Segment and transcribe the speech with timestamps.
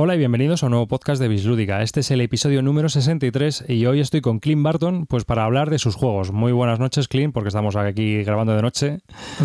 [0.00, 1.82] Hola y bienvenidos a un nuevo podcast de Bislúdica.
[1.82, 5.70] Este es el episodio número 63 y hoy estoy con Clint Barton pues para hablar
[5.70, 6.30] de sus juegos.
[6.30, 9.00] Muy buenas noches, Clint, porque estamos aquí grabando de noche.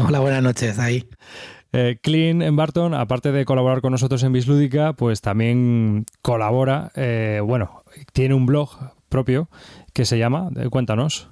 [0.07, 1.09] Hola, buenas noches, ahí.
[1.71, 7.41] Eh, Clint en Barton, aparte de colaborar con nosotros en Bislúdica, pues también colabora, eh,
[7.43, 7.81] bueno,
[8.11, 8.69] tiene un blog
[9.09, 9.49] propio
[9.91, 11.29] que se llama, eh, cuéntanos.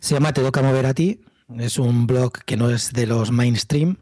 [0.00, 1.22] Se llama Te toca mover a ti,
[1.58, 3.96] es un blog que no es de los mainstream,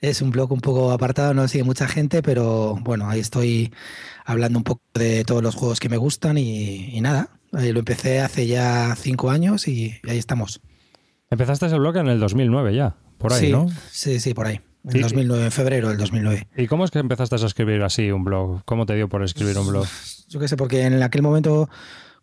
[0.00, 3.72] es un blog un poco apartado, no sigue mucha gente, pero bueno, ahí estoy
[4.24, 8.46] hablando un poco de todos los juegos que me gustan y, nada, lo empecé hace
[8.46, 10.60] ya cinco años y, ahí estamos.
[11.30, 13.66] Empezaste ese blog en el 2009 ya, por ahí, ¿no?
[13.90, 14.60] Sí, sí, por ahí.
[14.84, 16.48] En 2009, en febrero del 2009.
[16.56, 18.62] ¿Y cómo es que empezaste a escribir así un blog?
[18.64, 19.86] ¿Cómo te dio por escribir un blog?
[20.28, 21.68] Yo qué sé, porque en aquel momento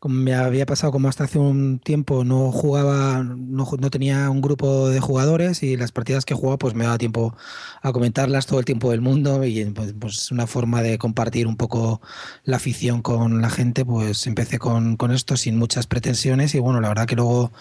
[0.08, 4.90] me había pasado como hasta hace un tiempo no jugaba, no, no, tenía un grupo
[4.90, 7.36] de jugadores y las partidas que jugaba pues me daba tiempo
[7.82, 11.58] a comentarlas todo el tiempo del mundo y pues, pues una forma de compartir un
[11.58, 12.02] poco
[12.44, 16.82] la afición con la gente, pues empecé con, con, esto sin muchas pretensiones y bueno,
[16.82, 17.52] la verdad que luego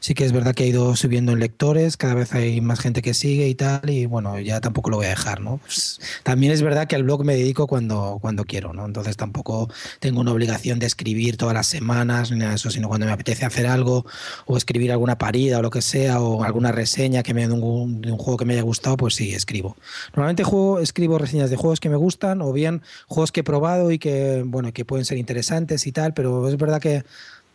[0.00, 3.02] sí que es verdad que ha ido subiendo en lectores, cada vez hay más gente
[3.02, 5.58] que sigue y tal y bueno, ya tampoco lo voy a dejar, ¿no?
[5.58, 8.86] Pues, también es verdad que al blog me dedico cuando, cuando quiero, ¿no?
[8.86, 9.68] Entonces tampoco
[10.00, 13.06] tengo una obligación de escribir todas las semanas semanas ni nada de eso, sino cuando
[13.06, 14.06] me apetece hacer algo
[14.46, 18.00] o escribir alguna parida o lo que sea o alguna reseña que me de un,
[18.00, 19.76] de un juego que me haya gustado, pues sí, escribo.
[20.14, 23.90] Normalmente juego, escribo reseñas de juegos que me gustan o bien juegos que he probado
[23.90, 27.04] y que, bueno, que pueden ser interesantes y tal, pero es verdad que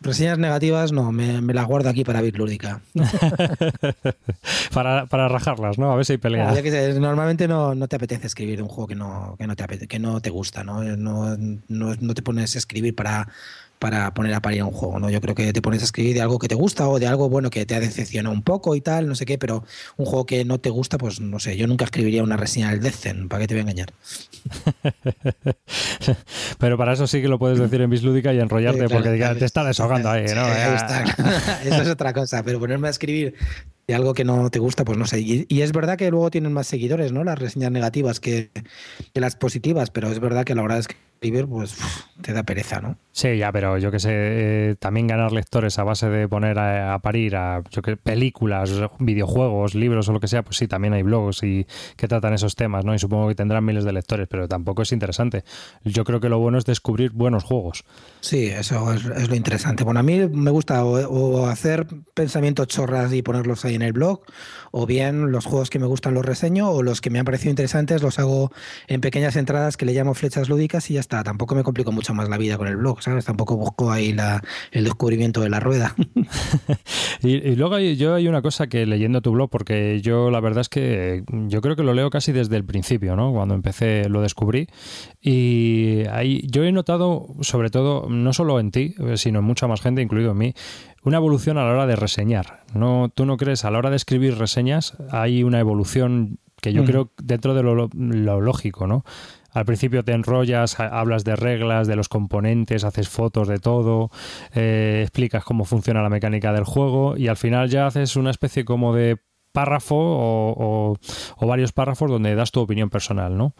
[0.00, 2.80] Reseñas negativas no, me, las guardo aquí para Bitlúdica.
[4.72, 5.90] para, para rajarlas, ¿no?
[5.90, 6.54] A ver si hay pelea.
[7.00, 10.20] normalmente no, no, te apetece escribir un juego que no, que no, te, que no
[10.20, 10.62] te gusta.
[10.62, 11.36] No, no,
[11.66, 13.28] no te pones a escribir para
[13.78, 15.10] para poner a parir un juego, ¿no?
[15.10, 17.28] Yo creo que te pones a escribir de algo que te gusta o de algo
[17.28, 19.64] bueno que te ha decepcionado un poco y tal, no sé qué, pero
[19.96, 22.80] un juego que no te gusta, pues no sé, yo nunca escribiría una reseña del
[22.80, 23.92] Death ¿para qué te voy a engañar?
[26.58, 29.64] pero para eso sí que lo puedes decir en Bislúdica y enrollarte porque te está
[29.64, 30.46] desahogando ahí, ¿no?
[31.64, 33.34] eso es otra cosa, pero ponerme a escribir
[33.86, 35.20] de algo que no te gusta, pues no sé.
[35.20, 37.24] Y, es verdad que luego tienen más seguidores, ¿no?
[37.24, 38.50] Las reseñas negativas que,
[39.14, 41.76] que las positivas, pero es verdad que la verdad es que escribir, pues
[42.22, 42.96] te da pereza, ¿no?
[43.10, 46.96] Sí, ya, pero yo que sé, eh, también ganar lectores a base de poner a,
[47.00, 48.70] parir a yo que, películas,
[49.00, 52.54] videojuegos, libros o lo que sea, pues sí, también hay blogs y que tratan esos
[52.54, 52.94] temas, ¿no?
[52.94, 55.42] Y supongo que tendrán miles de lectores, pero tampoco es interesante.
[55.84, 57.84] Yo creo que lo bueno es descubrir buenos juegos.
[58.20, 59.82] Sí, eso es, lo interesante.
[59.82, 64.22] Bueno, a mí me gusta o, hacer pensamientos chorras y ponerlos ahí en el blog,
[64.70, 67.50] o bien los juegos que me gustan los reseño, o los que me han parecido
[67.50, 68.52] interesantes los hago
[68.86, 71.07] en pequeñas entradas que le llamo flechas lúdicas y ya está.
[71.08, 73.24] Tampoco me complico mucho más la vida con el blog, ¿sabes?
[73.24, 75.94] Tampoco busco ahí la, el descubrimiento de la rueda.
[77.22, 80.68] y, luego yo hay una cosa que leyendo tu blog, porque yo la verdad es
[80.68, 83.32] que yo creo que lo leo casi desde el principio, ¿no?
[83.32, 84.68] Cuando empecé lo descubrí.
[85.20, 89.80] Y ahí yo he notado, sobre todo, no solo en ti, sino en mucha más
[89.80, 90.54] gente, incluido en mí,
[91.02, 92.64] una evolución a la hora de reseñar.
[92.74, 93.10] ¿no?
[93.14, 93.64] ¿Tú no crees?
[93.64, 96.86] A la hora de escribir reseñas hay una evolución que yo mm.
[96.86, 99.04] creo dentro de lo, lo, lógico, ¿no?
[99.58, 104.08] Al principio te enrollas, hablas de reglas, de los componentes, haces fotos de todo,
[104.54, 108.64] eh, explicas cómo funciona la mecánica del juego y al final ya haces una especie
[108.64, 109.16] como de
[109.50, 110.96] párrafo o,
[111.38, 113.56] o varios párrafos donde das tu opinión personal, ¿no?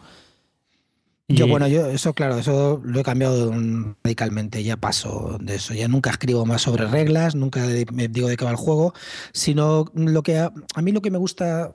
[1.31, 3.53] Yo, bueno, yo eso, claro, eso lo he cambiado
[4.03, 8.35] radicalmente, ya paso de eso, ya nunca escribo más sobre reglas, nunca me digo de
[8.35, 8.95] qué va el juego,
[9.31, 11.71] sino lo que a, mí lo que me gusta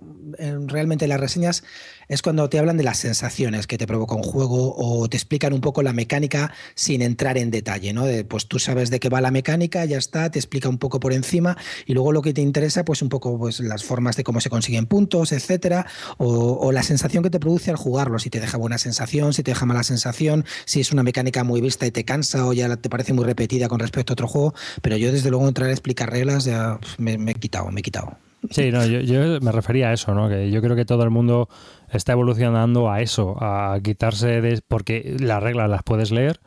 [0.67, 1.63] realmente en las reseñas
[2.09, 5.53] es cuando te hablan de las sensaciones que te provoca un juego o te explican
[5.53, 8.05] un poco la mecánica sin entrar en detalle, ¿no?
[8.29, 11.13] pues tú sabes de qué va la mecánica, ya está, te explica un poco por
[11.13, 11.57] encima
[11.87, 14.51] y luego lo que te interesa, pues un poco pues las formas de cómo se
[14.51, 15.87] consiguen puntos, etcétera,
[16.19, 19.53] o, la sensación que te produce al jugarlo, si te deja buena sensación, si te
[19.53, 22.89] deja mala sensación, si es una mecánica muy vista y te cansa o ya te
[22.89, 26.11] parece muy repetida con respecto a otro juego, pero yo desde luego entrar a explicar
[26.11, 28.19] reglas ya me, me he quitado, me he quitado.
[28.51, 30.29] Sí, no, yo, yo, me refería a eso, ¿no?
[30.29, 31.49] Que yo creo que todo el mundo
[31.91, 34.61] está evolucionando a eso, a quitarse de...
[34.67, 36.41] porque las reglas las puedes leer,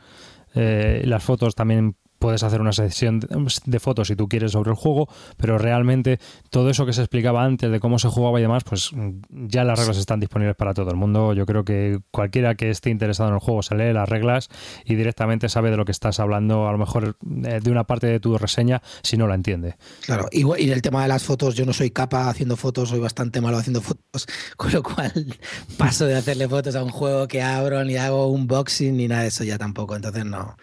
[0.56, 3.20] eh, las fotos también puedes hacer una sesión
[3.66, 6.20] de fotos si tú quieres sobre el juego, pero realmente
[6.50, 8.92] todo eso que se explicaba antes de cómo se jugaba y demás, pues
[9.30, 11.34] ya las reglas están disponibles para todo el mundo.
[11.34, 14.50] Yo creo que cualquiera que esté interesado en el juego se lee las reglas
[14.86, 18.08] y directamente sabe de lo que estás hablando, a lo mejor eh, de una parte
[18.08, 19.76] de tu reseña, si no la entiende.
[20.06, 23.00] Claro, y, y el tema de las fotos, yo no soy capa haciendo fotos, soy
[23.00, 24.28] bastante malo haciendo fotos,
[24.58, 25.12] con lo cual
[25.78, 29.24] paso de hacerle fotos a un juego que abro ni hago un boxing ni nada
[29.24, 30.56] de eso ya tampoco, entonces no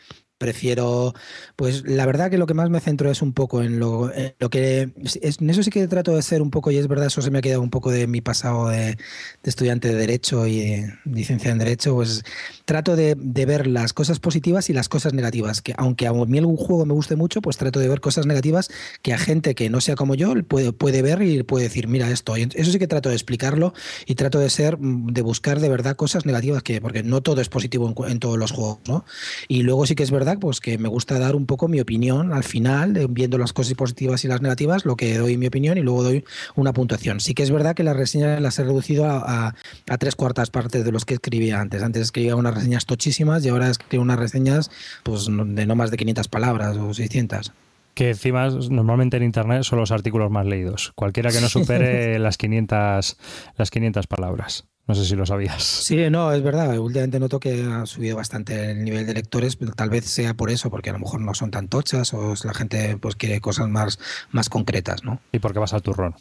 [0.44, 1.14] prefiero,
[1.56, 4.50] pues la verdad que lo que más me centro es un poco en lo, lo
[4.50, 7.30] que, en eso sí que trato de ser un poco, y es verdad, eso se
[7.30, 8.98] me ha quedado un poco de mi pasado de,
[9.42, 12.24] estudiante de Derecho y de licencia en Derecho, pues
[12.64, 16.56] trato de, ver las cosas positivas y las cosas negativas, que aunque a mí algún
[16.56, 18.70] juego me guste mucho, pues trato de ver cosas negativas
[19.02, 22.10] que a gente que no sea como yo puede, puede ver y puede decir, mira
[22.10, 23.74] esto, eso sí que trato de explicarlo
[24.06, 27.48] y trato de ser, de buscar de verdad cosas negativas, que porque no todo es
[27.48, 29.04] positivo en, en todos los juegos, ¿no?
[29.48, 32.32] Y luego sí que es verdad pues que me gusta dar un poco mi opinión
[32.32, 35.82] al final, viendo las cosas positivas y las negativas, lo que doy mi opinión y
[35.82, 36.24] luego doy
[36.54, 37.20] una puntuación.
[37.20, 39.54] Sí que es verdad que las reseñas las he reducido a,
[39.98, 41.82] tres cuartas partes de los que escribía antes.
[41.82, 44.70] Antes escribía unas reseñas tochísimas y ahora escribo unas reseñas
[45.02, 47.52] pues de no más de 500 palabras o 600
[47.94, 50.92] que encima normalmente en internet son los artículos más leídos.
[50.96, 53.16] Cualquiera que no supere las 500
[53.56, 54.66] las 500 palabras.
[54.86, 55.62] No sé si lo sabías.
[55.62, 56.78] Sí, no, es verdad.
[56.78, 60.50] Últimamente noto que ha subido bastante el nivel de lectores, pero tal vez sea por
[60.50, 63.66] eso, porque a lo mejor no son tan tochas o la gente pues quiere cosas
[63.68, 63.98] más,
[64.30, 65.22] más concretas, ¿no?
[65.32, 66.14] Y porque vas al turrón.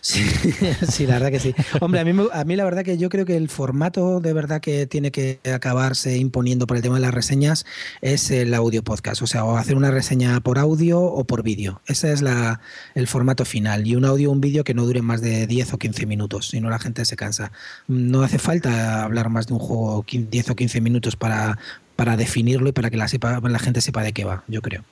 [0.00, 0.24] Sí,
[0.88, 1.54] sí, la verdad que sí.
[1.80, 4.60] Hombre, a mí, a mí la verdad que yo creo que el formato de verdad
[4.60, 7.64] que tiene que acabarse imponiendo por el tema de las reseñas
[8.00, 9.22] es el audio podcast.
[9.22, 11.80] O sea, o hacer una reseña por audio o por vídeo.
[11.86, 12.60] Ese es la,
[12.96, 13.86] el formato final.
[13.86, 16.48] Y un audio o un vídeo que no dure más de 10 o 15 minutos,
[16.48, 17.52] si no la gente se cansa
[17.92, 21.58] no hace falta hablar más de un juego 10 o 15 minutos para,
[21.96, 24.82] para definirlo y para que la, sepa, la gente sepa de qué va, yo creo.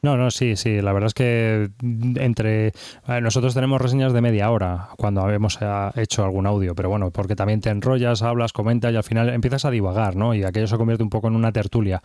[0.00, 0.80] No, no, sí, sí.
[0.80, 1.70] La verdad es que
[2.16, 2.72] entre
[3.20, 7.34] nosotros tenemos reseñas de media hora cuando hemos eh, hecho algún audio, pero bueno, porque
[7.34, 10.34] también te enrollas, hablas, comentas y al final empiezas a divagar, ¿no?
[10.34, 12.00] Y aquello se convierte un poco en una tertulia.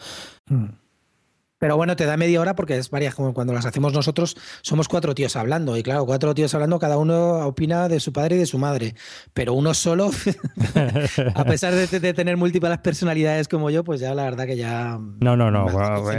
[0.49, 0.65] Mm.
[1.63, 4.89] Pero bueno, te da media hora porque es varias, como cuando las hacemos nosotros, somos
[4.89, 5.77] cuatro tíos hablando.
[5.77, 8.95] Y claro, cuatro tíos hablando, cada uno opina de su padre y de su madre.
[9.33, 10.11] Pero uno solo,
[11.35, 14.99] a pesar de, tener múltiples personalidades como yo, pues ya la verdad que ya.
[15.21, 15.67] No, no, no.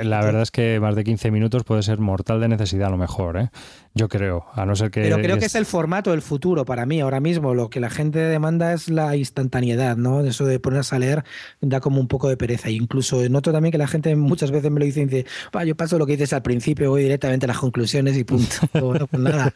[0.03, 2.97] La verdad es que más de 15 minutos puede ser mortal de necesidad a lo
[2.97, 3.51] mejor, ¿eh?
[3.97, 5.03] Yo creo, a no ser que...
[5.03, 7.55] Pero creo que es el formato del futuro para mí ahora mismo.
[7.55, 10.23] Lo que la gente demanda es la instantaneidad, ¿no?
[10.23, 11.23] Eso de ponerse a leer
[11.61, 12.71] da como un poco de pereza.
[12.71, 15.27] incluso noto también que la gente muchas veces me lo dice y dice,
[15.65, 18.57] yo paso lo que dices al principio, voy directamente a las conclusiones y punto.
[18.81, 19.55] bueno, pues nada,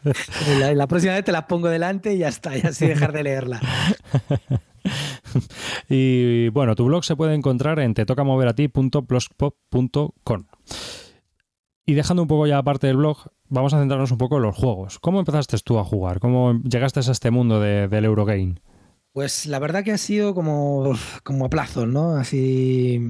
[0.72, 3.60] la, próxima vez te las pongo delante y ya está, y así dejar de leerla.
[5.88, 10.44] y bueno, tu blog se puede encontrar en tetocamoverati.blogspot.com.
[11.88, 13.16] Y dejando un poco ya aparte del blog,
[13.48, 14.98] vamos a centrarnos un poco en los juegos.
[14.98, 16.20] ¿Cómo empezaste tú a jugar?
[16.20, 18.56] ¿Cómo llegaste a este mundo del Eurogame?
[19.18, 20.94] Pues la verdad que ha sido como,
[21.24, 22.14] como a plazos, ¿no?
[22.14, 23.00] Así,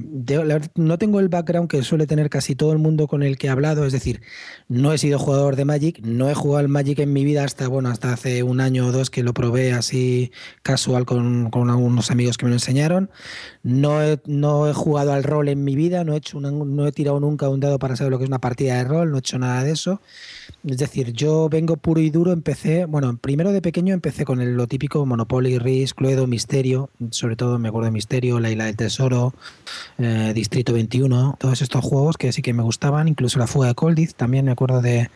[0.73, 3.49] no tengo el background que suele tener casi todo el mundo con el que he
[3.51, 4.19] hablado, es decir,
[4.67, 7.67] no he sido jugador de Magic, no he jugado al Magic en mi vida hasta,
[7.67, 10.31] bueno, hasta hace un año o dos que lo probé así
[10.63, 13.11] casual con, algunos amigos que me lo enseñaron.
[13.61, 16.91] No he, no he jugado al rol en mi vida, no he, hecho no he
[16.91, 19.19] tirado nunca un dado para saber lo que es una partida de rol, no he
[19.19, 20.01] hecho nada de eso.
[20.67, 24.67] Es decir, yo vengo puro y duro, empecé, bueno, primero de pequeño empecé con lo
[24.67, 29.33] típico Monopoly, Risk, Cluedo, Misterio, sobre todo me acuerdo de Misterio, La Isla del Tesoro,
[29.97, 33.75] eh, Distrito 21, todos estos juegos que sí que me gustaban, incluso la fuga de
[33.75, 35.09] Coldiz, también me acuerdo de,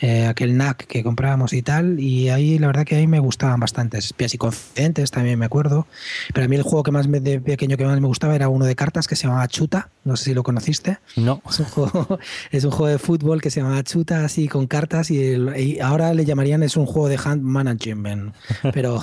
[0.00, 3.58] eh, aquel NAC que comprábamos y tal, y ahí la verdad que ahí me gustaban
[3.60, 3.98] bastante.
[3.98, 5.86] Espías y confidentes también me acuerdo,
[6.34, 8.48] pero a mí el juego que más me, de pequeño que más me gustaba era
[8.48, 10.98] uno de cartas que se llamaba Chuta, no sé si lo conociste.
[11.16, 11.42] No.
[11.48, 12.18] Es un juego,
[12.50, 16.24] es un juego de fútbol que se llamaba Chuta, así con cartas, y, ahora le
[16.24, 18.34] llamarían es un juego de hand management,
[18.72, 19.02] pero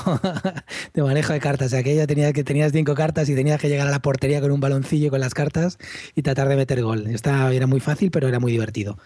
[0.93, 1.73] de manejo de cartas.
[1.73, 4.59] Aquella tenía que tenías cinco cartas y tenías que llegar a la portería con un
[4.59, 5.77] baloncillo y con las cartas
[6.15, 7.07] y tratar de meter gol.
[7.07, 8.97] Esta era muy fácil, pero era muy divertido.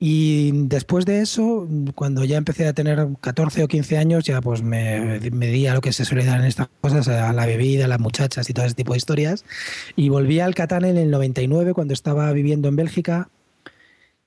[0.00, 4.62] Y después de eso, cuando ya empecé a tener 14 o 15 años, ya pues
[4.62, 7.86] me, me di a lo que se suele dar en estas cosas, a la bebida,
[7.86, 9.44] a las muchachas y todo ese tipo de historias.
[9.96, 13.28] Y volví al Catán en el 99, cuando estaba viviendo en Bélgica.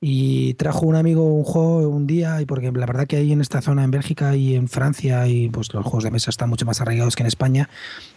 [0.04, 3.40] Y trajo un amigo un juego un día, y porque la verdad que ahí en
[3.40, 6.66] esta zona, en Bélgica y en Francia, y pues los juegos de mesa están mucho
[6.66, 7.70] más arraigados que en España.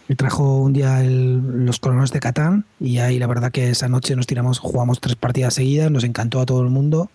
[0.09, 4.15] Y trajo un día los colonos de Catán, y ahí la verdad que esa noche
[4.15, 7.11] nos tiramos, jugamos tres partidas seguidas, nos encantó a todo el mundo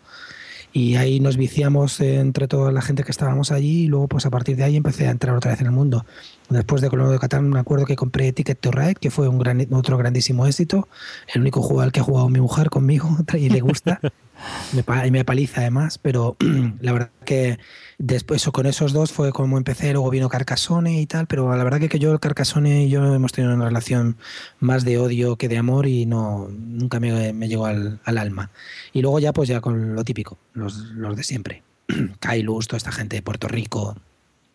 [0.73, 4.31] y ahí nos viciamos entre toda la gente que estábamos allí y luego pues a
[4.31, 6.05] partir de ahí empecé a entrar otra vez en el mundo.
[6.49, 9.29] Después de Colono de Catán me acuerdo que compré Ticket to Ride, que fue
[9.71, 10.89] otro grandísimo éxito,
[11.35, 14.00] el único juego al que ha jugado mi mujer conmigo y le gusta.
[15.05, 16.37] Y me paliza además, pero
[16.81, 17.59] la verdad que
[17.99, 21.81] después con esos dos fue como empecé, luego vino Carcassonne y tal, pero la verdad
[21.81, 24.17] que, que yo el Carcassonne y yo hemos tenido una relación
[24.59, 28.51] más de odio que de amor y no nunca me, me llegó al, al, alma.
[28.93, 31.63] Y luego ya pues ya con lo típico, los, los de siempre.
[32.21, 33.97] Kailus, toda esta gente de Puerto Rico.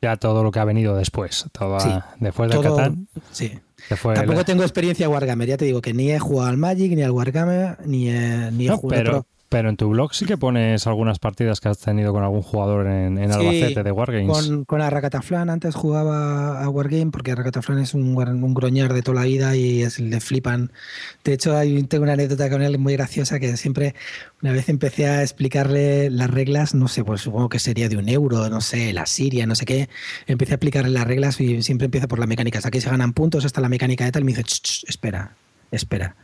[0.02, 1.78] Ya todo lo que ha venido después, todo
[2.20, 3.08] después de Catán.
[3.32, 7.04] Sí, Tampoco tengo experiencia Wargamer, ya te digo que ni he jugado al Magic, ni
[7.04, 9.04] al Wargamer, ni he, ni he jugado.
[9.04, 12.88] Pero en tu blog sí que pones algunas partidas que has tenido con algún jugador
[12.88, 14.28] en, Albacete de Wargames.
[14.28, 19.22] Con, con Arracataflan antes jugaba a Wargame porque Arracataflan es un, un groñar de toda
[19.22, 20.72] la vida y es, le flipan.
[21.24, 23.96] De hecho, hay, tengo una anécdota con él muy graciosa que siempre,
[24.42, 28.10] una vez empecé a explicarle las reglas, no sé, pues supongo que sería de un
[28.10, 29.90] euro, no sé, la Siria, no sé qué.
[30.28, 32.60] Empecé a explicarle las reglas y siempre empiezo por la mecánica.
[32.64, 34.24] Aquí se ganan puntos hasta la mecánica de tal.
[34.24, 34.44] Y me dice,
[34.88, 35.36] espera,
[35.72, 36.16] espera.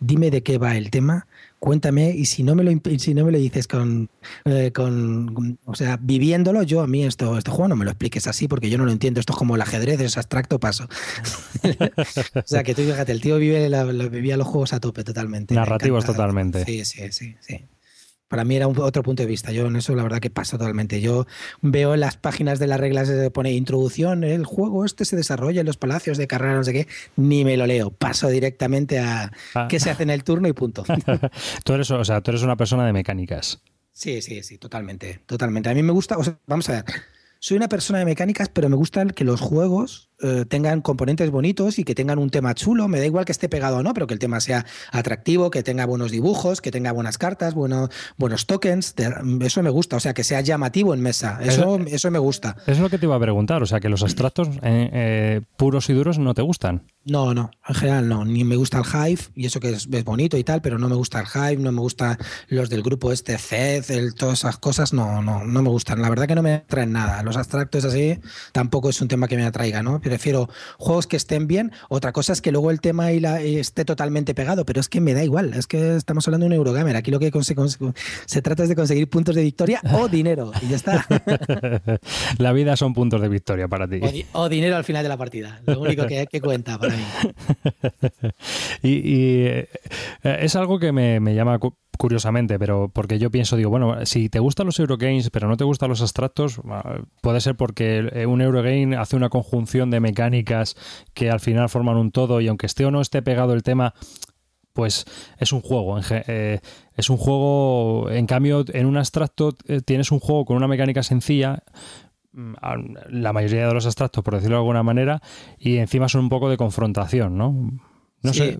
[0.00, 1.26] Dime de qué va el tema
[1.64, 4.10] cuéntame y si no me lo, si no me lo dices con,
[4.44, 8.26] eh, con, o sea, viviéndolo, yo a mí esto, este juego no me lo expliques
[8.26, 10.86] así porque yo no lo entiendo, esto es como el ajedrez, es abstracto, paso.
[12.34, 13.70] o sea, que tú fíjate, el tío vive,
[14.10, 15.54] vivía los juegos a tope totalmente.
[15.54, 16.66] Narrativos totalmente.
[16.66, 17.64] Sí, sí, sí, sí
[18.28, 19.52] para mí era un, otro punto de vista.
[19.52, 21.00] Yo en eso la verdad que pasa totalmente.
[21.00, 21.26] Yo
[21.60, 25.60] veo en las páginas de las reglas de pone introducción, el juego este se desarrolla
[25.60, 27.90] en los palacios de carrera, no sé qué, ni me lo leo.
[27.90, 29.68] Paso directamente a ah.
[29.68, 30.84] qué se hace en el turno y punto.
[31.64, 33.60] tú eres, o sea, tú eres una persona de mecánicas.
[33.92, 35.68] Sí, sí, sí, totalmente, totalmente.
[35.68, 36.84] A mí me gusta, o sea, vamos a ver,
[37.38, 41.78] soy una persona de mecánicas, pero me gusta que los juegos eh, tengan componentes bonitos
[41.78, 42.88] y que tengan un tema chulo.
[42.88, 45.62] Me da igual que esté pegado o no, pero que el tema sea atractivo, que
[45.62, 48.94] tenga buenos dibujos, que tenga buenas cartas, bueno, buenos tokens.
[49.40, 51.38] Eso me gusta, o sea, que sea llamativo en mesa.
[51.42, 52.56] Eso, eso, me gusta.
[52.62, 55.40] Eso es lo que te iba a preguntar, o sea, que los abstractos eh, eh,
[55.56, 56.82] puros y duros no te gustan.
[57.06, 58.24] No, no, en general no.
[58.24, 60.94] Ni me gusta el Hive, y eso que es, bonito y tal, pero no me
[60.94, 62.18] gusta el Hive, no me gusta
[62.48, 63.36] los del grupo este
[63.88, 66.00] el, todas esas cosas, no, no, no me gustan.
[66.00, 67.22] La verdad que no me traen nada.
[67.22, 68.18] Los abstractos así
[68.52, 70.00] tampoco es un tema que me atraiga, ¿no?
[70.04, 71.72] Prefiero juegos que estén bien.
[71.88, 75.00] Otra cosa es que luego el tema y la, esté totalmente pegado, pero es que
[75.00, 75.54] me da igual.
[75.54, 76.96] Es que estamos hablando de un Eurogamer.
[76.96, 77.54] Aquí lo que se,
[78.26, 81.06] se trata es de conseguir puntos de victoria o dinero, y ya está.
[82.38, 84.00] la vida son puntos de victoria para ti.
[84.32, 85.60] O, dinero al final de la partida.
[85.66, 86.94] Lo único que, que cuenta para
[88.82, 89.68] y, eh,
[90.22, 91.58] es algo que me, llama
[91.98, 95.64] curiosamente, pero porque yo pienso, digo, bueno, si te gustan los Eurogames, pero no te
[95.64, 100.76] gustan los abstractos, ah, puede ser porque eh, un Eurogame hace una conjunción de mecánicas
[101.14, 103.94] que al final forman un todo y aunque esté o no esté pegado el tema,
[104.72, 105.04] pues
[105.38, 106.00] es un juego.
[106.10, 106.60] Eh,
[106.96, 109.52] es un juego, en cambio, en un abstracto
[109.84, 111.62] tienes un juego con una mecánica sencilla
[112.34, 112.54] Mm,
[113.10, 115.22] la mayoría de los abstractos, por decirlo de alguna manera,
[115.56, 117.70] y encima son un poco de confrontación, ¿no?
[118.22, 118.58] No sé,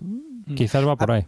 [0.55, 1.27] quizás va por ahí.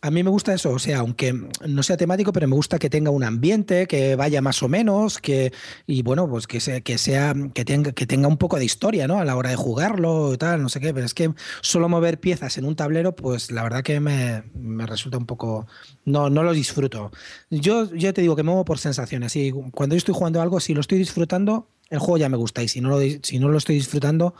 [0.00, 1.34] A mí me gusta eso, o sea, aunque
[1.66, 5.18] no sea temático, pero me gusta que tenga un ambiente, que vaya más o menos,
[5.18, 5.52] que
[5.86, 9.08] y bueno, pues que sea, que sea, que tenga, que tenga un poco de historia,
[9.08, 9.18] ¿no?
[9.18, 10.94] A la hora de jugarlo y tal, no sé qué.
[10.94, 14.44] Pero es que solo mover piezas en un tablero, pues la verdad que me,
[14.86, 15.66] resulta un poco,
[16.04, 17.10] no, no lo disfruto.
[17.50, 19.34] Yo, yo te digo que me muevo por sensaciones.
[19.34, 22.62] Y cuando yo estoy jugando algo, si lo estoy disfrutando, el juego ya me gusta
[22.62, 24.34] y si no lo, si no lo estoy disfrutando,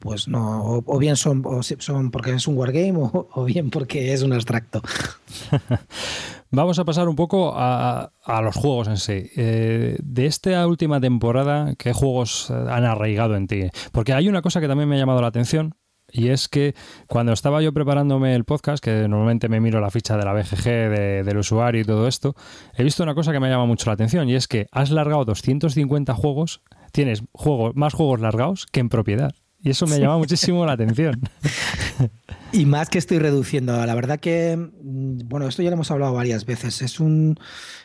[0.00, 4.22] pues no, o, bien son, son porque es un wargame o, o bien porque es
[4.22, 4.82] un abstracto.
[6.50, 8.10] Vamos a pasar un poco a,
[8.42, 9.30] los juegos en sí.
[9.36, 13.68] Eh, de esta última temporada, ¿qué juegos han arraigado en ti?
[13.92, 15.76] Porque hay una cosa que también me ha llamado la atención,
[16.12, 16.74] y es que
[17.06, 21.24] cuando estaba yo preparándome el podcast, que normalmente me miro la ficha de la BGG,
[21.24, 22.34] del usuario y todo esto,
[22.74, 24.90] he visto una cosa que me ha llamado mucho la atención y es que has
[24.90, 29.34] largado 250 juegos tienes juegos, más juegos largados que en propiedad.
[29.62, 31.20] Y eso me llama muchísimo la atención.
[32.52, 33.84] Y más que estoy reduciendo.
[33.86, 36.82] La verdad que, mm, bueno, esto ya lo hemos hablado varias veces.
[36.82, 37.38] Es un,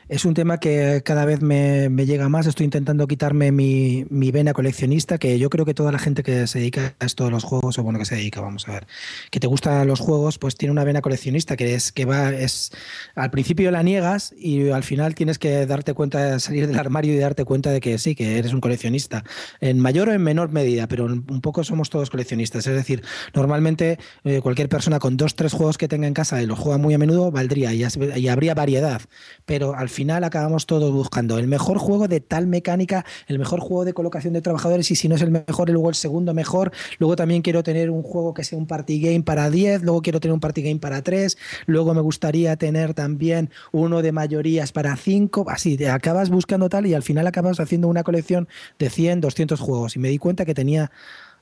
[0.08, 2.46] es un tema que cada vez me, llega más.
[2.46, 6.60] Estoy intentando quitarme mi, vena coleccionista, que yo creo que toda la gente que se
[6.60, 8.88] dedica a esto de los juegos, o bueno, que se dedica, vamos a ver,
[9.32, 12.72] que te gustan los juegos, pues tiene una vena coleccionista que es que va, es
[13.16, 17.18] al principio la niegas y al final tienes que darte cuenta, salir del armario y
[17.18, 19.24] darte cuenta de que sí, que eres un coleccionista.
[19.60, 22.68] En mayor o en menor medida, pero un poco somos todos coleccionistas.
[22.68, 26.46] Es decir, normalmente eh, cualquier persona con dos, tres juegos que tenga en casa y
[26.46, 29.02] los juega muy a menudo, valdría y, habría variedad.
[29.46, 33.94] Pero final acabamos todos buscando el mejor juego de tal mecánica, el mejor juego de
[33.94, 36.72] colocación de trabajadores y si no es el mejor, luego el segundo mejor.
[37.00, 40.20] Luego también quiero tener un juego que sea un party game para 10, luego quiero
[40.20, 44.96] tener un party game para 3, luego me gustaría tener también uno de mayorías para
[44.96, 48.48] 5, así, te acabas buscando tal y al final acabas haciendo una colección
[48.78, 50.92] de 100, 200 juegos y me di cuenta que tenía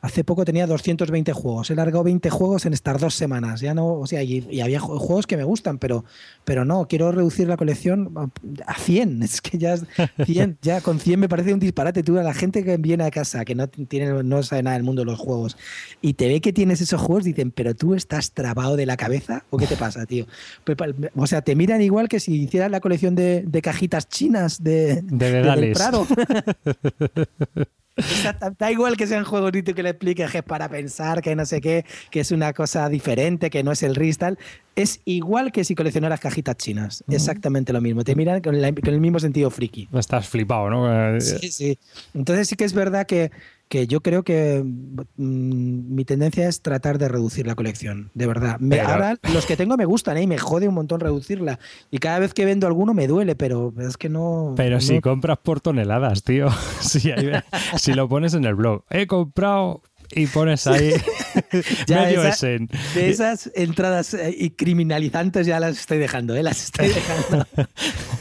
[0.04, 1.72] Hace poco tenía 220 juegos.
[1.72, 3.62] He largado 20 juegos en estas dos semanas.
[3.62, 6.04] Ya no, o sea, y, había juegos que me gustan, pero,
[6.44, 8.14] pero no, quiero reducir la colección
[8.68, 9.24] a 100.
[9.34, 9.78] Es que ya,
[10.26, 12.04] 100, ya con 100 me parece un disparate.
[12.04, 14.84] Tú a la gente que viene a casa, que no, tiene, no sabe nada del
[14.84, 15.56] mundo de los juegos,
[16.02, 19.46] y te ve que tienes esos juegos, dicen, pero tú estás trabado de la cabeza,
[19.52, 20.28] ¿o qué te pasa, tío?
[20.66, 20.78] Pues,
[21.16, 25.72] o sea, te miran igual que si hicieras la colección de, cajitas chinas de, de,
[25.74, 26.06] Prado.
[28.58, 31.46] da igual que sean juegos y que le expliques que es para pensar, que no
[31.46, 34.38] sé qué, que es una cosa diferente, que no es el ristal.
[34.76, 37.04] Es igual que si coleccionaras cajitas chinas.
[37.08, 38.04] Exactamente lo mismo.
[38.04, 39.88] Te miran con, con el mismo sentido friki.
[39.94, 41.22] Estás flipado, ¿no?
[41.22, 41.80] Sí, sí.
[42.14, 43.32] Entonces sí que es verdad que
[43.70, 48.60] que yo creo que mm, mi tendencia es tratar de reducir la colección, de verdad.
[48.86, 50.24] ahora los que tengo me gustan ¿eh?
[50.24, 51.60] y me jode un montón reducirla.
[51.90, 54.54] Y cada vez que vendo alguno me duele, pero es que no...
[54.56, 56.50] Pero si compras por toneladas, tío.
[56.82, 58.84] si lo pones en el blog.
[58.90, 59.82] He comprado
[60.16, 60.94] y pones ahí
[61.88, 66.44] ya medio De esas entradas eh, y criminalizantes ya las estoy dejando, ¿eh?
[66.44, 67.46] Las estoy dejando.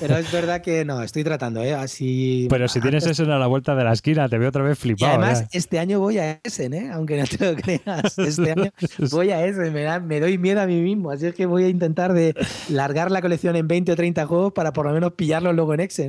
[0.00, 1.75] Pero es verdad que no, estoy tratando, ¿eh?
[1.75, 2.46] Así.
[2.50, 5.12] Pero si tienes eso a la vuelta de la esquina, te veo otra vez flipado.
[5.12, 6.90] Y además, este año voy a Essen, ¿eh?
[6.92, 8.18] Aunque no te lo creas.
[8.18, 8.70] Este año
[9.11, 11.11] voy a Essen, me, me doy miedo a mí mismo.
[11.11, 12.34] Así es que voy a intentar de
[12.68, 15.80] largar la colección en 20 o 30 juegos para por lo menos pillarlos luego en
[15.80, 16.08] Essen.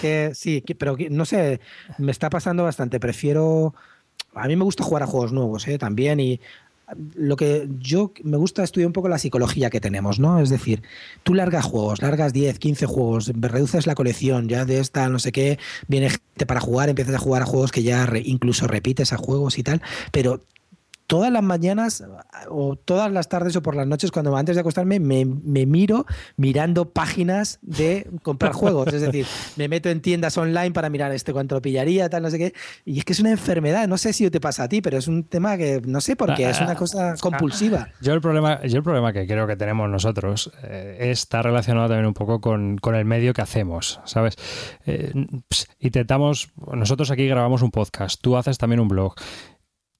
[0.00, 1.60] que sí, pero no sé,
[1.98, 3.00] me está pasando bastante.
[3.00, 3.74] Prefiero
[4.34, 5.78] a mí me gusta jugar a juegos nuevos ¿eh?
[5.78, 6.40] también y
[7.14, 10.40] lo que yo me gusta estudiar un poco la psicología que tenemos, ¿no?
[10.40, 10.82] Es decir,
[11.22, 15.32] tú largas juegos, largas 10, 15 juegos, reduces la colección, ya de esta no sé
[15.32, 19.18] qué, viene gente para jugar, empiezas a jugar a juegos que ya incluso repites a
[19.18, 19.82] juegos y tal,
[20.12, 20.40] pero
[21.10, 22.04] todas las mañanas
[22.48, 26.90] o todas las tardes o por las noches cuando antes de acostarme me, miro mirando
[26.90, 28.92] páginas de comprar juegos.
[28.92, 29.26] Es decir,
[29.56, 32.54] me meto en tiendas online para mirar este cuánto lo pillaría, tal, no sé qué.
[32.84, 33.88] Y es que es una enfermedad.
[33.88, 36.32] No sé si te pasa a ti, pero es un tema que no sé por
[36.36, 36.48] qué.
[36.48, 37.88] Es una cosa compulsiva.
[38.00, 42.06] Yo el problema, yo el problema que creo que tenemos nosotros eh, está relacionado también
[42.06, 44.36] un poco con, el medio que hacemos, ¿sabes?
[44.86, 45.12] Eh,
[45.80, 49.14] intentamos, nosotros aquí grabamos un podcast, tú haces también un blog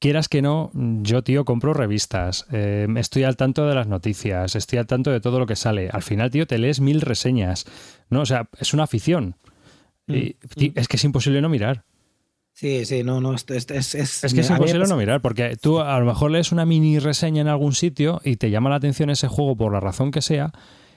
[0.00, 4.78] quieras que no, yo, tío, compro revistas, eh, estoy al tanto de las noticias, estoy
[4.78, 5.88] al tanto de todo lo que sale.
[5.92, 7.66] Al final, tío, te lees mil reseñas,
[8.08, 8.22] ¿no?
[8.22, 9.36] O sea, es una afición.
[10.06, 10.72] Mm, y, mm.
[10.74, 11.84] es que es imposible no mirar.
[12.52, 15.80] Sí, sí, no, no, es, es, es, es que es imposible no mirar, porque tú
[15.80, 19.08] a lo mejor lees una mini reseña en algún sitio y te llama la atención
[19.08, 20.52] ese juego por la razón que sea,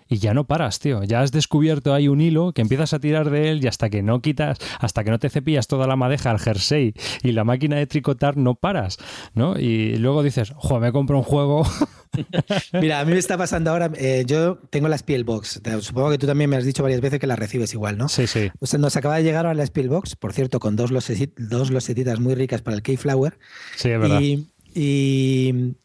[0.08, 1.04] y ya no paras, tío.
[1.04, 4.02] Ya has descubierto ahí un hilo que empiezas a tirar de él y hasta que
[4.02, 7.78] no quitas, hasta que no te cepillas toda la madeja al jersey y la máquina
[7.78, 8.98] de tricotar, no paras,
[9.34, 9.60] ¿no?
[9.60, 11.66] Y luego dices, joder, me compro un juego.
[12.74, 16.28] Mira, a mí me está pasando ahora, eh, yo tengo la Spielbox, supongo que tú
[16.28, 18.08] también me has dicho varias veces que la recibes igual, ¿no?
[18.08, 18.52] Sí, sí.
[18.78, 20.92] nos acaba de llegar a la Spielbox, por cierto, con dos,
[21.38, 23.38] dos losetitas muy ricas para el Keyflower.
[23.76, 24.22] Sí, es verdad.
[24.22, 25.76] y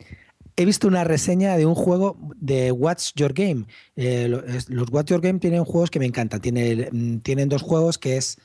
[0.59, 3.67] he visto una reseña de un juego de What's Your Game.
[3.95, 4.27] Eh,
[4.69, 6.41] los What's Your Game tienen juegos que me encantan.
[6.41, 8.39] Mm, tienen, dos juegos que es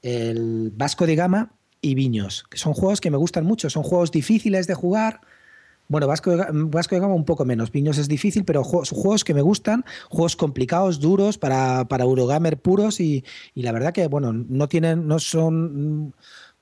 [0.00, 1.52] el Vasco de Gama
[1.82, 3.68] y Viños, que son juegos que me gustan mucho.
[3.68, 5.20] Son juegos difíciles de jugar.
[5.88, 7.70] Bueno, Vasco de, Vasco de Gama un poco menos.
[7.70, 12.58] Viños es difícil, pero son juegos que me gustan, juegos complicados, duros, para, para Eurogamer
[12.58, 16.14] puros y, y la verdad que, bueno, no tienen, no son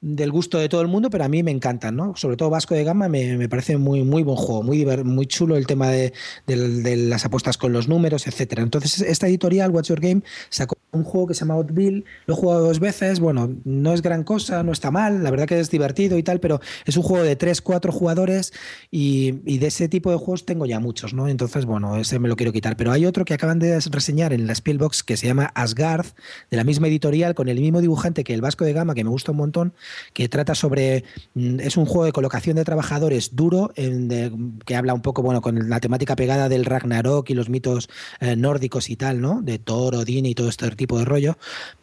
[0.07, 2.15] del gusto de todo el mundo, pero a mí me encantan, ¿no?
[2.15, 5.57] Sobre todo Vasco de Gama me, me parece muy, muy buen juego, muy, muy chulo
[5.57, 6.13] el tema de,
[6.47, 8.63] las apuestas con los números, etcétera.
[8.63, 12.37] Entonces, esta editorial, What's Your Game, sacó un juego que se llama Outbill, lo he
[12.37, 15.71] jugado dos veces, bueno, no es gran cosa, no está mal, la verdad que es
[15.71, 18.53] divertido y tal, pero es un juego de tres, cuatro jugadores
[18.91, 21.29] y, de ese tipo de juegos tengo ya muchos, ¿no?
[21.29, 22.77] Entonces, bueno, ese me lo quiero quitar.
[22.77, 26.07] Pero hay otro que acaban de reseñar en la Spielbox que se llama Asgard,
[26.51, 29.11] de la misma editorial, con el mismo dibujante que el Vasco de Gama, que me
[29.11, 29.75] gusta un montón,
[30.13, 31.05] que trata sobre.
[31.35, 35.69] Mm, es un juego de colocación de trabajadores duro, que habla un poco, bueno, con
[35.69, 37.89] la temática pegada del Ragnarok y los mitos
[38.21, 39.43] eh, nórdicos y tal, ¿no?
[39.43, 41.39] De Thor, Odín y todo este tipo de rollo.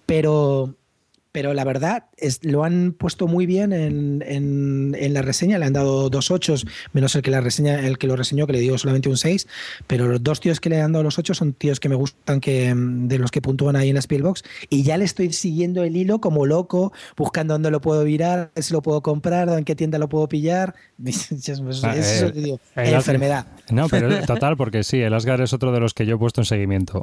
[0.05, 0.75] Pero
[1.33, 5.73] pero la verdad es, lo han puesto muy bien en, en, la reseña, le han
[5.73, 8.77] dado dos ochos, menos el que la reseña, el que lo reseñó, que le dio
[8.77, 9.47] solamente un 6,
[9.87, 12.39] pero los dos tíos que le han dado los ocho son tíos que me gustan
[12.39, 15.97] que de los que puntúan ahí en la Spielbox, y ya le estoy siguiendo el
[15.97, 19.97] hilo como loco, buscando dónde lo puedo virar, si lo puedo comprar, en qué tienda
[19.97, 20.75] lo puedo pillar.
[21.83, 23.47] Ah, es, eso digo, enfermedad.
[23.69, 26.41] No, pero total, porque sí, el Asgard es otro de los que yo he puesto
[26.41, 27.01] en seguimiento.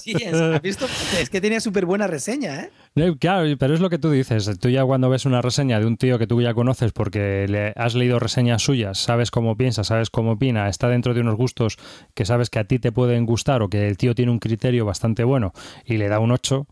[0.00, 0.86] Sí, es, visto?
[1.20, 2.70] es que tenía súper buena reseña, ¿eh?
[3.18, 4.48] Claro, pero es lo que tú dices.
[4.60, 7.72] Tú ya cuando ves una reseña de un tío que tú ya conoces porque le
[7.74, 11.76] has leído reseñas suyas, sabes cómo piensa, sabes cómo opina, está dentro de unos gustos
[12.14, 14.84] que sabes que a ti te pueden gustar o que el tío tiene un criterio
[14.84, 15.52] bastante bueno
[15.84, 16.68] y le da un 8,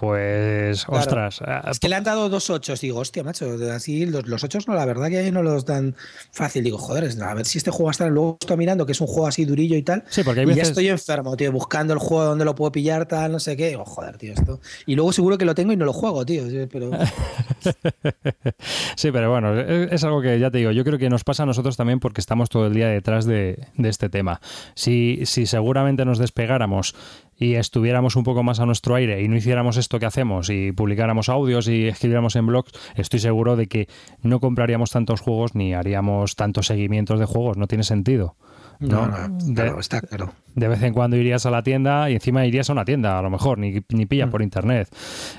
[0.00, 1.42] pues, ostras.
[1.46, 2.80] Eh, es que le han dado dos ochos.
[2.80, 5.94] Digo, hostia, macho, así los, los ochos no, la verdad que ahí no los dan
[6.32, 6.64] fácil.
[6.64, 8.10] Digo, joder, a ver si este juego estar.
[8.10, 10.02] Luego estoy mirando que es un juego así durillo y tal.
[10.08, 13.32] Sí, porque y ya estoy enfermo, tío, buscando el juego donde lo puedo pillar, tal,
[13.32, 13.68] no sé qué.
[13.68, 14.58] Digo, joder, tío, esto.
[14.86, 16.44] Y luego seguro que lo tengo y no lo juego, tío.
[16.72, 16.92] Pero...
[18.96, 21.46] sí, pero bueno, es, algo que ya te digo, yo creo que nos pasa a
[21.46, 24.40] nosotros también porque estamos todo el día detrás de, de este tema.
[24.74, 26.94] Si, si seguramente nos despegáramos
[27.40, 30.72] y estuviéramos un poco más a nuestro aire y no hiciéramos esto que hacemos y
[30.72, 33.88] publicáramos audios y escribiéramos en blogs, estoy seguro de que
[34.22, 37.56] no compraríamos tantos juegos ni haríamos tantos seguimientos de juegos.
[37.56, 38.36] No tiene sentido.
[38.80, 40.32] No, no, está claro.
[40.54, 43.22] De vez en cuando irías a la tienda y encima irías a una tienda, a
[43.22, 44.30] lo mejor, ni, ni pillas mm.
[44.30, 44.88] por internet.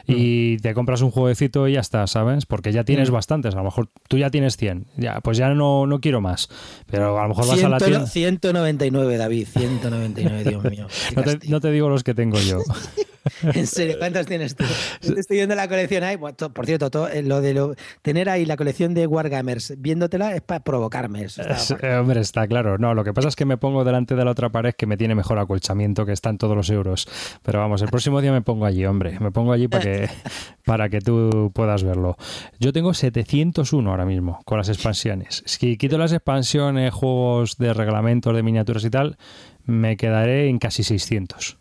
[0.07, 0.61] Y mm.
[0.61, 2.45] te compras un jueguecito y ya está, ¿sabes?
[2.45, 3.13] Porque ya tienes mm.
[3.13, 3.55] bastantes.
[3.55, 4.85] A lo mejor tú ya tienes 100.
[4.97, 6.49] Ya, pues ya no, no quiero más.
[6.89, 8.05] Pero a lo mejor vas a la tienda.
[8.05, 9.47] 199, David.
[9.47, 10.87] 199, Dios mío.
[11.15, 12.59] no, te, no te digo los que tengo yo.
[13.53, 14.63] en serio, ¿cuántos tienes tú?
[15.01, 16.17] estoy viendo la colección ahí.
[16.17, 21.23] por cierto, eh, lo de tener ahí la colección de Wargamers viéndotela es para provocarme.
[21.23, 21.41] Eso
[21.81, 22.77] eh, hombre, está claro.
[22.77, 24.97] No, lo que pasa es que me pongo delante de la otra pared que me
[24.97, 27.07] tiene mejor acolchamiento, que están todos los euros.
[27.43, 29.19] Pero vamos, el próximo día me pongo allí, hombre.
[29.19, 30.09] Me pongo allí para que,
[30.65, 32.17] para que tú puedas verlo.
[32.59, 35.43] Yo tengo 701 ahora mismo con las expansiones.
[35.45, 39.17] Si quito las expansiones, juegos de reglamentos, de miniaturas y tal,
[39.65, 41.57] me quedaré en casi 600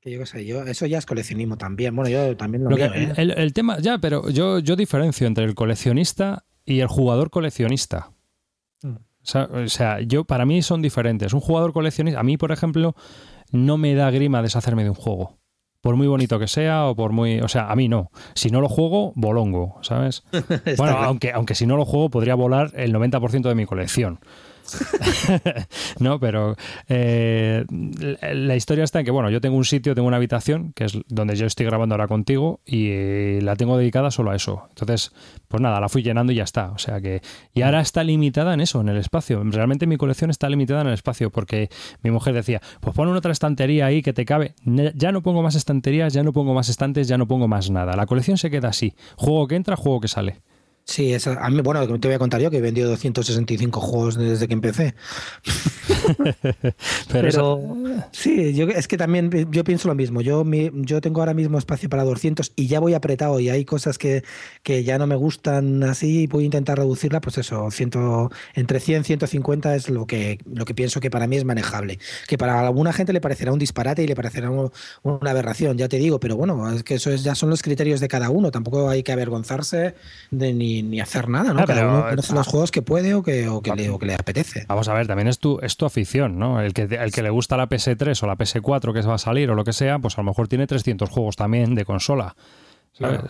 [0.00, 1.94] que yo qué sé, yo, eso ya es coleccionismo también.
[1.94, 3.12] Bueno, yo también lo, ¿eh?
[3.16, 8.10] el, tema, ya, pero yo, yo diferencio entre el coleccionista y el jugador coleccionista.
[9.22, 11.32] O, sea, yo para mí son diferentes.
[11.32, 12.94] Un jugador coleccionista, a mí, por ejemplo,
[13.50, 15.38] no me da grima deshacerme de un juego.
[15.80, 17.40] Por muy bonito que sea o por muy...
[17.40, 18.10] O sea, a mí no.
[18.34, 20.24] Si no lo juego, bolongo, ¿sabes?
[20.76, 24.20] bueno, aunque, aunque si no lo juego podría volar el 90% de mi colección.
[25.98, 26.56] no, pero
[26.88, 27.64] eh,
[28.32, 30.98] la historia está en que, bueno, yo tengo un sitio, tengo una habitación, que es
[31.08, 34.66] donde yo estoy grabando ahora contigo, y eh, la tengo dedicada solo a eso.
[34.70, 35.12] Entonces,
[35.48, 36.70] pues nada, la fui llenando y ya está.
[36.70, 37.22] O sea que.
[37.52, 39.42] Y ahora está limitada en eso, en el espacio.
[39.44, 41.68] Realmente mi colección está limitada en el espacio, porque
[42.02, 44.54] mi mujer decía, pues pon otra estantería ahí que te cabe.
[44.64, 47.96] Ya no pongo más estanterías, ya no pongo más estantes, ya no pongo más nada.
[47.96, 48.94] La colección se queda así.
[49.16, 50.40] Juego que entra, juego que sale.
[50.84, 54.48] Sí, a mí, bueno, te voy a contar yo que he vendido 265 juegos desde
[54.48, 54.94] que empecé.
[57.12, 57.76] Pero,
[58.10, 60.22] sí, yo, es que también yo pienso lo mismo.
[60.22, 63.96] Yo, yo tengo ahora mismo espacio para 200 y ya voy apretado y hay cosas
[63.96, 64.24] que,
[64.64, 67.68] que ya no me gustan así y voy a intentar reducirla, pues eso,
[68.54, 72.00] entre 100 y 150 es lo que, lo que pienso que para mí es manejable.
[72.26, 75.98] Que para alguna gente le parecerá un disparate y le parecerá una aberración, ya te
[75.98, 78.50] digo, pero bueno, es que eso es, ya son los criterios de cada uno.
[78.50, 79.94] Tampoco hay que avergonzarse
[80.30, 81.64] de ni ni, hacer nada, ¿no?
[81.64, 84.14] Cada uno conoce los juegos que puede o que, o que, le, o que le
[84.14, 84.64] apetece.
[84.68, 86.60] Vamos a ver, también es tu, es tu afición, ¿no?
[86.60, 89.50] El que, el que le gusta la PS3 o la PS4 que va a salir
[89.50, 92.36] o lo que sea, pues a lo mejor tiene 300 juegos también de consola.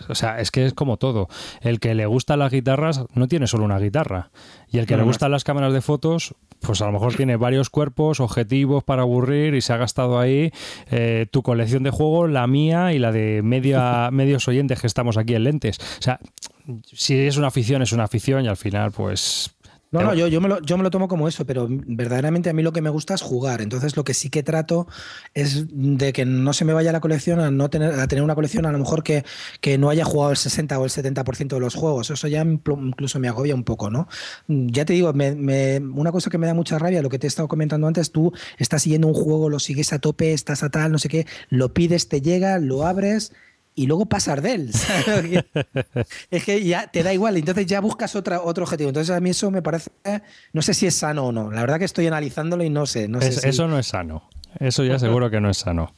[0.09, 1.29] O sea, es que es como todo.
[1.61, 4.29] El que le gustan las guitarras no tiene solo una guitarra.
[4.69, 7.69] Y el que le gustan las cámaras de fotos, pues a lo mejor tiene varios
[7.69, 10.51] cuerpos, objetivos para aburrir y se ha gastado ahí
[10.91, 15.17] eh, tu colección de juegos, la mía y la de media, medios oyentes que estamos
[15.17, 15.79] aquí en lentes.
[15.79, 16.19] O sea,
[16.83, 19.55] si es una afición, es una afición y al final, pues
[19.93, 22.53] no, no, yo, yo, me lo, yo me lo tomo como eso, pero verdaderamente a
[22.53, 23.61] mí lo que me gusta es jugar.
[23.61, 24.87] Entonces lo que sí que trato
[25.35, 28.33] es de que no se me vaya la colección a no tener, a tener una
[28.33, 29.23] colección a lo mejor que,
[29.61, 32.09] que no haya jugado el 60 o el 70% de los juegos.
[32.09, 34.07] Eso ya incluso me agobia un poco, ¿no?
[34.47, 37.29] Ya te digo, me, una cosa que me da mucha rabia, lo que te he
[37.29, 40.91] estado comentando antes, tú estás siguiendo un juego, lo sigues a tope, estás a tal,
[40.91, 43.31] no sé qué, lo pides, te llega, lo abres
[43.75, 44.71] y luego pasar de él.
[46.31, 48.89] es que ya te da igual, entonces ya buscas otra, otro objetivo.
[48.89, 49.91] Entonces a mí eso me parece,
[50.53, 51.51] no sé si es sano o no.
[51.51, 53.07] La verdad que estoy analizándolo y no sé.
[53.07, 54.23] No sé Eso no es sano.
[54.59, 55.93] Eso ya seguro que no es sano.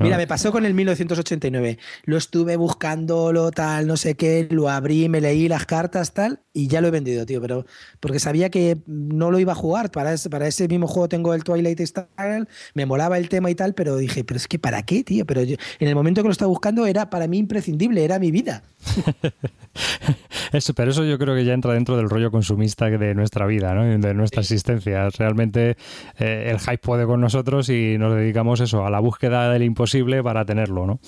[0.00, 1.78] Mira, me pasó con el 1989.
[2.04, 6.40] Lo estuve buscando, lo tal, no sé qué, lo abrí, me leí las cartas, tal,
[6.52, 7.40] y ya lo he vendido, tío.
[7.40, 7.66] Pero
[7.98, 9.90] porque sabía que no lo iba a jugar.
[9.90, 13.56] Para ese, para ese mismo juego tengo el Twilight Style, me molaba el tema y
[13.56, 15.26] tal, pero dije, pero es que ¿para qué, tío?
[15.26, 18.30] Pero yo, en el momento que lo estaba buscando era para mí imprescindible, era mi
[18.30, 18.62] vida.
[20.52, 23.74] eso, pero eso yo creo que ya entra dentro del rollo consumista de nuestra vida,
[23.74, 23.84] ¿no?
[23.84, 25.08] de nuestra existencia.
[25.10, 25.76] Realmente
[26.18, 29.87] eh, el hype puede con nosotros y nos dedicamos eso a la búsqueda del imposible
[30.22, 31.00] para tenerlo, ¿no?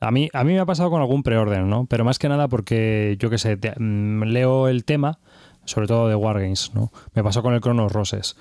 [0.00, 1.86] A mí, a mí me ha pasado con algún preorden, ¿no?
[1.86, 5.20] Pero más que nada porque, yo qué sé, mm, leo el tema,
[5.64, 6.92] sobre todo de Wargames, ¿no?
[7.14, 8.36] Me pasó con el Cronos Roses,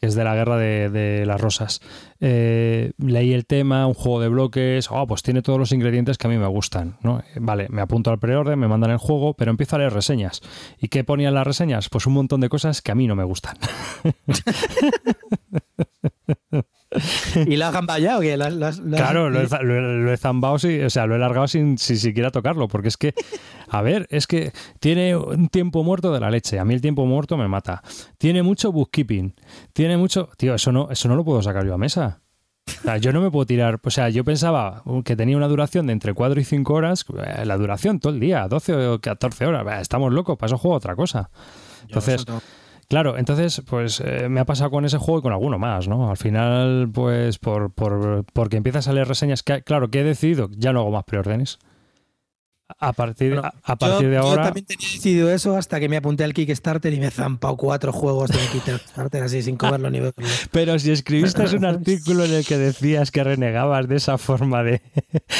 [0.00, 1.80] que es de la guerra de, las rosas.
[2.18, 6.26] Eh, leí el tema, un juego de bloques, oh, pues tiene todos los ingredientes que
[6.26, 7.22] a mí me gustan, ¿no?
[7.36, 10.40] Vale, me apunto al preorden, me mandan el juego, pero empiezo a leer reseñas.
[10.78, 11.88] ¿Y qué ponían las reseñas?
[11.88, 13.56] Pues un montón de cosas que a mí no me gustan.
[17.46, 18.20] ¿Y lo has gamballado?
[18.20, 19.40] claro, lo
[20.12, 23.14] he, zambado, o sea, lo he largado sin, siquiera tocarlo, porque es que,
[23.68, 26.58] a ver, es que tiene un tiempo muerto de la leche.
[26.58, 27.82] A mí el tiempo muerto me mata.
[28.18, 29.34] Tiene mucho bookkeeping.
[29.72, 30.30] Tiene mucho.
[30.36, 32.20] Tío, eso no, eso no lo puedo sacar yo a mesa.
[33.00, 33.78] yo no me puedo tirar.
[33.82, 37.04] O sea, yo pensaba que tenía una duración de entre 4 y 5 horas.
[37.24, 39.80] Eh, la duración todo el día, 12 o 14 horas.
[39.80, 41.30] Estamos locos, para eso juego otra cosa.
[41.82, 42.26] Entonces
[42.90, 46.10] Claro, entonces, pues eh, me ha pasado con ese juego y con alguno más, ¿no?
[46.10, 50.48] Al final, pues, por, por, porque empiezas a leer reseñas, que, claro, que he decidido,
[50.50, 51.60] ya no hago más preórdenes.
[52.78, 54.42] A partir, a, partir de ahora.
[54.42, 57.56] Yo también tenía decidido eso hasta que me apunté al Kickstarter y me he zampado
[57.56, 60.00] cuatro juegos de Kickstarter así sin comerlo ni
[60.50, 64.80] Pero si escribiste un artículo en el que decías que renegabas de esa forma de.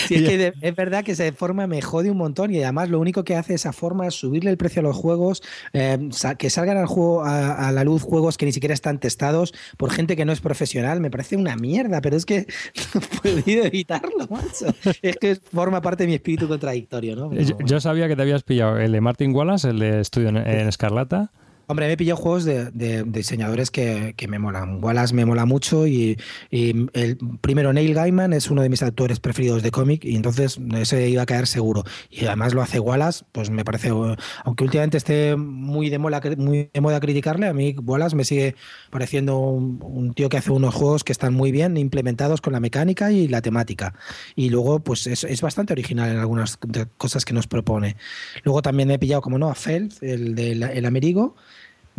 [0.06, 2.98] Sí, es que es verdad que esa forma me jode un montón y además lo
[2.98, 6.76] único que hace esa forma es subirle el precio a los juegos, eh, que salgan
[6.78, 10.32] al juego, a, la luz juegos que ni siquiera están testados por gente que no
[10.32, 11.00] es profesional.
[11.00, 12.46] Me parece una mierda, pero es que
[12.94, 14.74] no he podido evitarlo, macho.
[15.02, 17.19] Es que forma parte de mi espíritu contradictorio, ¿no?
[17.64, 21.30] Yo, sabía que te habías pillado el de Martin Wallace, el de Estudio en Escarlata.
[21.70, 24.82] Hombre, me he pillado juegos de, diseñadores que, me molan.
[24.82, 26.18] Wallace me mola mucho y,
[26.50, 31.08] el primero Neil Gaiman es uno de mis autores preferidos de cómic y entonces ese
[31.08, 31.84] iba a caer seguro.
[32.10, 33.90] Y además lo hace Wallace, pues me parece,
[34.44, 38.56] aunque últimamente esté muy de, moda, muy de moda criticarle, a mí Wallace me sigue
[38.90, 43.12] pareciendo un, tío que hace unos juegos que están muy bien implementados con la mecánica
[43.12, 43.94] y la temática.
[44.34, 46.58] Y luego, pues es, bastante original en algunas
[46.96, 47.94] cosas que nos propone.
[48.42, 51.36] Luego también he pillado, como no, a Feld, el de el Amerigo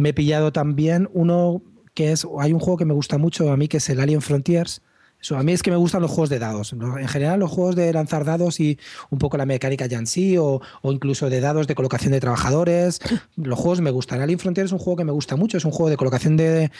[0.01, 1.61] me he pillado también uno
[1.93, 4.21] que es, hay un juego que me gusta mucho a mí que es el Alien
[4.21, 4.81] Frontiers,
[5.29, 6.73] a mí es que me gustan los juegos de dados.
[6.73, 8.79] En general, los juegos de lanzar dados y
[9.09, 12.99] un poco la mecánica ya en sí, o, incluso de dados de colocación de trabajadores.
[13.35, 14.21] Los juegos me gustan.
[14.21, 15.57] Alien Frontier es un juego que me gusta mucho.
[15.57, 16.71] Es un juego de colocación de,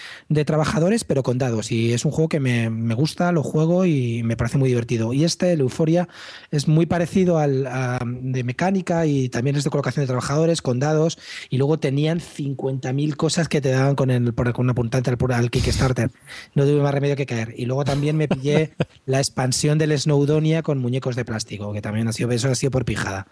[0.45, 1.71] trabajadores, pero con dados.
[1.71, 5.13] Y es un juego que me, gusta, lo juego y me parece muy divertido.
[5.13, 6.07] Y este, el Euphoria,
[6.51, 7.67] es muy parecido al
[8.11, 11.17] de mecánica y también es de colocación de trabajadores con dados.
[11.49, 15.51] Y luego tenían 50.000 cosas que te daban con, el, con una puntante al, al
[15.51, 16.11] Kickstarter.
[16.55, 17.53] No tuve más remedio que caer.
[17.57, 18.73] Y luego también me pillé
[19.05, 22.71] la expansión del Snowdonia con muñecos de plástico, que también ha sido, eso ha sido
[22.71, 23.27] por pijada.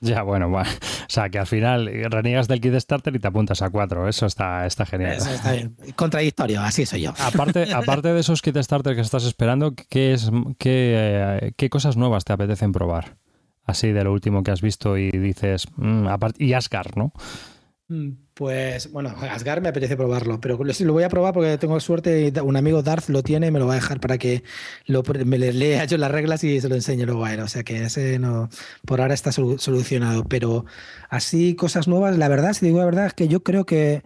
[0.00, 3.62] Ya, bueno, bueno, o sea, que al final reniegas del kit starter y te apuntas
[3.62, 4.06] a cuatro.
[4.06, 5.12] Eso está, está genial.
[5.12, 5.74] Eso está bien.
[5.96, 7.14] Contradictorio, así soy yo.
[7.18, 11.96] Aparte, aparte de esos kit starter que estás esperando, ¿qué, es, qué, eh, qué cosas
[11.96, 13.16] nuevas te apetecen probar?
[13.64, 16.06] Así de lo último que has visto y dices, mm,
[16.38, 17.12] y Ascar, ¿no?
[18.34, 22.56] Pues bueno, Asgard me apetece probarlo, pero lo voy a probar porque tengo suerte, un
[22.56, 24.42] amigo Darth lo tiene y me lo va a dejar para que
[25.24, 27.40] me le lea yo las reglas y se lo enseñe luego a él.
[27.40, 28.48] O sea que ese no,
[28.84, 30.24] por ahora está solucionado.
[30.24, 30.66] Pero
[31.08, 34.02] así, cosas nuevas, la verdad, si digo la verdad, es que yo creo que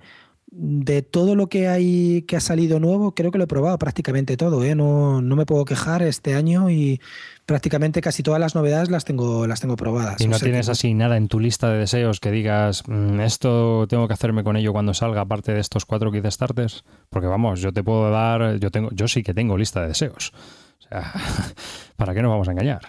[0.50, 4.36] de todo lo que hay que ha salido nuevo, creo que lo he probado prácticamente
[4.36, 4.64] todo.
[4.64, 4.74] ¿eh?
[4.74, 7.00] No, no me puedo quejar este año y
[7.44, 10.20] prácticamente casi todas las novedades las tengo, las tengo probadas.
[10.20, 14.08] ¿Y no tienes así nada en tu lista de deseos que digas, mm, esto tengo
[14.08, 16.84] que hacerme con ello cuando salga, aparte de estos cuatro kit starters?
[17.10, 20.32] Porque vamos, yo te puedo dar, yo tengo, yo sí que tengo lista de deseos.
[20.78, 21.12] O sea,
[21.96, 22.80] ¿para qué nos vamos a engañar?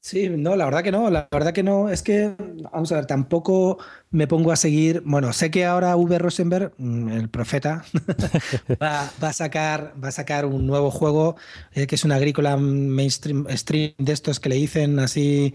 [0.00, 1.90] Sí, no, la verdad que no, la verdad que no.
[1.90, 2.34] Es que,
[2.72, 3.78] vamos a ver, tampoco
[4.10, 5.02] me pongo a seguir.
[5.04, 6.18] Bueno, sé que ahora V.
[6.18, 7.84] Rosenberg, mm, el profeta,
[8.82, 11.36] va, a sacar, va a sacar un nuevo juego
[11.72, 15.54] eh, que es una agrícola mainstream stream de estos que le dicen así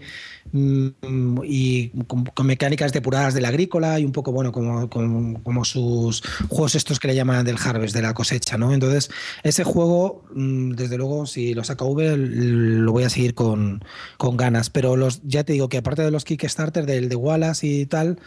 [0.52, 6.22] mm, y con, mecánicas depuradas de la agrícola y un poco, bueno, como, como, sus
[6.48, 8.72] juegos estos que le llaman del harvest, de la cosecha, ¿no?
[8.72, 9.10] Entonces,
[9.42, 13.82] ese juego, mm, desde luego, si lo saca V, lo voy a seguir con,
[14.16, 14.70] con ganas.
[14.70, 18.18] Pero los, ya te digo que aparte de los Kickstarter, del de Wallace y tal,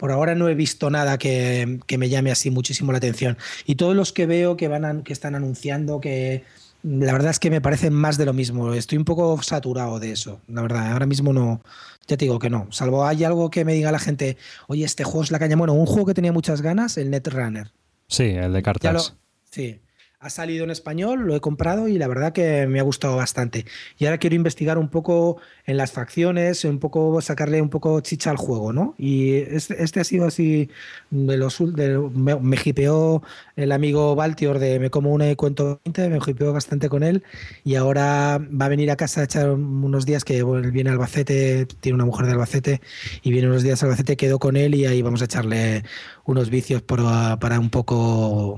[0.00, 3.36] por ahora no he visto nada que, me llame así muchísimo la atención.
[3.66, 6.42] Y todos los que veo que van que están anunciando que
[6.82, 8.72] la verdad es que me parecen más de lo mismo.
[8.72, 10.40] Estoy un poco saturado de eso.
[10.48, 11.60] La verdad, ahora mismo no.
[12.06, 12.66] Ya te digo que no.
[12.70, 15.56] Salvo hay algo que me diga la gente, oye, este juego es la caña.
[15.56, 17.70] Bueno, un juego que tenía muchas ganas, el Netrunner.
[18.06, 19.14] Sí, el de cartas.
[19.50, 19.82] sí
[20.20, 23.64] ha salido en español, lo he comprado y la verdad que me ha gustado bastante.
[23.98, 28.30] Y ahora quiero investigar un poco en las facciones, un poco sacarle un poco chicha
[28.30, 28.94] al juego, ¿no?
[28.98, 30.68] Y este, ha sido así
[31.10, 33.22] de los de, me, hipeó
[33.56, 37.24] el amigo Baltior de Me como una y cuento 20, me hipeó bastante con él
[37.64, 41.94] y ahora va a venir a casa a echar unos días que viene Albacete, tiene
[41.94, 42.80] una mujer de Albacete
[43.22, 45.82] y viene unos días a Albacete, quedó con él y ahí vamos a echarle
[46.30, 48.56] unos vicios para, para un poco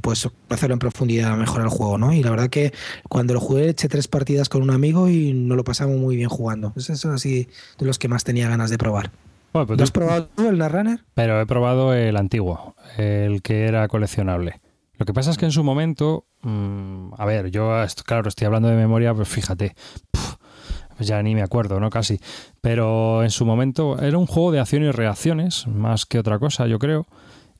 [0.00, 2.12] pues hacerlo en profundidad mejor el juego, ¿no?
[2.12, 2.72] Y la verdad que
[3.08, 6.28] cuando lo jugué eché tres partidas con un amigo y no lo pasamos muy bien
[6.28, 6.72] jugando.
[6.76, 9.10] Es eso así de los que más tenía ganas de probar.
[9.52, 11.04] Bueno, pues ¿Lo has probado tú el Runner?
[11.14, 14.60] Pero he probado el antiguo, el que era coleccionable.
[14.98, 17.72] Lo que pasa es que en su momento, mm, a ver, yo,
[18.04, 19.74] claro, estoy hablando de memoria, pues fíjate,
[20.98, 21.90] ya ni me acuerdo, ¿no?
[21.90, 22.20] Casi.
[22.60, 26.66] Pero en su momento era un juego de acción y reacciones, más que otra cosa,
[26.66, 27.06] yo creo.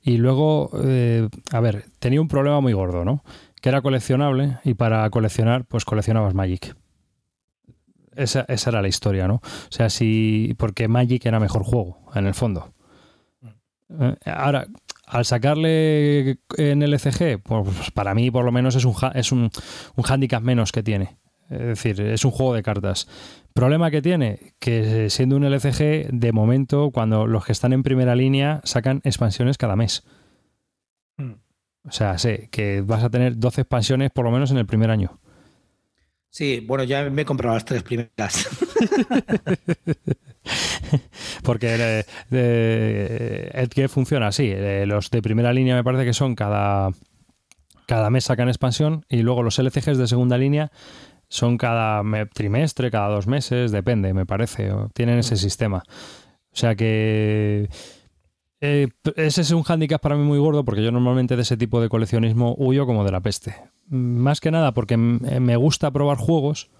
[0.02, 3.24] Y luego, eh, a ver, tenía un problema muy gordo, ¿no?
[3.60, 6.76] Que era coleccionable y para coleccionar, pues coleccionabas Magic.
[8.14, 9.36] Esa, esa, era la historia, ¿no?
[9.36, 10.54] O sea, si.
[10.58, 12.74] Porque Magic era mejor juego, en el fondo.
[13.98, 14.66] Eh, ahora,
[15.06, 19.50] al sacarle en el ECG, pues para mí por lo menos es un, es un,
[19.96, 21.16] un handicap menos que tiene.
[21.50, 23.08] Es decir, es un juego de cartas.
[23.52, 28.16] Problema que tiene, que siendo un LCG, de momento, cuando los que están en primera
[28.16, 30.04] línea sacan expansiones cada mes.
[31.16, 31.34] Hmm.
[31.86, 34.90] O sea, sé que vas a tener 12 expansiones por lo menos en el primer
[34.90, 35.20] año.
[36.30, 38.48] Sí, bueno, ya me he comprado las tres primeras.
[41.44, 44.50] Porque eh, funciona así.
[44.52, 46.90] Eh, los de primera línea me parece que son cada,
[47.86, 50.72] cada mes sacan expansión y luego los LCGs de segunda línea
[51.34, 52.00] son cada
[52.32, 54.70] trimestre, cada dos meses, depende, me parece.
[54.92, 55.82] Tienen ese sistema.
[56.52, 57.68] O sea que
[58.60, 61.80] eh, ese es un hándicap para mí muy gordo porque yo normalmente de ese tipo
[61.80, 63.56] de coleccionismo huyo como de la peste.
[63.88, 66.70] Más que nada porque me gusta probar juegos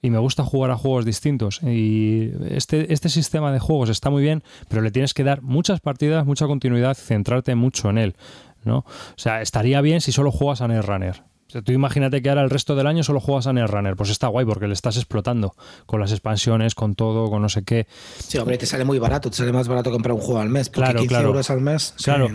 [0.00, 1.62] y me gusta jugar a juegos distintos.
[1.62, 5.80] Y este, este sistema de juegos está muy bien, pero le tienes que dar muchas
[5.80, 8.16] partidas, mucha continuidad, centrarte mucho en él.
[8.64, 8.78] ¿no?
[8.78, 12.74] O sea, estaría bien si solo juegas a Netrunner tú imagínate que ahora el resto
[12.74, 13.96] del año solo juegas a Netrunner.
[13.96, 15.54] Pues está guay porque le estás explotando
[15.86, 17.86] con las expansiones, con todo, con no sé qué.
[18.18, 19.30] Sí, hombre, te sale muy barato.
[19.30, 20.68] Te sale más barato comprar un juego al mes.
[20.68, 21.94] Porque claro, 15 euros al mes.
[22.02, 22.28] Claro,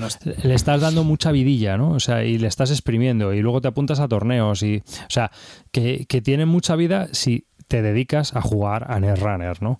[0.43, 1.91] le estás dando mucha vidilla, ¿no?
[1.91, 3.33] O sea, y le estás exprimiendo.
[3.33, 4.63] Y luego te apuntas a torneos.
[4.63, 5.31] y O sea,
[5.71, 9.79] que, que tiene mucha vida si te dedicas a jugar a Netrunner, ¿no?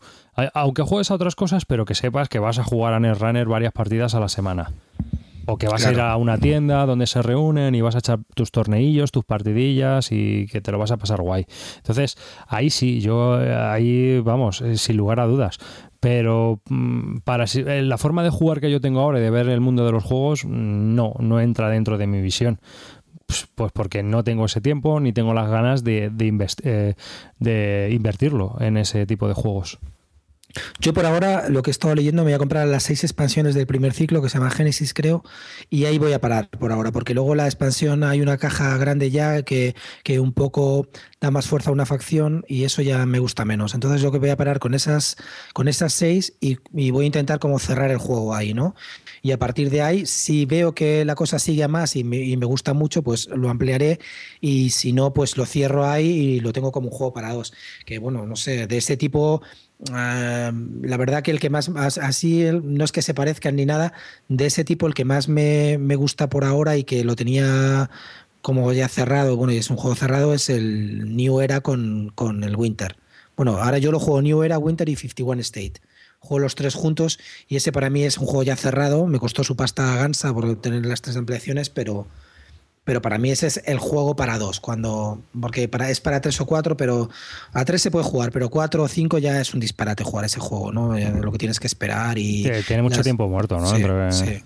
[0.53, 3.73] Aunque juegues a otras cosas, pero que sepas que vas a jugar a Netrunner varias
[3.73, 4.71] partidas a la semana.
[5.45, 8.19] O que vas a ir a una tienda donde se reúnen y vas a echar
[8.33, 11.45] tus torneillos, tus partidillas y que te lo vas a pasar guay.
[11.77, 15.57] Entonces, ahí sí, yo ahí, vamos, eh, sin lugar a dudas.
[15.99, 19.49] Pero mm, para eh, la forma de jugar que yo tengo ahora y de ver
[19.49, 22.59] el mundo de los juegos, mm, no, no entra dentro de mi visión
[23.25, 26.93] pues, pues porque no tengo ese tiempo ni tengo las ganas de, de, eh,
[27.39, 29.79] de invertirlo en ese tipo de juegos.
[30.79, 33.55] Yo por ahora lo que he estado leyendo me voy a comprar las seis expansiones
[33.55, 35.23] del primer ciclo que se llama Génesis creo
[35.69, 39.11] y ahí voy a parar por ahora porque luego la expansión hay una caja grande
[39.11, 40.87] ya que, que un poco
[41.19, 43.73] da más fuerza a una facción y eso ya me gusta menos.
[43.73, 45.17] Entonces yo que voy a parar con esas,
[45.53, 46.57] con esas seis y,
[46.91, 48.75] voy a intentar como cerrar el juego ahí, ¿no?
[49.21, 52.17] Y a partir de ahí, si veo que la cosa sigue a más y me,
[52.17, 53.99] y me gusta mucho, pues lo ampliaré
[54.39, 57.53] y si no, pues lo cierro ahí y lo tengo como un juego para dos.
[57.85, 59.41] Que bueno, no sé, de ese tipo
[59.91, 63.93] Ah, la verdad que el que más, así no es que se parezcan ni nada,
[64.29, 67.89] de ese tipo el que más me, gusta por ahora y que lo tenía
[68.41, 72.43] como ya cerrado, bueno, y es un juego cerrado, es el New Era con, con
[72.43, 72.95] el Winter.
[73.35, 75.81] Bueno, ahora yo lo juego New Era, Winter y 51 State.
[76.19, 79.07] Juego los tres juntos y ese para mí es un juego ya cerrado.
[79.07, 82.07] Me costó su pasta gansa por tener las tres ampliaciones, pero,
[82.85, 86.39] pero para mí ese es el juego para dos, cuando porque para, es para tres
[86.39, 87.09] o cuatro, pero
[87.51, 90.39] a tres se puede jugar, pero cuatro o cinco ya es un disparate jugar ese
[90.39, 90.95] juego, ¿no?
[90.95, 92.49] Eh, lo que tienes que esperar y...
[92.67, 94.11] tiene mucho tiempo muerto, ¿no?
[94.11, 94.43] Sí,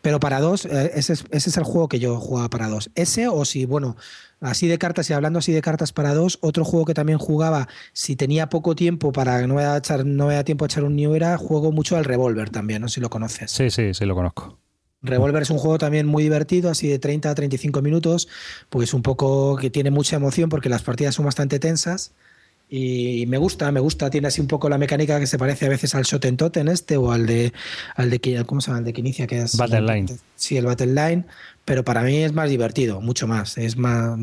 [0.00, 2.90] Pero para dos, eh, ese es, ese es el juego que yo jugaba para dos.
[2.94, 3.96] Ese o si, bueno,
[4.40, 7.68] así de cartas y hablando así de cartas para dos, otro juego que también jugaba
[7.92, 10.84] si tenía poco tiempo para no me da, echar, no me da tiempo a echar
[10.84, 13.50] un New Era, juego mucho al Revolver también, no sé si lo conoces.
[13.50, 14.58] Sí, sí, sí lo conozco.
[15.02, 18.28] Revolver es un juego también muy divertido, así de 30 a 35 minutos,
[18.68, 22.12] pues un poco que tiene mucha emoción porque las partidas son bastante tensas
[22.74, 25.68] y me gusta, me gusta, tiene así un poco la mecánica que se parece a
[25.68, 26.24] veces al Shot
[26.56, 27.52] en este o al de
[27.96, 28.78] al de ¿cómo se llama?
[28.78, 30.06] El de que inicia que es Battle Line.
[30.36, 31.26] Sí, el Battle Line,
[31.64, 33.56] pero para mí es más divertido, mucho más.
[33.58, 34.18] Es más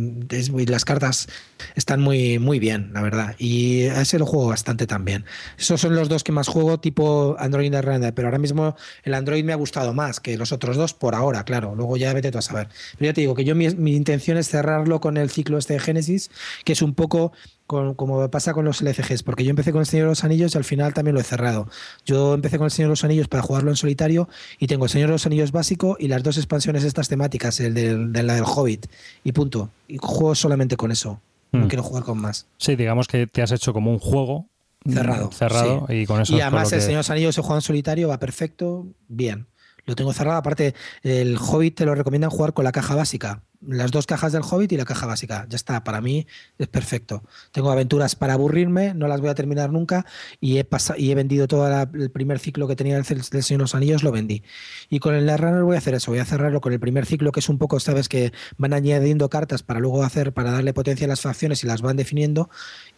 [0.67, 1.27] las cartas
[1.75, 3.35] están muy, muy bien, la verdad.
[3.37, 5.25] Y ese lo juego bastante también.
[5.57, 9.43] Esos son los dos que más juego, tipo Android Render, pero ahora mismo el Android
[9.43, 11.75] me ha gustado más que los otros dos por ahora, claro.
[11.75, 12.67] Luego ya vete tú a saber.
[12.97, 15.73] Pero ya te digo que yo mi, mi intención es cerrarlo con el ciclo este
[15.73, 16.31] de Génesis,
[16.65, 17.31] que es un poco
[17.69, 20.57] como pasa con los LCGs, porque yo empecé con el Señor de los Anillos y
[20.57, 21.69] al final también lo he cerrado.
[22.03, 24.89] Yo empecé con el Señor de los Anillos para jugarlo en solitario y tengo el
[24.89, 28.43] Señor de los Anillos básico y las dos expansiones estas temáticas, el de, la del
[28.45, 28.87] Hobbit
[29.23, 29.69] y punto.
[29.87, 31.21] Y juego solamente con eso.
[31.51, 31.67] No hmm.
[31.67, 32.45] quiero jugar con más.
[32.57, 34.47] Sí, digamos que te has hecho como un juego
[34.87, 35.31] cerrado.
[35.31, 36.35] Cerrado y con eso.
[36.35, 39.47] Y además el Señor de los Anillos se juega en solitario, va perfecto, bien.
[39.85, 40.37] Lo tengo cerrado.
[40.37, 44.41] Aparte, el Hobbit te lo recomiendan jugar con la caja básica las dos cajas del
[44.41, 45.45] Hobbit y la caja básica.
[45.49, 46.25] Ya está, para mí
[46.57, 47.23] es perfecto.
[47.51, 50.05] Tengo aventuras para aburrirme, no las voy a terminar nunca
[50.39, 50.67] y he,
[50.97, 54.03] y he vendido todo el primer ciclo que tenía del, del Señor de los Anillos,
[54.03, 54.43] lo vendí.
[54.89, 57.31] Y con el Netrunner voy a hacer eso, voy a cerrarlo con el primer ciclo
[57.31, 61.05] que es un poco, sabes, que van añadiendo cartas para luego hacer, para darle potencia
[61.05, 62.49] a las facciones y las van definiendo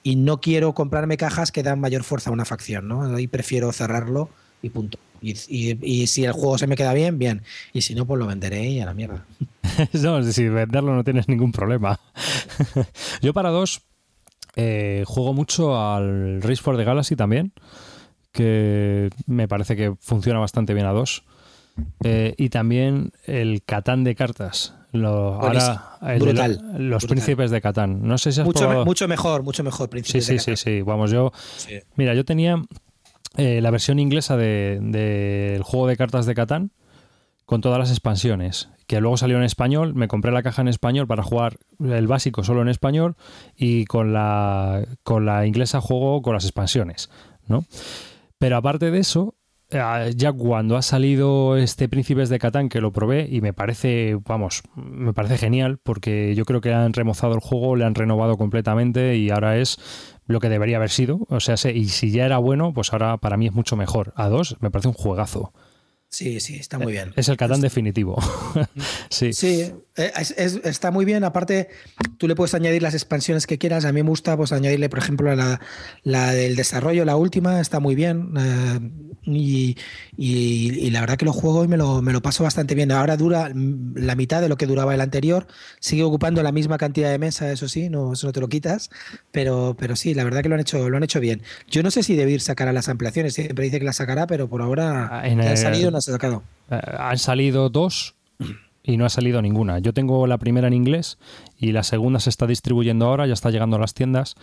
[0.03, 3.15] y no quiero comprarme cajas que dan mayor fuerza a una facción, ¿no?
[3.15, 4.29] Ahí prefiero cerrarlo
[4.61, 4.97] y punto.
[5.21, 7.43] Y, y, si el juego se me queda bien, bien.
[7.73, 9.25] Y si no, pues lo venderé y a la mierda.
[9.93, 11.99] no, si venderlo no tienes ningún problema.
[13.21, 13.81] Yo para dos
[14.55, 17.53] eh, juego mucho al Race for the Galaxy también,
[18.31, 21.23] que me parece que funciona bastante bien a dos.
[22.03, 24.73] eh, y también el Catán de cartas.
[24.93, 25.99] ahora,
[26.77, 28.01] los príncipes de Catán.
[28.01, 29.87] No sé si has mucho, mucho mejor, mucho mejor.
[29.89, 30.81] Príncipes sí, sí, sí, sí.
[30.81, 31.31] Vamos, yo.
[31.95, 32.61] Mira, yo tenía
[33.37, 36.71] eh, la versión inglesa del de, juego de cartas de Catán
[37.45, 41.07] con todas las expansiones, que luego salió en español, me compré la caja en español
[41.07, 43.15] para jugar el básico solo en español
[43.57, 47.09] y con la, con la inglesa juego con las expansiones,
[47.47, 47.65] ¿no?
[48.37, 49.35] Pero aparte de eso,
[49.69, 54.17] eh, ya cuando ha salido este Príncipes de Catán, que lo probé y me parece,
[54.25, 58.37] vamos, me parece genial porque yo creo que han remozado el juego, le han renovado
[58.37, 59.77] completamente y ahora es
[60.25, 61.19] lo que debería haber sido.
[61.29, 64.13] O sea, y si ya era bueno, pues ahora para mí es mucho mejor.
[64.15, 65.53] A dos, me parece un juegazo.
[66.11, 67.13] Sí, sí, está muy bien.
[67.15, 68.21] Es el Catán definitivo.
[69.09, 69.31] sí.
[69.31, 70.11] Sí, eh,
[70.65, 71.23] está muy bien.
[71.23, 71.69] Aparte,
[72.17, 73.85] tú le puedes añadir las expansiones que quieras.
[73.85, 75.61] A mí me gusta pues, añadirle, por ejemplo, la,
[76.03, 78.33] la del desarrollo, la última, está muy bien.
[78.37, 78.91] Eh,
[79.23, 79.77] y,
[80.17, 82.91] y, la verdad que lo juego y me lo, me lo paso bastante bien.
[82.91, 85.47] Ahora dura la mitad de lo que duraba el anterior.
[85.79, 88.89] Sigue ocupando la misma cantidad de mesa, eso sí, no, eso no te lo quitas.
[89.31, 91.43] Pero, pero sí, la verdad que lo han hecho, lo han hecho bien.
[91.69, 93.33] Yo no sé si Debir sacará las ampliaciones.
[93.33, 96.43] Siempre dice que las sacará, pero por ahora ah, han salido se ha sacado.
[96.69, 98.15] Eh, han salido dos
[98.83, 99.79] y no ha salido ninguna.
[99.79, 101.17] Yo tengo la primera en inglés
[101.57, 104.35] y la segunda se está distribuyendo ahora, ya está llegando a las tiendas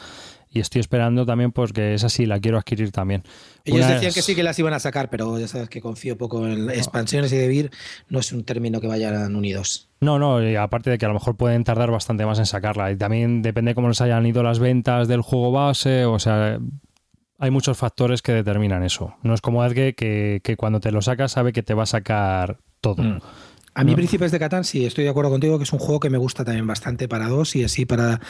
[0.51, 3.23] y estoy esperando también pues que esa sí la quiero adquirir también.
[3.65, 6.47] Ellos decían que sí que las iban a sacar, pero ya sabes que confío poco
[6.47, 7.71] en expansiones y debir,
[8.09, 9.89] no es un término que vayan unidos.
[10.01, 12.91] No, no, y aparte de que a lo mejor pueden tardar bastante más en sacarla
[12.93, 16.59] y también depende cómo les hayan ido las ventas del juego base, o sea,
[17.39, 19.15] hay muchos factores que determinan eso.
[19.23, 21.87] No es como alguien que, que cuando te lo sacas sabe que te va a
[21.87, 23.03] sacar todo.
[23.03, 23.21] Mm.
[23.79, 26.11] A mí, Príncipes de Catán, sí, estoy de acuerdo contigo que es un juego que
[26.11, 28.21] me gusta también bastante para dos y así para,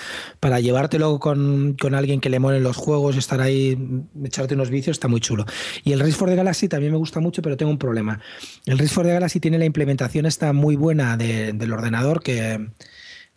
[0.40, 3.78] para llevártelo con, alguien que le molen los juegos, estar ahí,
[4.24, 5.46] echarte unos vicios, está muy chulo.
[5.84, 8.20] Y el Race for the Galaxy también me gusta mucho, pero tengo un problema.
[8.66, 12.68] El Race for the Galaxy tiene la implementación está muy buena del ordenador, que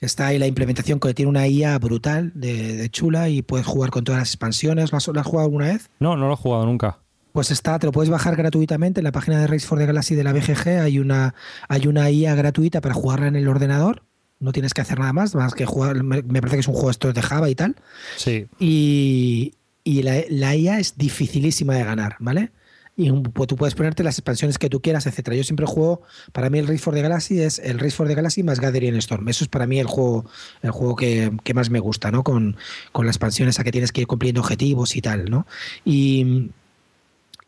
[0.02, 4.04] está ahí la implementación que tiene una IA brutal de, chula y puedes jugar con
[4.04, 4.92] todas las expansiones.
[4.92, 5.90] ¿Lo has, ¿Lo has jugado alguna vez?
[6.00, 7.00] No, no lo he jugado nunca.
[7.32, 10.16] Pues está, te lo puedes bajar gratuitamente en la página de Race for the Galaxy
[10.16, 10.82] de la BGG.
[10.82, 11.34] Hay una,
[11.70, 14.04] hay una IA gratuita para jugarla en el ordenador.
[14.40, 16.04] No tienes que hacer nada más, más que jugar.
[16.04, 17.76] Me parece que es un juego esto de Java y tal.
[18.18, 18.48] Sí.
[18.60, 19.54] Y,
[19.86, 22.52] la, IA es dificilísima de ganar, ¿vale?
[22.98, 25.38] Y pues tú puedes ponerte las expansiones que tú quieras, etcétera.
[25.38, 26.02] Yo siempre juego,
[26.34, 28.96] para mí el Race for the Galaxy es el Race for the Galaxy más Gathering
[28.96, 29.28] Storm.
[29.30, 30.26] Eso es para mí el juego,
[30.62, 32.24] el juego que, más me gusta, ¿no?
[32.24, 32.58] Con,
[32.92, 35.48] con, las expansiones a que tienes que ir cumpliendo objetivos y tal, ¿no?
[35.86, 36.52] Y,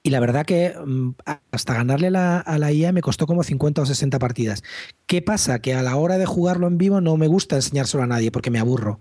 [0.01, 1.11] y la verdad que mm,
[1.51, 4.63] hasta ganarle a la IA me costó como 50 o 60 partidas.
[5.07, 5.59] ¿Qué pasa?
[5.59, 8.51] Que a la hora de jugarlo en vivo no me gusta enseñárselo a nadie porque
[8.51, 8.99] me aburro.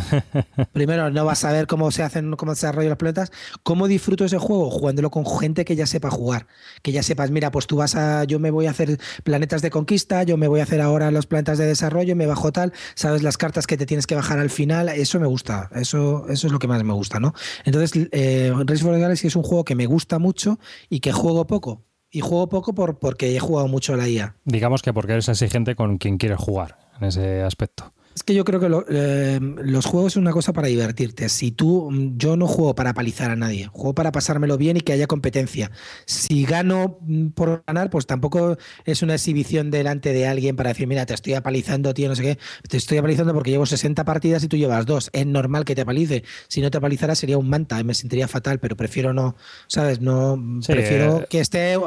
[0.72, 3.32] Primero, no vas a ver cómo se hacen, cómo se desarrollan los planetas.
[3.62, 4.70] ¿Cómo disfruto ese juego?
[4.70, 6.46] Jugándolo con gente que ya sepa jugar.
[6.82, 8.24] Que ya sepas, mira, pues tú vas a.
[8.24, 11.26] Yo me voy a hacer planetas de conquista, yo me voy a hacer ahora los
[11.26, 14.50] planetas de desarrollo, me bajo tal, sabes las cartas que te tienes que bajar al
[14.50, 14.88] final.
[14.88, 15.70] Eso me gusta.
[15.74, 17.34] Eso, eso es lo que más me gusta, ¿no?
[17.64, 21.12] Entonces, eh, Race for the Galaxy es un juego que me gusta mucho y que
[21.12, 21.84] juego poco.
[22.10, 24.36] Y juego poco por, porque he jugado mucho a la IA.
[24.44, 27.92] Digamos que porque eres exigente con quien quieres jugar en ese aspecto.
[28.16, 31.28] Es que yo creo que eh, los juegos es una cosa para divertirte.
[31.28, 34.94] Si tú, yo no juego para palizar a nadie, juego para pasármelo bien y que
[34.94, 35.70] haya competencia.
[36.06, 38.56] Si gano mm, por ganar, pues tampoco
[38.86, 42.22] es una exhibición delante de alguien para decir, mira, te estoy apalizando, tío, no sé
[42.22, 42.38] qué.
[42.66, 45.10] Te estoy apalizando porque llevo 60 partidas y tú llevas dos.
[45.12, 46.24] Es normal que te apalice.
[46.48, 49.36] Si no te apalizara sería un manta, me sentiría fatal, pero prefiero no,
[49.66, 50.00] ¿sabes?
[50.00, 51.26] No, prefiero eh.
[51.28, 51.78] que esté eh,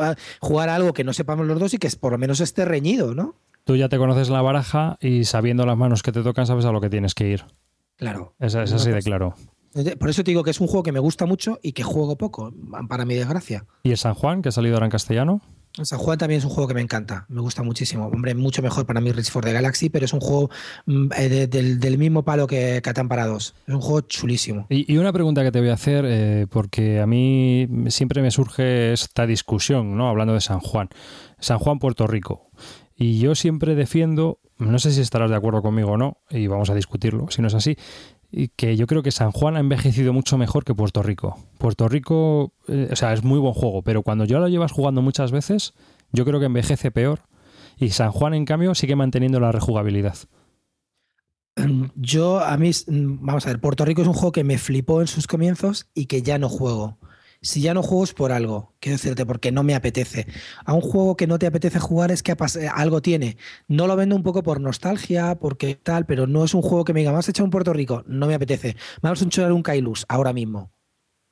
[0.42, 3.36] jugar algo que no sepamos los dos y que por lo menos esté reñido, ¿no?
[3.70, 6.72] Tú ya te conoces la baraja y sabiendo las manos que te tocan sabes a
[6.72, 7.46] lo que tienes que ir.
[7.98, 8.34] Claro.
[8.40, 9.36] Es, así de claro.
[10.00, 12.18] Por eso te digo que es un juego que me gusta mucho y que juego
[12.18, 12.52] poco,
[12.88, 13.68] para mi desgracia.
[13.84, 15.44] ¿Y el San Juan, que ha salido ahora en castellano?
[15.78, 18.08] El San Juan también es un juego que me encanta, me gusta muchísimo.
[18.08, 20.50] Hombre, mucho mejor para mí Rich for the Galaxy, pero es un juego
[20.88, 23.54] mm, eh, del, mismo palo que Catán para dos.
[23.68, 24.66] Es un juego chulísimo.
[24.70, 28.94] Y, una pregunta que te voy a hacer, eh, porque a mí siempre me surge
[28.94, 30.10] esta discusión, ¿no?
[30.10, 30.90] Hablando de San Juan.
[31.40, 32.50] San Juan, Puerto Rico.
[33.02, 36.70] Y yo siempre defiendo, no sé si estarás de acuerdo conmigo o no, y vamos
[36.70, 37.78] a discutirlo, si no es así,
[38.58, 41.40] que yo creo que San Juan ha envejecido mucho mejor que Puerto Rico.
[41.58, 45.02] Puerto Rico, eh, o sea, es muy buen juego, pero cuando ya lo llevas jugando
[45.02, 45.74] muchas veces,
[46.12, 47.22] yo creo que envejece peor.
[47.78, 50.18] Y San Juan, en cambio, sigue manteniendo la rejugabilidad.
[51.96, 55.08] Yo, a mí, vamos a ver, Puerto Rico es un juego que me flipó en
[55.08, 56.98] sus comienzos y que ya no juego
[57.42, 60.28] si ya no juego es por algo, quiero decirte, porque no me apetece.
[60.66, 62.36] A un juego que no te apetece jugar es que
[62.74, 63.38] algo tiene.
[63.68, 66.94] No lo vendo un poco por nostalgia, porque tal, pero no es un juego que
[66.94, 68.76] me diga, vamos a echar un Puerto Rico, no me apetece.
[69.02, 70.72] Vamos a echar un Kailus ahora mismo.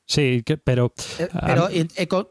[0.05, 0.93] Sí, pero...
[1.19, 1.89] Eh, pero en,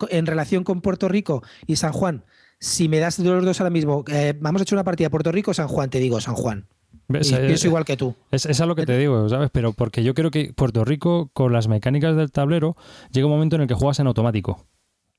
[0.09, 2.25] en relación con Puerto Rico y San Juan,
[2.59, 5.31] si me das los dos ahora mismo, eh, vamos a echar una partida a Puerto
[5.31, 6.67] Rico San Juan, te digo San Juan.
[7.09, 7.31] ¿Ves?
[7.31, 8.15] Y pienso igual que tú.
[8.31, 9.51] Es, es a lo que te digo, ¿sabes?
[9.53, 12.77] Pero porque yo creo que Puerto Rico, con las mecánicas del tablero,
[13.13, 14.67] llega un momento en el que juegas en automático.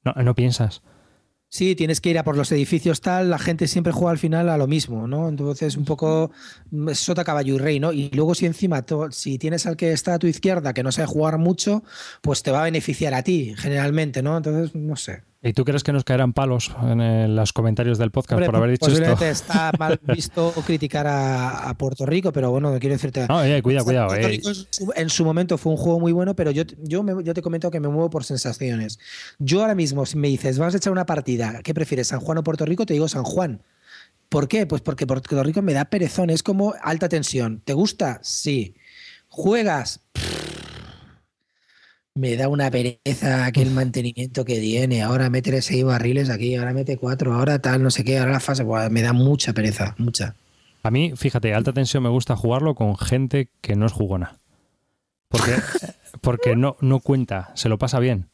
[0.04, 0.82] No, no piensas.
[1.50, 4.50] Sí, tienes que ir a por los edificios tal, la gente siempre juega al final
[4.50, 5.30] a lo mismo, ¿no?
[5.30, 6.32] Entonces un poco
[6.72, 7.94] mm, sota caballo y rey, ¿no?
[7.94, 11.08] Y luego si encima, si tienes al que está a tu izquierda que no sabe
[11.08, 11.84] jugar mucho,
[12.22, 14.36] pues te va a beneficiar a ti, generalmente, ¿no?
[14.36, 15.24] Entonces, no sé.
[15.44, 18.88] ¿Y tú crees que nos caerán palos en los comentarios del podcast por haber dicho
[18.88, 19.24] esto?
[19.24, 23.28] está mal visto criticar a, Puerto Rico, pero bueno, quiero decirte.
[23.28, 24.16] No, eh, cuidado, cuidado.
[24.16, 24.42] Eh.
[24.96, 27.70] en, su, momento fue un juego muy bueno, pero yo, yo, me, yo te comento
[27.70, 28.98] que me muevo por sensaciones.
[29.38, 32.40] Yo ahora mismo, si me dices, vas a echar una partida, ¿qué prefieres, San Juan
[32.40, 32.86] o Puerto Rico?
[32.86, 33.62] Te digo San Juan.
[34.30, 34.66] ¿Por qué?
[34.66, 37.62] Pues porque Puerto Rico me da perezón, es como alta tensión.
[37.64, 38.20] ¿Te gusta?
[38.24, 38.76] Sí.
[39.30, 40.02] ¿Juegas?
[42.18, 45.04] Me da una pereza aquel mantenimiento que tiene.
[45.04, 48.40] Ahora mete seis barriles aquí, ahora mete cuatro, ahora tal, no sé qué, ahora la
[48.40, 48.66] fase.
[48.90, 50.36] me da mucha pereza, mucha.
[50.84, 54.40] A mí, fíjate, alta tensión me gusta jugarlo con gente que no es jugona.
[55.30, 55.52] Porque,
[56.22, 58.28] porque no, no cuenta, se lo pasa bien.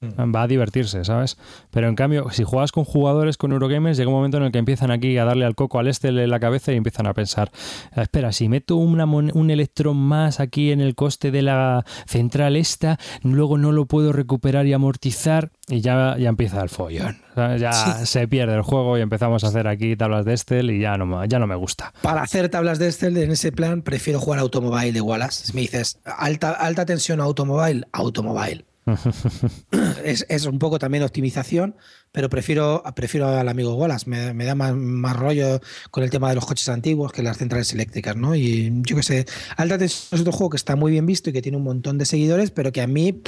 [0.00, 0.32] Mm.
[0.34, 1.36] Va a divertirse, ¿sabes?
[1.70, 4.58] Pero en cambio, si juegas con jugadores, con Eurogamers, llega un momento en el que
[4.58, 7.50] empiezan aquí a darle al coco al este en la cabeza y empiezan a pensar,
[7.92, 12.54] ah, espera, si meto una un electrón más aquí en el coste de la central
[12.54, 17.18] esta, luego no lo puedo recuperar y amortizar y ya, ya empieza el follón.
[17.36, 20.96] Ya se pierde el juego y empezamos a hacer aquí tablas de Estel y ya
[20.96, 21.92] no, ya no me gusta.
[22.02, 25.46] Para hacer tablas de Estel en ese plan, prefiero jugar Automobile de Wallace.
[25.46, 28.64] Si me dices alta, alta tensión Automobile, Automobile
[30.04, 31.76] es, un poco también optimización,
[32.12, 34.08] pero prefiero, prefiero al amigo Wallace.
[34.08, 35.60] Me, da más, rollo
[35.90, 38.34] con el tema de los coches antiguos que las centrales eléctricas, ¿no?
[38.34, 39.26] Y yo qué sé,
[39.56, 41.98] Alta Tensión es otro juego que está muy bien visto y que tiene un montón
[41.98, 43.22] de seguidores, pero que a mí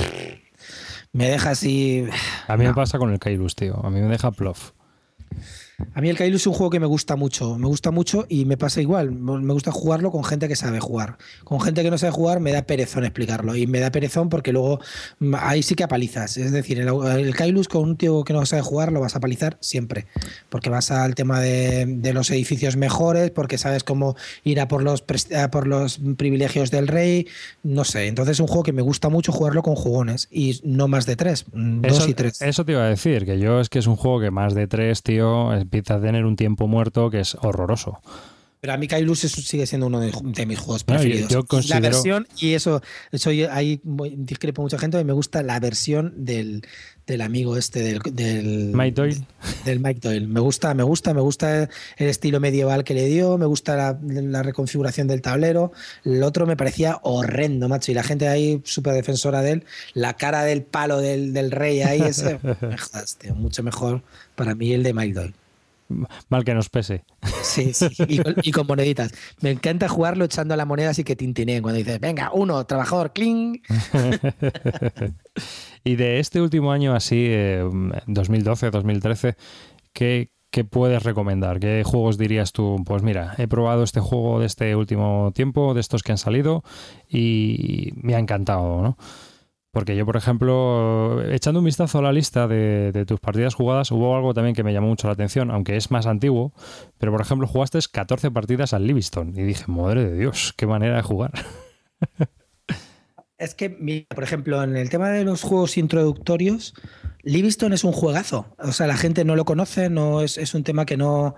[1.13, 2.07] me deja así.
[2.47, 3.85] A mí me pasa con el Kairus, tío.
[3.85, 4.73] A mí me deja plof.
[5.95, 8.45] A mí el Kailu es un juego que me gusta mucho, me gusta mucho y
[8.45, 9.13] me pasa igual.
[9.13, 11.19] Me gusta jugarlo con gente que sabe jugar.
[11.45, 14.53] Con gente que no sabe jugar me da perezón explicarlo y me da perezón porque
[14.53, 14.81] luego
[15.19, 16.37] mm, ahí sí que apalizas.
[16.37, 19.19] Es decir, el, el Kailus con un tío que no sabe jugar lo vas a
[19.19, 20.07] apalizar siempre.
[20.49, 25.03] Porque vas al tema de, los edificios mejores, porque sabes cómo ir a por los,
[25.03, 27.27] por los privilegios del rey.
[27.63, 28.07] No sé.
[28.07, 31.17] Entonces es un juego que me gusta mucho jugarlo con jugones y no más de
[31.17, 31.47] tres.
[31.53, 32.43] Mm, dos y tres.
[32.43, 34.67] Eso te iba a decir, que yo es que es un juego que más de
[34.67, 38.01] tres, tío empieza a tener un tiempo muerto que es horroroso.
[38.61, 40.13] Pero a mí Kailus sigue siendo uno de,
[40.45, 41.33] mis juegos preferidos.
[41.71, 43.81] La versión, y eso, eso ahí
[44.19, 46.63] discrepo mucha gente, me gusta la versión del,
[47.23, 49.27] amigo este del, del, Mike Doyle.
[49.65, 50.27] Del Mike Doyle.
[50.27, 54.43] Me gusta, me gusta, me gusta el estilo medieval que le dio, me gusta la,
[54.43, 55.73] reconfiguración del tablero.
[56.05, 57.93] El otro me parecía horrendo, macho.
[57.93, 59.65] Y la gente ahí, súper defensora de él,
[59.95, 62.39] la cara del palo del, rey ahí, ese,
[63.35, 64.03] mucho mejor
[64.35, 65.35] para mí el de Mike Doyle
[66.29, 67.05] mal que nos pese.
[67.43, 67.89] Sí, sí,
[68.43, 69.13] y con, moneditas.
[69.41, 73.61] Me encanta jugarlo echando la moneda así que tintineen cuando dices, venga, uno, trabajador, cling.
[75.85, 77.31] y de este último año así,
[78.07, 79.37] 2012, eh, 2013,
[79.93, 81.61] ¿qué, ¿qué puedes recomendar?
[81.61, 82.83] ¿Qué juegos dirías tú?
[82.85, 86.63] Pues mira, he probado este juego de este último tiempo, de estos que han salido,
[87.09, 88.97] y me ha encantado, ¿no?
[89.73, 94.17] Porque yo, por ejemplo, echando un vistazo a la lista de, tus partidas jugadas, hubo
[94.17, 96.53] algo también que me llamó mucho la atención, aunque es más antiguo,
[96.99, 100.97] pero por ejemplo jugaste 14 partidas al Livingston y dije, madre de Dios, qué manera
[100.97, 101.33] de jugar.
[103.39, 103.71] Es que,
[104.15, 106.75] por ejemplo, en el tema de los juegos introductorios,
[107.23, 108.55] Livingston es un juegazo.
[108.59, 111.37] O sea, la gente no lo conoce, no es, es un tema que no,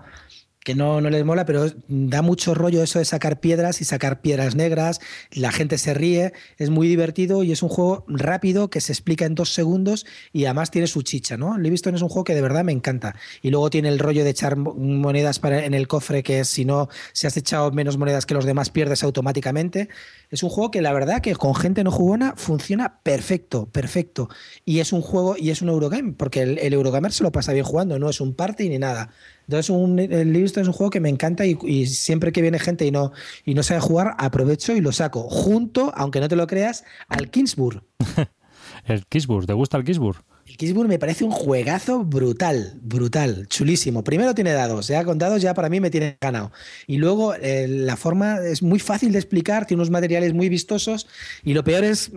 [0.63, 4.21] que no, no les mola, pero da mucho rollo eso de sacar piedras y sacar
[4.21, 4.99] piedras negras,
[5.31, 9.25] la gente se ríe, es muy divertido y es un juego rápido que se explica
[9.25, 11.57] en dos segundos y además tiene su chicha, ¿no?
[11.57, 13.15] Livingston es un juego que de verdad me encanta.
[13.41, 16.89] Y luego tiene el rollo de echar monedas para, en el cofre, que si no,
[17.11, 19.89] si has echado menos monedas que los demás, pierdes automáticamente.
[20.33, 24.29] Es un juego que la verdad que con gente no jugona funciona perfecto, perfecto.
[24.65, 27.53] Y es un juego y es un Eurogame, porque el, el Eurogamer se lo pasa
[27.53, 29.11] bien jugando, no es un party ni nada.
[29.47, 32.83] Entonces, un, el Livingston es un juego que me encanta y, siempre que viene gente
[32.83, 33.11] y no,
[33.45, 35.29] y no sabe jugar, aprovecho y lo saco.
[35.29, 37.83] Junto, aunque no te lo creas, al Kingsburg.
[38.85, 40.23] el Kingsburg, ¿te gusta el Kingsburg?
[40.57, 44.03] Kingsburg me parece un juegazo brutal, brutal, chulísimo.
[44.03, 46.51] Primero tiene dados, ya con dados ya para mí me tiene ganado.
[46.87, 51.07] Y luego eh, la forma es muy fácil de explicar, tiene unos materiales muy vistosos
[51.43, 52.11] y lo peor es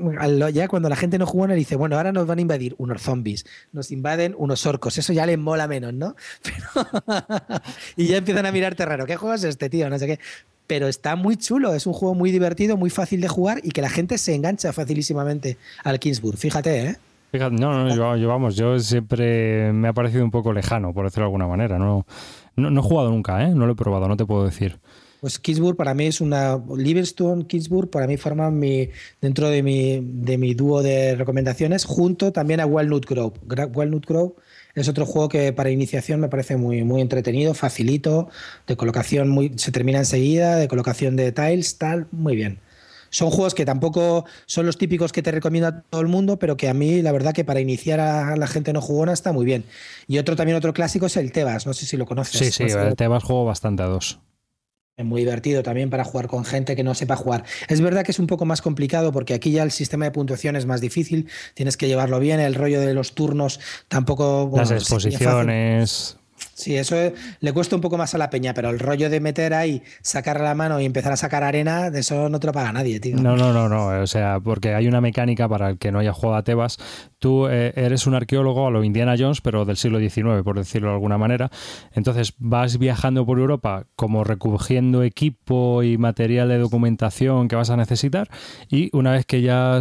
[0.53, 3.03] ya cuando la gente no juega y dice, bueno, ahora nos van a invadir unos
[3.03, 6.17] zombies, nos invaden unos orcos, eso ya le mola menos, ¿no?
[7.97, 9.89] y ya empiezan a mirarte raro, ¿qué juego es este, tío?
[9.91, 10.19] No sé qué
[10.67, 13.83] pero está muy chulo, es un juego muy divertido, muy fácil de jugar y que
[13.83, 16.97] la gente se engancha facilísimamente al Kingsburg, fíjate, ¿eh?
[17.37, 21.25] Fíjate, no, no, yo, vamos, yo siempre me ha parecido un poco lejano, por decirlo
[21.25, 21.79] de alguna manera.
[21.79, 22.07] No,
[22.57, 23.55] no, he jugado nunca, ¿eh?
[23.55, 24.81] No lo he probado, no te puedo decir.
[25.21, 26.59] Pues Kingsburg para mí es una.
[26.75, 28.89] Livingstone, Kingsburg para mí forman mi,
[29.21, 33.35] dentro de mi, de mi dúo de recomendaciones, junto también a Walnut Grove.
[33.75, 34.33] Walnut Grove
[34.75, 38.31] es otro juego que para iniciación me parece muy, muy entretenido, facilito,
[38.67, 42.61] de colocación muy, se termina enseguida, de colocación de tiles, tal, muy bien.
[43.11, 46.69] Son juegos que tampoco son los típicos que te recomienda todo el mundo, pero que
[46.69, 49.65] a mí la verdad que para iniciar a la gente no jugona está muy bien.
[50.07, 52.39] Y otro también otro clásico es el Tebas, no sé si lo conoces.
[52.39, 54.21] Sí, sí, el Tebas juego bastante a dos.
[54.97, 57.45] Es muy divertido también para jugar con gente que no sepa jugar.
[57.69, 60.57] Es verdad que es un poco más complicado porque aquí ya el sistema de puntuación
[60.57, 64.51] es más difícil, tienes que llevarlo bien, el rollo de los turnos tampoco...
[64.57, 66.17] Las exposiciones...
[66.57, 66.97] Sí, eso
[67.41, 70.41] le cuesta un poco más a la peña, pero el rollo de meter ahí, sacar
[70.41, 73.19] la mano y empezar a sacar arena, de eso no te lo paga nadie, tío.
[73.19, 73.89] No, no, no, no.
[74.01, 76.79] O sea, porque hay una mecánica para el que no haya jugado a Tebas.
[77.19, 80.89] Tú eh, eres un arqueólogo a lo Indiana Jones, pero del siglo XIX, por decirlo
[80.89, 81.51] de alguna manera.
[81.93, 87.77] Entonces vas viajando por Europa como recogiendo equipo y material de documentación que vas a
[87.77, 88.31] necesitar.
[88.71, 89.81] Y una vez que ya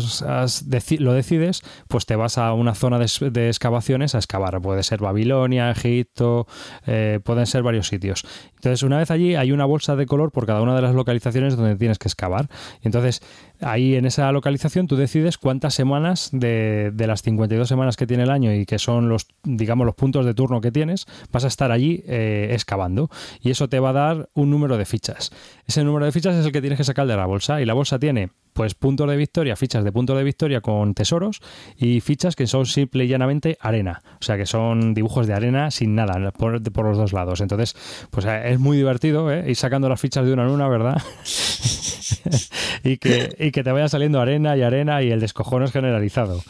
[1.00, 4.60] lo decides, pues te vas a una zona de, de excavaciones a excavar.
[4.62, 6.48] Puede ser Babilonia, Egipto,
[6.86, 8.26] eh, pueden ser varios sitios.
[8.56, 11.56] Entonces, una vez allí hay una bolsa de color por cada una de las localizaciones
[11.56, 12.50] donde tienes que excavar.
[12.82, 13.22] Entonces,
[13.62, 18.24] ahí en esa localización tú decides cuántas semanas de, de, las 52 semanas que tiene
[18.24, 21.48] el año y que son los, digamos, los puntos de turno que tienes, vas a
[21.48, 23.10] estar allí eh, excavando.
[23.42, 25.32] Y eso te va a dar un número de fichas.
[25.66, 27.62] Ese número de fichas es el que tienes que sacar de la bolsa.
[27.62, 31.42] Y la bolsa tiene pues puntos de victoria, fichas de puntos de victoria con tesoros
[31.78, 34.02] y fichas que son simple y llanamente arena.
[34.22, 36.32] O sea que son dibujos de arena sin nada
[36.62, 37.42] por, los dos lados.
[37.42, 37.76] Entonces,
[38.10, 39.46] pues eh, es muy divertido ¿eh?
[39.48, 41.02] ir sacando las fichas de una en una, ¿verdad?
[42.84, 46.44] y, que, y que te vaya saliendo arena y arena y el descojón es generalizado.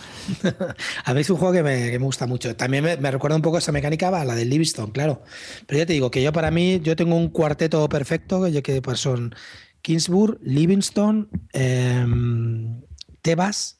[1.05, 2.55] a mí es un juego que me, gusta mucho.
[2.55, 5.21] También me, recuerda un poco esa mecánica la del Livingstone, claro.
[5.65, 8.81] Pero ya te digo que yo para mí, yo tengo un cuarteto perfecto, que, que
[8.81, 9.35] pues son
[9.81, 12.81] Kingsburg, Livingstone, em,
[13.21, 13.74] Tebas.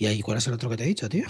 [0.00, 1.24] ¿Y ahí cuál es el otro que te he dicho, tío?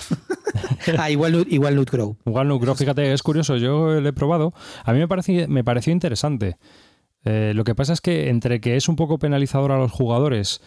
[1.11, 2.17] igual, igual Grove.
[2.27, 4.53] Igual Nut Grove, fíjate, es curioso, yo lo he probado.
[4.85, 6.59] A mí me, pareció, me pareció interesante.
[7.25, 10.61] Eh, lo que pasa es que entre que es un poco penalizador a los jugadores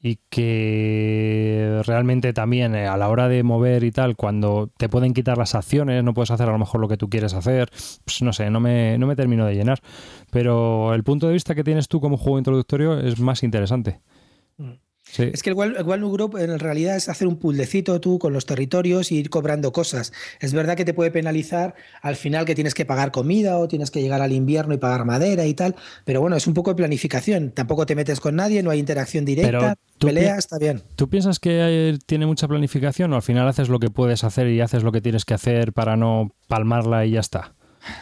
[0.00, 5.12] y que realmente también eh, a la hora de mover y tal, cuando te pueden
[5.12, 7.70] quitar las acciones, no puedes hacer a lo mejor lo que tú quieres hacer,
[8.04, 9.80] pues no sé, no me, no me termino de llenar.
[10.30, 14.00] Pero el punto de vista que tienes tú como juego introductorio es más interesante.
[15.18, 19.10] Es que el Walnut Group en realidad es hacer un puzzlecito tú con los territorios
[19.10, 20.12] e ir cobrando cosas.
[20.40, 23.90] Es verdad que te puede penalizar al final que tienes que pagar comida o tienes
[23.90, 26.76] que llegar al invierno y pagar madera y tal, pero bueno, es un poco de
[26.76, 27.50] planificación.
[27.50, 30.82] Tampoco te metes con nadie, no hay interacción directa, pelea, está bien.
[30.96, 34.60] ¿Tú piensas que tiene mucha planificación o al final haces lo que puedes hacer y
[34.60, 37.54] haces lo que tienes que hacer para no palmarla y ya está?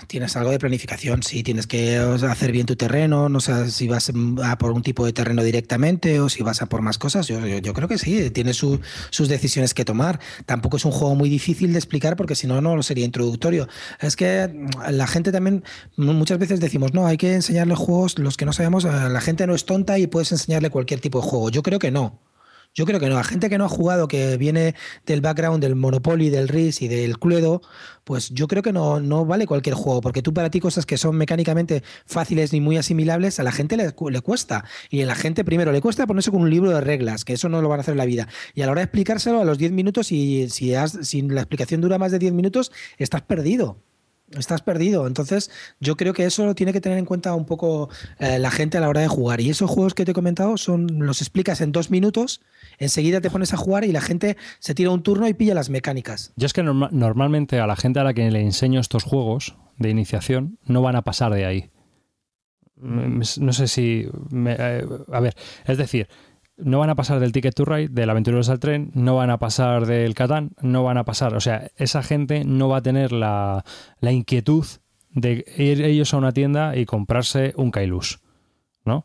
[0.07, 4.13] Tienes algo de planificación, sí, tienes que hacer bien tu terreno, no sé si vas
[4.43, 7.27] a por un tipo de terreno directamente o si vas a por más cosas.
[7.29, 10.21] Yo, creo que sí, tiene sus decisiones que tomar.
[10.47, 13.69] Tampoco es un juego muy difícil de explicar porque si no, no lo sería introductorio.
[14.01, 14.51] Es que
[14.91, 15.65] la gente también,
[15.97, 19.55] muchas veces decimos, no, hay que enseñarle juegos, los que no sabemos, la gente no
[19.55, 21.51] es tonta y puedes enseñarle cualquier tipo de juego.
[21.51, 22.30] Yo creo que no.
[22.73, 23.19] Yo creo que no.
[23.19, 26.89] A gente que no ha jugado, que viene del background del Monopoly, del RIS y
[26.89, 27.63] del Cluedo,
[28.05, 30.97] pues yo creo que no, no vale cualquier juego, porque tú para ti cosas que
[30.97, 34.65] son mecánicamente fáciles ni muy asimilables, a la gente le, cuesta.
[34.89, 37.49] Y a la gente primero le cuesta ponerse con un libro de reglas, que eso
[37.49, 38.29] no lo van a hacer en la vida.
[38.55, 41.41] Y a la hora de explicárselo a los 10 minutos, y si, has, si la
[41.41, 43.79] explicación dura más de 10 minutos, estás perdido
[44.39, 45.07] estás perdido.
[45.07, 45.51] Entonces,
[45.81, 48.79] yo creo que eso lo tiene que tener en cuenta un poco eh, la gente
[48.79, 49.41] a la hora de jugar.
[49.41, 52.41] Y esos juegos que te he comentado son, los explicas en dos minutos
[52.79, 55.71] enseguida te pones a jugar y la gente se tira un turno y pilla las
[55.71, 56.33] mecánicas.
[56.37, 59.91] Yo es que normalmente a la gente a la que le enseño estos juegos de
[59.91, 61.71] iniciación no van a pasar de ahí.
[62.77, 64.09] No sé si...
[64.47, 66.09] Eh, a ver, es decir,
[66.63, 69.39] no van a pasar del Ticket to Ride, del Aventureros al Tren, no van a
[69.39, 71.35] pasar del Catán, no van a pasar.
[71.35, 73.65] O sea, esa gente no va a tener la,
[74.01, 74.67] la inquietud
[75.11, 78.21] de ir ellos a una tienda y comprarse un Kailus.
[78.85, 79.05] ¿no?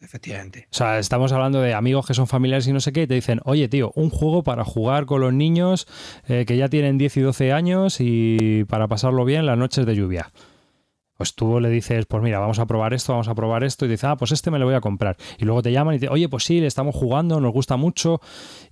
[0.00, 0.66] Efectivamente.
[0.70, 3.14] O sea, estamos hablando de amigos que son familiares y no sé qué, y te
[3.14, 5.86] dicen, oye, tío, un juego para jugar con los niños
[6.26, 9.94] eh, que ya tienen 10 y 12 años y para pasarlo bien las noches de
[9.94, 10.32] lluvia.
[11.20, 13.88] Pues tú le dices, pues mira, vamos a probar esto, vamos a probar esto, y
[13.88, 15.18] dices, ah, pues este me lo voy a comprar.
[15.36, 17.76] Y luego te llaman y te dicen, oye, pues sí, le estamos jugando, nos gusta
[17.76, 18.22] mucho,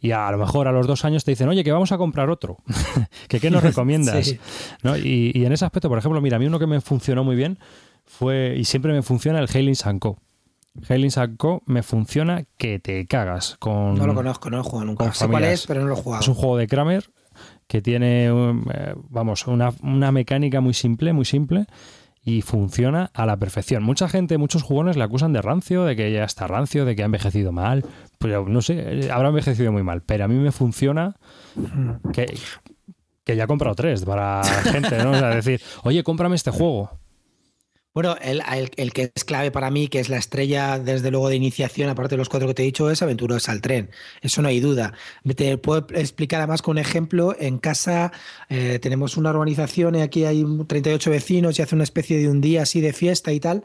[0.00, 2.30] y a lo mejor a los dos años te dicen, oye, que vamos a comprar
[2.30, 2.56] otro.
[3.28, 4.28] ¿Que qué nos recomiendas?
[4.28, 7.36] y, y, en ese aspecto, por ejemplo, mira, a mí uno que me funcionó muy
[7.36, 7.58] bien
[8.06, 10.16] fue, y siempre me funciona, el Hailing Sanko.
[10.88, 11.62] Hailing Co.
[11.66, 13.56] me funciona que te cagas.
[13.58, 15.12] Con, no lo conozco, no lo he jugado nunca.
[15.12, 16.22] Sé cuál es, pero no lo he jugado.
[16.22, 17.10] Es un juego de Kramer
[17.66, 21.66] que tiene, eh, vamos, una, una mecánica muy simple, muy simple
[22.28, 23.82] y funciona a la perfección.
[23.82, 27.00] Mucha gente, muchos jugones le acusan de rancio, de que ya está rancio, de que
[27.00, 27.86] ha envejecido mal.
[28.18, 30.02] Pero no sé, habrá envejecido muy mal.
[30.02, 31.16] Pero a mí me funciona
[32.12, 32.38] que,
[33.24, 35.12] que ya he comprado tres para gente, ¿no?
[35.12, 36.98] O sea, decir, oye, cómprame este juego.
[37.94, 38.42] Bueno, el,
[38.76, 42.14] el, que es clave para mí, que es la estrella desde luego de iniciación, aparte
[42.14, 43.90] de los cuatro que te he dicho, es Aventuras al Tren.
[44.20, 44.92] Eso no hay duda.
[45.36, 47.34] Te puedo explicar además con un ejemplo.
[47.38, 48.12] En casa
[48.48, 52.40] eh, tenemos una urbanización y aquí hay 38 vecinos y hace una especie de un
[52.40, 53.64] día así de fiesta y tal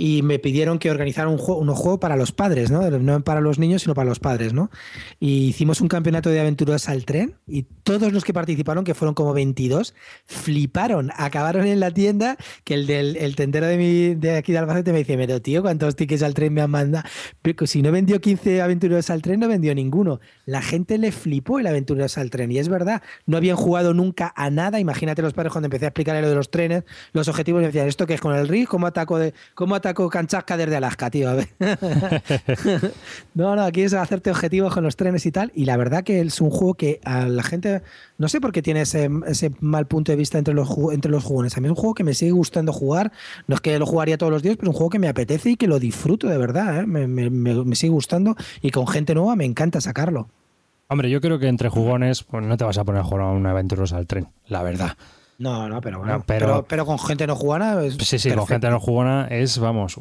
[0.00, 2.88] y me pidieron que organizara un juego, un juego para los padres, ¿no?
[2.88, 4.70] No para los niños, sino para los padres, ¿no?
[5.18, 9.14] Y hicimos un campeonato de aventuras al tren y todos los que participaron, que fueron
[9.16, 14.36] como 22, fliparon, acabaron en la tienda que el del el tendero de, mi, de
[14.36, 17.02] aquí de Albacete me dice, pero tío, ¿cuántos tickets al tren me han mandado?
[17.42, 20.20] Pero si no vendió 15 aventuras al tren, no vendió ninguno.
[20.46, 24.32] La gente le flipó el aventuras al tren y es verdad, no habían jugado nunca
[24.36, 24.78] a nada.
[24.78, 27.88] Imagínate los padres cuando empecé a explicarle lo de los trenes, los objetivos, me decían,
[27.88, 28.68] ¿esto qué es con el RIS?
[28.68, 31.30] ¿Cómo ataco de, cómo ataco con canchasca desde Alaska, tío.
[31.30, 31.48] A ver.
[33.34, 35.52] no, no, aquí es hacerte objetivos con los trenes y tal.
[35.54, 37.82] Y la verdad que es un juego que a la gente,
[38.18, 39.08] no sé por qué tiene ese,
[39.60, 41.56] mal punto de vista entre los, entre los jugones.
[41.56, 43.12] A mí es un juego que me sigue gustando jugar.
[43.46, 45.50] No es que lo jugaría todos los días, pero es un juego que me apetece
[45.50, 46.80] y que lo disfruto de verdad.
[46.80, 46.86] ¿eh?
[46.86, 50.28] Me, me, sigue gustando y con gente nueva me encanta sacarlo.
[50.88, 53.30] Hombre, yo creo que entre jugones pues no te vas a poner a jugar a
[53.30, 54.96] una aventurosa al tren, la verdad.
[55.38, 56.24] No, no, pero bueno.
[56.26, 57.80] pero, pero, con gente no jugona.
[57.84, 59.96] Es sí, sí, con gente no jugona es, vamos,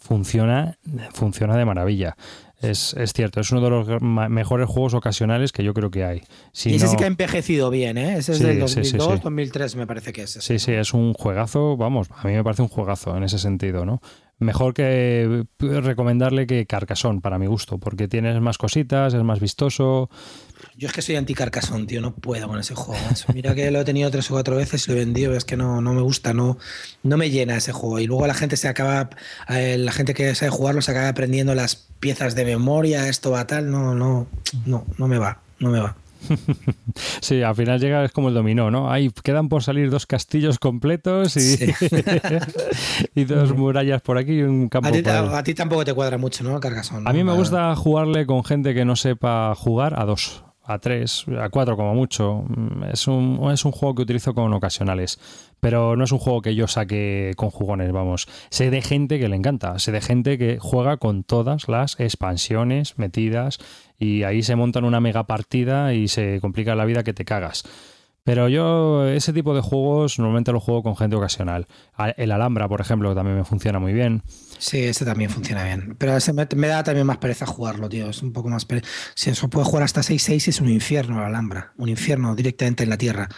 [0.00, 0.78] funciona,
[1.12, 2.16] funciona de maravilla.
[2.60, 6.22] Es, es, cierto, es uno de los mejores juegos ocasionales que yo creo que hay.
[6.64, 8.18] y ese sí que ha envejecido bien, ¿eh?
[8.18, 10.30] Ese es del 2002, 2003 me parece que es.
[10.30, 13.84] Sí, sí, es un juegazo, vamos, a mí me parece un juegazo en ese sentido,
[13.84, 14.00] ¿no?
[14.38, 20.08] Mejor que recomendarle que Carcassonne, para mi gusto, porque tienes más cositas, es más vistoso,
[20.76, 23.02] yo es que soy anti-Carcassonne, tío, no puedo con ese juego.
[23.34, 25.56] Mira que lo he tenido tres o cuatro veces y lo he vendido, es que
[25.56, 26.58] no, no me gusta, no,
[27.02, 27.98] no me llena ese juego.
[28.00, 29.10] Y luego la gente se acaba,
[29.48, 33.46] eh, la gente que sabe jugarlo se acaba aprendiendo las piezas de memoria, esto va
[33.46, 34.26] tal, no, no,
[34.64, 35.96] no, no me va, no me va.
[37.20, 38.90] Sí, al final llega, es como el dominó, ¿no?
[38.90, 41.56] Ahí quedan por salir dos castillos completos y,
[43.14, 44.88] y dos murallas por aquí y un campo.
[44.88, 46.58] A ti, tampoco te cuadra mucho, ¿no?
[46.60, 47.06] Cargasón.
[47.06, 51.26] A mí me gusta jugarle con gente que no sepa jugar a dos a 3,
[51.40, 52.44] a 4 como mucho.
[52.48, 55.18] Mm, es un, es un juego que utilizo con ocasionales,
[55.60, 58.28] pero no es un juego que yo saque con jugones, vamos.
[58.50, 62.98] Sé de gente que le encanta, sé de gente que juega con todas las expansiones
[62.98, 63.58] metidas
[63.98, 67.64] y ahí se montan una mega partida y se complica la vida que te cagas.
[68.24, 71.66] Pero yo ese tipo de juegos normalmente lo juego con gente ocasional.
[72.16, 74.22] El Alhambra, por ejemplo, también me funciona muy bien.
[74.58, 75.96] Sí, ese también funciona bien.
[75.98, 78.10] Pero ese me, da también más pereza jugarlo, tío.
[78.10, 78.86] Es un poco más pereza.
[79.16, 81.72] Si eso puede jugar hasta 6-6 es un infierno el Alhambra.
[81.76, 83.28] Un infierno directamente en la tierra.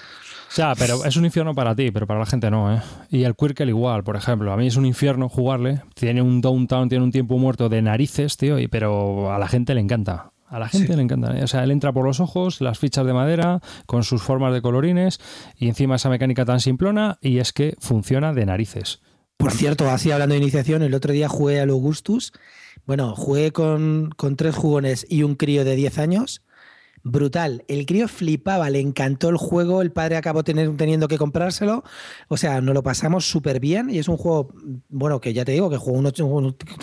[0.54, 2.80] Ya, pero es un infierno para ti, pero para la gente no, ¿eh?
[3.10, 4.52] Y el Quirkel igual, por ejemplo.
[4.52, 5.80] A mí es un infierno jugarle.
[5.94, 9.74] Tiene un downtown, tiene un tiempo muerto de narices, tío, y, pero a la gente
[9.74, 10.33] le encanta.
[10.54, 11.34] A la gente le encanta.
[11.42, 14.62] O sea, él entra por los ojos, las fichas de madera, con sus formas de
[14.62, 15.18] colorines,
[15.56, 19.00] y encima esa mecánica tan simplona, y es que funciona de narices.
[19.36, 22.32] Por cierto, así hablando de iniciación, el otro día jugué al Augustus.
[22.86, 26.40] Bueno, jugué con, con tres jugones y un crío de 10 años
[27.04, 27.64] brutal.
[27.68, 31.84] El crío flipaba, le encantó el juego, el padre acabó teniendo que comprárselo.
[32.28, 34.52] O sea, nos lo pasamos súper bien y es un juego,
[34.88, 36.02] bueno, que ya te digo, que jugó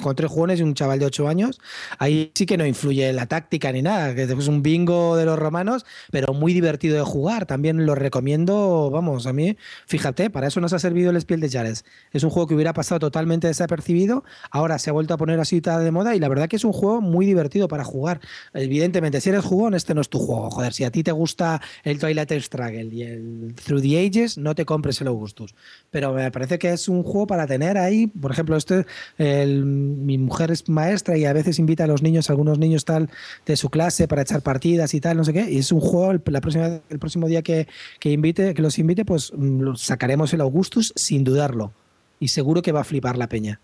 [0.01, 1.59] con tres jugones y un chaval de ocho años.
[1.97, 5.39] Ahí sí que no influye la táctica ni nada, que es un bingo de los
[5.39, 7.47] romanos, pero muy divertido de jugar.
[7.47, 9.57] También lo recomiendo, vamos, a mí,
[9.87, 11.83] fíjate, para eso nos ha servido el Spiel de Jares.
[12.11, 15.59] Es un juego que hubiera pasado totalmente desapercibido, ahora se ha vuelto a poner así
[15.61, 18.19] de moda y la verdad que es un juego muy divertido para jugar.
[18.53, 20.51] Evidentemente, si eres jugón, este no es tu juego.
[20.51, 24.53] Joder, si a ti te gusta el Twilight Struggle y el Through the Ages, no
[24.53, 25.55] te compres el Augustus.
[25.89, 28.05] Pero me parece que es un juego para tener ahí.
[28.05, 28.85] Por ejemplo, este,
[29.17, 33.09] mi mujer es maestra y a veces invita a los niños, a algunos niños tal,
[33.47, 35.49] de su clase para echar partidas y tal, no sé qué.
[35.49, 37.67] Y es un juego, la próxima, el próximo día que,
[37.99, 41.73] que, invite, que los invite, pues mm, sacaremos el Augustus sin dudarlo.
[42.19, 43.59] Y seguro que va a flipar la peña.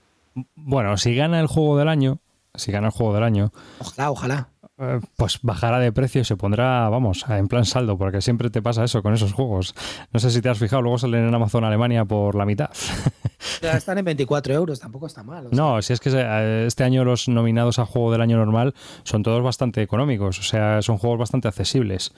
[0.56, 2.20] Bueno, si gana el juego del año,
[2.56, 3.52] si gana el juego del año.
[3.80, 4.50] Ojalá, ojalá.
[4.80, 8.62] Eh, pues bajará de precio y se pondrá, vamos, en plan saldo, porque siempre te
[8.62, 9.74] pasa eso con esos juegos.
[10.14, 12.70] No sé si te has fijado, luego salen en Amazon Alemania por la mitad.
[13.62, 15.50] Ya están en 24 euros, tampoco está mal.
[15.52, 18.74] No, si es que eh, este año los nominados a juego del año normal
[19.04, 22.14] son todos bastante económicos, o sea, son juegos bastante accesibles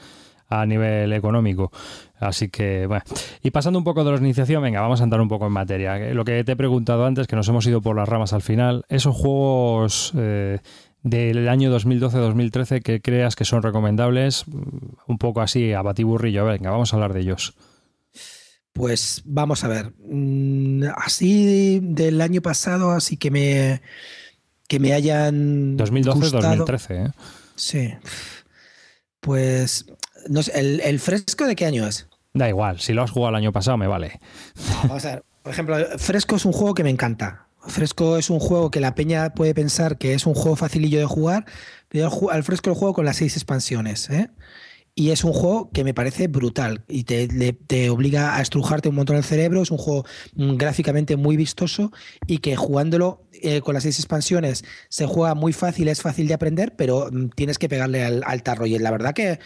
[0.49, 1.71] a nivel económico.
[2.19, 3.03] Así que, bueno.
[3.43, 5.97] Y pasando un poco de la iniciación, venga, vamos a entrar un poco en materia.
[6.13, 8.85] Lo que te he preguntado antes, que nos hemos ido por las ramas al final,
[8.89, 10.59] esos juegos eh,
[11.03, 16.45] del año 2012-2013 que creas que son recomendables, un poco así a batiburrillo.
[16.45, 17.55] Venga, vamos a hablar de ellos.
[18.73, 19.93] Pues vamos a ver.
[19.99, 23.81] Mm, así del año pasado, así que me
[24.67, 27.11] que me hayan 2012-2013, ¿eh?
[27.55, 27.93] Sí.
[29.19, 29.87] Pues
[30.29, 32.07] no sé, ¿el, fresco de qué año es?
[32.33, 34.19] Da igual, si lo has jugado el año pasado me vale.
[34.83, 37.48] vamos a ver, por ejemplo, Fresco es un juego que me encanta.
[37.69, 41.05] Fresco es un juego que la peña puede pensar que es un juego facilillo de
[41.05, 41.45] jugar,
[41.87, 44.09] pero al Fresco lo juego con las seis expansiones.
[44.09, 44.29] ¿eh?
[44.99, 49.15] Y es un juego que me parece brutal y te, obliga a estrujarte un montón
[49.15, 49.61] el cerebro.
[49.61, 50.05] Es un juego
[50.35, 51.93] mm, gráficamente muy vistoso
[52.27, 56.33] y que jugándolo eh, con las seis expansiones se juega muy fácil, es fácil de
[56.33, 58.65] aprender, pero mm, tienes que pegarle al, tarro.
[58.65, 59.39] Y la verdad que,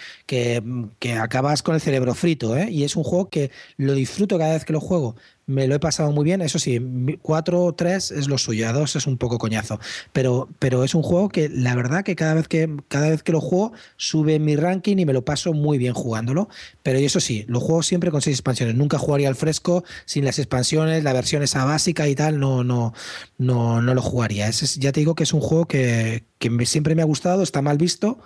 [0.59, 2.57] mm, que, acabas con el cerebro frito.
[2.57, 2.71] ¿eh?
[2.71, 5.15] Y es un juego que lo disfruto cada vez que lo juego
[5.45, 6.41] me lo he pasado muy bien.
[6.41, 6.79] Eso sí,
[7.21, 9.79] 4 o 3 es lo suyo, a 2 es un poco coñazo.
[10.11, 13.31] Pero, pero es un juego que la verdad que cada vez que cada vez que
[13.31, 16.49] lo juego sube mi ranking y me lo paso muy bien jugándolo.
[16.81, 18.75] Pero eso sí, lo juego siempre con 6 expansiones.
[18.75, 22.93] Nunca jugaría al fresco sin las expansiones, la versión esa básica y tal, no, no,
[23.37, 24.49] no, no lo jugaría.
[24.49, 27.77] ya te digo que es un juego que, que siempre me ha gustado, está mal
[27.77, 28.19] visto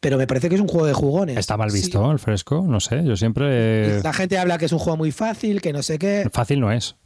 [0.00, 1.36] pero me parece que es un juego de jugones.
[1.36, 4.02] Está mal visto el fresco, no sé, yo siempre...
[4.02, 6.28] La gente habla que es un juego muy fácil, que no sé qué.
[6.32, 6.96] Fácil no es.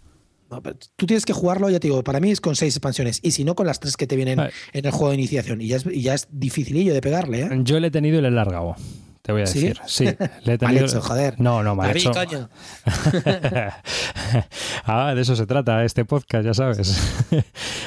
[0.97, 3.21] tú tienes que jugarlo, ya te digo, para mí es con seis expansiones.
[3.23, 5.61] Y si no, con las tres que te vienen en el juego de iniciación.
[5.61, 7.43] Y ya es, y ya es dificilillo de pegarle.
[7.43, 7.49] ¿eh?
[7.63, 8.77] Yo le he tenido y le he largado
[9.31, 9.81] te voy a decir.
[9.87, 10.05] Sí,
[10.45, 10.89] le he tenido...
[11.01, 11.41] joder.
[11.41, 12.11] No, no, mal hecho.
[12.11, 12.49] coño.
[14.85, 17.29] ah, de eso se trata este podcast, ya sabes.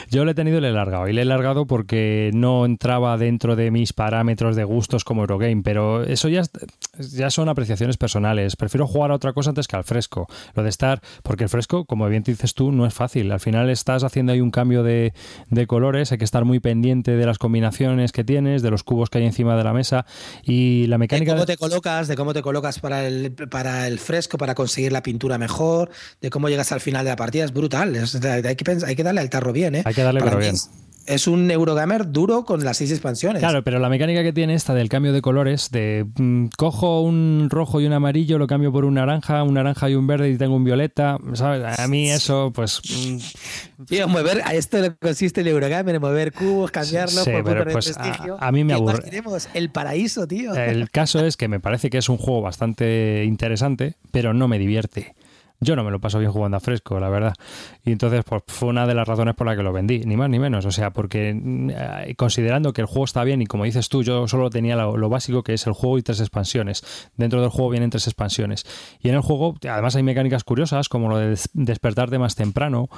[0.10, 1.08] Yo le he tenido y le he largado.
[1.08, 5.62] Y le he largado porque no entraba dentro de mis parámetros de gustos como Eurogame,
[5.64, 6.44] pero eso ya,
[6.98, 8.56] ya son apreciaciones personales.
[8.56, 10.28] Prefiero jugar a otra cosa antes que al fresco.
[10.56, 13.32] Lo de estar, porque el fresco, como bien dices tú, no es fácil.
[13.32, 15.14] Al final estás haciendo ahí un cambio de,
[15.50, 19.10] de colores, hay que estar muy pendiente de las combinaciones que tienes, de los cubos
[19.10, 20.06] que hay encima de la mesa
[20.44, 24.38] y la mecánica cómo te colocas, de cómo te colocas para el, para el fresco,
[24.38, 25.90] para conseguir la pintura mejor,
[26.22, 27.96] de cómo llegas al final de la partida, es brutal.
[27.96, 29.84] hay, que hay que darle al tarro bien, ¿eh?
[29.86, 30.70] Hay que darle pero bien es
[31.28, 33.40] un Eurogamer duro con las seis expansiones.
[33.40, 37.48] Claro, pero la mecánica que tiene esta del cambio de colores, de mm, cojo un
[37.50, 40.38] rojo y un amarillo, lo cambio por un naranja, un naranja y un verde y
[40.38, 41.80] tengo un violeta, ¿sabes?
[41.80, 42.82] A mí eso, pues...
[42.90, 43.18] Mm,
[43.86, 47.94] Tío, mover, a esto le consiste el Eurogamer, mover cubos, cambiarlos por pero pues
[48.40, 49.04] A, mí me aburre.
[49.54, 50.54] El paraíso, tío.
[50.56, 54.58] El caso es que me parece que es un juego bastante interesante, pero no me
[54.60, 55.16] divierte
[55.64, 57.34] yo no me lo paso bien jugando a fresco, la verdad.
[57.86, 60.30] Y entonces, pues fue una de las razones por la que lo vendí, ni más
[60.30, 60.66] ni menos.
[60.66, 64.26] O sea, porque eh, considerando que el juego está bien y como dices tú, yo
[64.28, 66.84] solo tenía lo, básico que es el juego y tres expansiones.
[67.18, 68.66] Dentro del juego vienen tres expansiones.
[69.02, 72.90] Y en el juego, además, hay mecánicas curiosas, como lo de despertarte más temprano,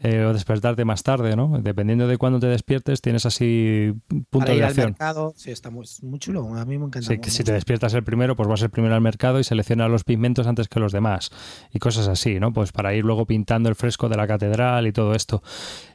[0.00, 1.58] eh, o despertarte más tarde, ¿no?
[1.60, 3.92] Dependiendo de cuándo te despiertes, tienes así
[4.30, 4.90] punto de acción.
[4.90, 5.86] mercado, sí, está muy,
[6.20, 7.08] chulo, a mí me encanta.
[7.08, 9.90] Sí, que si te despiertas el primero, pues vas el primero al mercado y seleccionas
[9.90, 11.30] los pigmentos antes que los demás
[11.72, 12.52] y cosas así, ¿no?
[12.52, 15.42] Pues para ir luego pintando el fresco de la catedral y todo esto.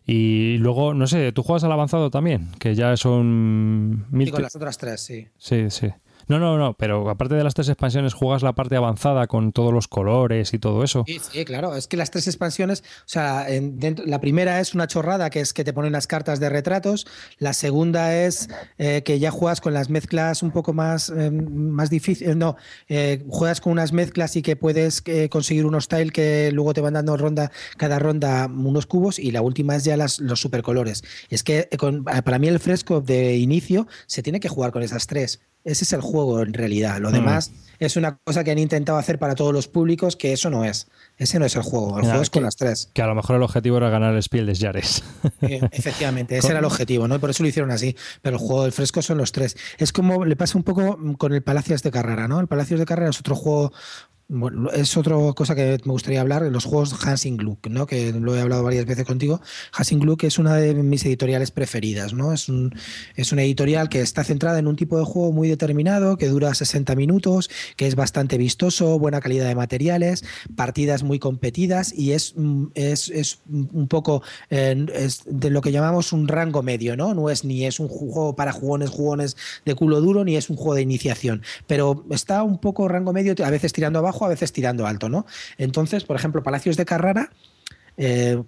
[0.05, 2.49] Y luego, no sé, ¿tú juegas al avanzado también?
[2.59, 4.31] Que ya son mil...
[4.31, 5.27] con las otras tres, sí.
[5.37, 5.87] Sí, sí.
[6.27, 9.73] No, no, no, pero aparte de las tres expansiones, juegas la parte avanzada con todos
[9.73, 11.03] los colores y todo eso.
[11.07, 11.75] Sí, sí claro.
[11.75, 13.47] Es que las tres expansiones, o sea,
[14.05, 17.05] la primera es una chorrada, que es que te ponen las cartas de retratos.
[17.37, 21.89] La segunda es eh, que ya juegas con las mezclas un poco más, eh, más
[21.89, 22.35] difíciles.
[22.35, 22.55] No,
[22.87, 26.93] eh, juegas con unas mezclas y que puedes conseguir unos tiles que luego te van
[26.93, 29.19] dando ronda, cada ronda unos cubos.
[29.19, 31.03] Y la última es ya las, los supercolores.
[31.29, 31.69] Es que
[32.23, 35.41] para mí el fresco de inicio se tiene que jugar con esas tres.
[35.63, 36.99] Ese es el juego en realidad.
[36.99, 37.13] Lo mm.
[37.13, 40.63] demás es una cosa que han intentado hacer para todos los públicos, que eso no
[40.65, 40.87] es.
[41.17, 41.97] Ese no es el juego.
[41.99, 42.89] El juego es con las tres.
[42.93, 45.03] Que a lo mejor el objetivo era ganar el Spiel de Jares.
[45.41, 47.19] Eh, efectivamente, ese era el objetivo, ¿no?
[47.19, 47.97] Por eso lo hicieron así.
[48.21, 49.57] Pero el juego del fresco son los tres.
[49.77, 52.39] Es como le pasa un poco con el Palacios de Carrera, ¿no?
[52.39, 53.73] El Palacios de Carrera es otro juego
[54.27, 57.85] bueno, es otra cosa que me gustaría hablar, los juegos Hansing Gluck, ¿no?
[57.85, 59.41] que lo he hablado varias veces contigo.
[59.73, 62.13] Hansing Gluck es una de mis editoriales preferidas.
[62.13, 62.33] ¿no?
[62.33, 62.73] Es, un,
[63.15, 66.53] es una editorial que está centrada en un tipo de juego muy determinado, que dura
[66.53, 70.23] 60 minutos, que es bastante vistoso, buena calidad de materiales,
[70.55, 72.33] partidas muy competidas y es,
[72.75, 76.95] es, es un poco es de lo que llamamos un rango medio.
[76.95, 77.13] ¿no?
[77.13, 80.55] no es ni es un juego para jugones, jugones de culo duro, ni es un
[80.55, 84.51] juego de iniciación, pero está un poco rango medio, a veces tirando abajo a veces
[84.51, 85.25] tirando alto, ¿no?
[85.57, 87.31] Entonces, por ejemplo, Palacios de Carrara,
[87.95, 88.41] eh,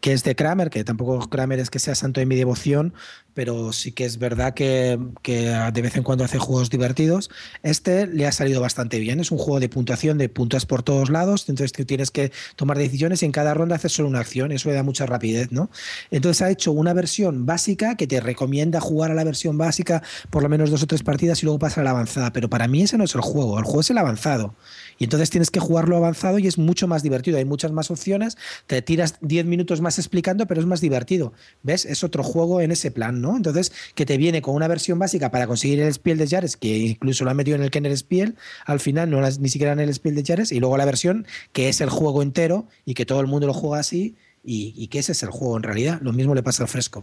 [0.00, 2.92] que es de Kramer, que tampoco Kramer es que sea santo de mi devoción,
[3.32, 7.30] pero sí que es verdad que, de vez en cuando hace juegos divertidos.
[7.62, 9.20] Este le ha salido bastante bien.
[9.20, 11.48] Es un juego de puntuación, de puntos por todos lados.
[11.48, 14.52] Entonces tú tienes que tomar decisiones y en cada ronda haces solo una acción.
[14.52, 15.70] Eso le da mucha rapidez, ¿no?
[16.10, 20.42] Entonces ha hecho una versión básica que te recomienda jugar a la versión básica por
[20.42, 22.32] lo menos dos o tres partidas y luego pasar a la avanzada.
[22.32, 23.58] Pero para mí ese no es el juego.
[23.58, 24.54] El juego es el avanzado.
[25.02, 27.36] Y entonces tienes que jugarlo avanzado y es mucho más divertido.
[27.36, 28.38] Hay muchas más opciones.
[28.68, 31.32] Te tiras 10 minutos más explicando, pero es más divertido.
[31.64, 31.86] ¿Ves?
[31.86, 33.36] Es otro juego en ese plan, ¿no?
[33.36, 36.78] Entonces, que te viene con una versión básica para conseguir el Spiel de Jares, que
[36.78, 39.92] incluso lo han metido en el Kenner Spiel, al final no ni siquiera en el
[39.92, 43.20] Spiel de Jares, y luego la versión que es el juego entero y que todo
[43.20, 45.98] el mundo lo juega así y, que ese es el juego en realidad.
[46.02, 47.02] Lo mismo le pasa al fresco.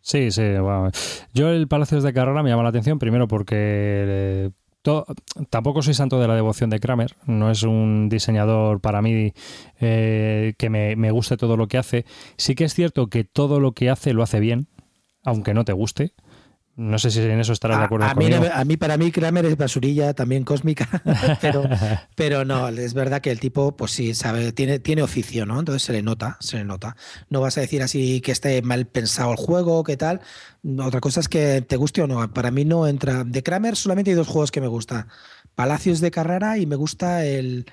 [0.00, 0.42] Sí, sí.
[1.32, 4.50] Yo el Palacios de Carrera me llama la atención primero porque
[5.50, 9.32] tampoco soy santo de la devoción de Kramer, no es un diseñador para mí
[9.80, 12.04] eh, que me, me, guste todo lo que hace.
[12.36, 14.68] Sí que es cierto que todo lo que hace lo hace bien,
[15.22, 16.14] aunque no te guste.
[16.76, 18.40] No sé si en eso estarás de acuerdo a, conmigo.
[18.40, 20.88] Mí, a mí, para mí, Kramer es basurilla también cósmica,
[21.40, 21.64] pero,
[22.14, 25.58] pero no, es verdad que el tipo, pues sí, sabe, tiene, tiene oficio, ¿no?
[25.58, 26.96] Entonces se le nota, se le nota.
[27.28, 30.20] No vas a decir así que esté mal pensado el juego, qué tal.
[30.78, 32.32] Otra cosa es que te guste o no.
[32.32, 33.24] Para mí no entra.
[33.24, 35.08] De Kramer solamente hay dos juegos que me gustan.
[35.54, 37.66] Palacios de Carrera y me gusta el,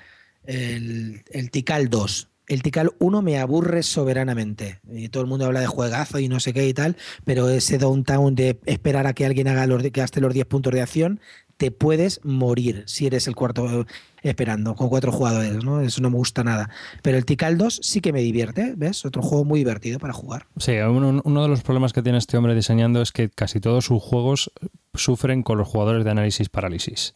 [0.44, 4.80] el, el Tikal 2 el Tikal 1 me aburre soberanamente.
[4.90, 7.78] Y todo el mundo habla de juegazo y no sé qué y tal, pero ese
[7.78, 11.20] downtown de esperar a que alguien haga los, que gaste los 10 puntos de acción,
[11.58, 13.84] te puedes morir si eres el cuarto
[14.22, 15.80] esperando con cuatro jugadores, ¿no?
[15.80, 16.70] Eso no me gusta nada.
[17.02, 19.04] Pero el Tikal 2 sí que me divierte, ¿ves?
[19.04, 20.46] Otro juego muy divertido para jugar.
[20.58, 23.84] Sí, uno, uno de los problemas que tiene este hombre diseñando es que casi todos
[23.84, 24.52] sus juegos
[24.94, 27.14] sufren con los jugadores de análisis parálisis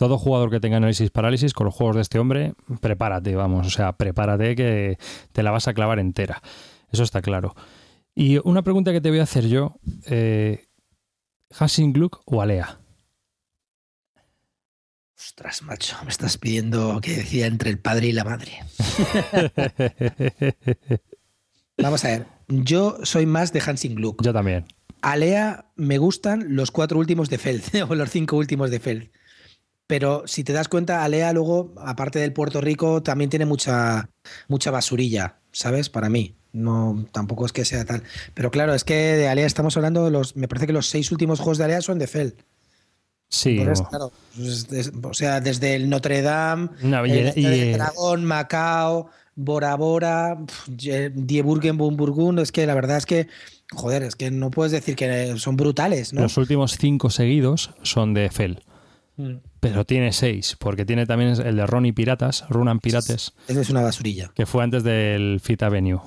[0.00, 3.70] todo jugador que tenga análisis parálisis con los juegos de este hombre, prepárate, vamos, o
[3.70, 4.96] sea, prepárate que
[5.32, 6.40] te la vas a clavar entera.
[6.90, 7.54] Eso está claro.
[8.14, 9.74] Y una pregunta que te voy a hacer yo,
[10.06, 10.68] eh,
[11.76, 12.80] Gluck o Alea?
[15.18, 18.52] Ostras, macho, me estás pidiendo que decía entre el padre y la madre.
[21.76, 24.24] Vamos a ver, yo soy más de Hansing Gluck.
[24.24, 24.64] Yo también.
[25.02, 29.10] Alea me gustan los cuatro últimos de Feld, o los cinco últimos de Feld.
[29.90, 34.08] Pero si te das cuenta, Alea luego, aparte del Puerto Rico, también tiene mucha,
[34.46, 35.88] mucha basurilla, ¿sabes?
[35.90, 36.36] Para mí.
[36.52, 38.04] No, tampoco es que sea tal.
[38.32, 40.36] Pero claro, es que de Alea estamos hablando de los.
[40.36, 42.34] Me parece que los seis últimos juegos de Alea son de Feld.
[43.28, 43.64] Sí.
[43.88, 50.38] claro, pues o sea, desde el Notre Dame, el, Dragón, Macao, Bora Bora,
[50.68, 53.26] Dieburgen, Bumburgun, es que la verdad es que,
[53.72, 56.20] joder, es que no puedes decir que son brutales, ¿no?
[56.20, 58.62] Los últimos cinco seguidos son de Fell.
[59.16, 59.49] Mm.
[59.60, 63.32] Pero tiene seis, porque tiene también el de Ronnie Piratas, Runan Pirates.
[63.46, 64.32] Ese es una basurilla.
[64.34, 66.00] Que fue antes del Fit Avenue,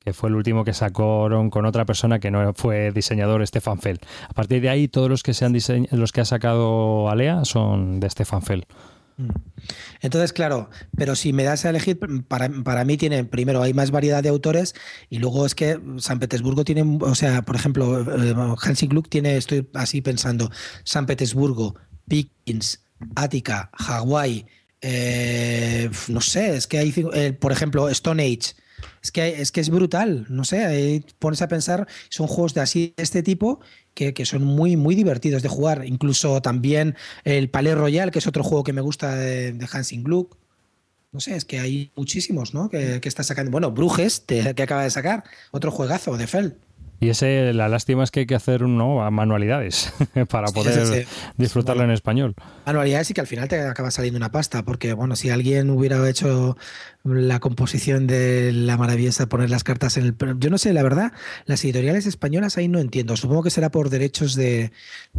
[0.00, 4.00] que fue el último que sacaron con otra persona que no fue diseñador, Stefan Fell.
[4.28, 5.56] A partir de ahí, todos los que, se han
[5.92, 8.66] los que ha sacado Alea son de Stefan Fell.
[9.16, 9.28] Mm.
[10.00, 13.92] Entonces, claro, pero si me das a elegir, para, para, mí tiene, primero, hay más
[13.92, 14.74] variedad de autores
[15.08, 19.36] y luego es que San Petersburgo tiene, o sea, por ejemplo, eh, Hansi Gluck tiene,
[19.36, 20.50] estoy así pensando,
[20.82, 21.76] San Petersburgo,
[22.08, 22.80] Pickens,
[23.14, 24.46] Attica, Hawái,
[24.82, 28.54] eh, no sé, es que hay, eh, por ejemplo, Stone Age.
[29.00, 33.22] Es que, es que brutal, no sé, pones a pensar, son juegos de así este
[33.22, 33.60] tipo
[33.94, 35.84] que, son muy, muy divertidos de jugar.
[35.86, 40.02] Incluso también el Palais Royal, que es otro juego que me gusta de, de Hansing
[40.02, 40.36] Gluck.
[41.12, 42.70] No sé, es que hay muchísimos, ¿no?
[42.70, 43.50] Que, que está sacando.
[43.50, 46.56] Bueno, Brujes, que acaba de sacar, otro juegazo de Fell.
[47.02, 49.10] Y ese, la lástima es que hay que hacer ¿no?
[49.10, 49.92] manualidades
[50.30, 51.04] para poder
[51.36, 52.36] disfrutarlo en español.
[52.64, 56.08] Manualidades y que al final te acaba saliendo una pasta, porque bueno, si alguien hubiera
[56.08, 56.56] hecho
[57.04, 60.16] la composición de la maravillosa poner las cartas en el...
[60.38, 61.12] Yo no sé, la verdad,
[61.46, 63.16] las editoriales españolas ahí no entiendo.
[63.16, 64.72] Supongo que será por derechos de,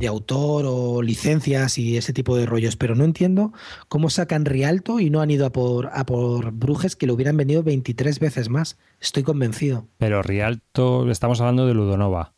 [0.07, 3.53] autor o licencias y ese tipo de rollos, pero no entiendo
[3.87, 7.37] cómo sacan Rialto y no han ido a por, a por Brujes que lo hubieran
[7.37, 8.77] vendido 23 veces más.
[8.99, 9.87] Estoy convencido.
[9.97, 12.33] Pero Rialto, estamos hablando de Ludonova.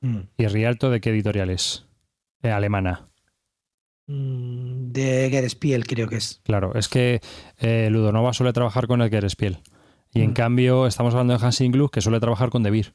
[0.00, 0.20] Mm.
[0.36, 1.86] ¿Y Rialto de qué editorial es?
[2.42, 3.07] Eh, alemana.
[4.08, 6.40] Mm, de Gerespiel, creo que es.
[6.42, 7.20] Claro, es que
[7.58, 9.58] eh, Ludonova suele trabajar con el Gerespiel.
[10.12, 10.34] Y en mm.
[10.34, 12.94] cambio, estamos hablando de Hansing Gluck, que suele trabajar con Debir.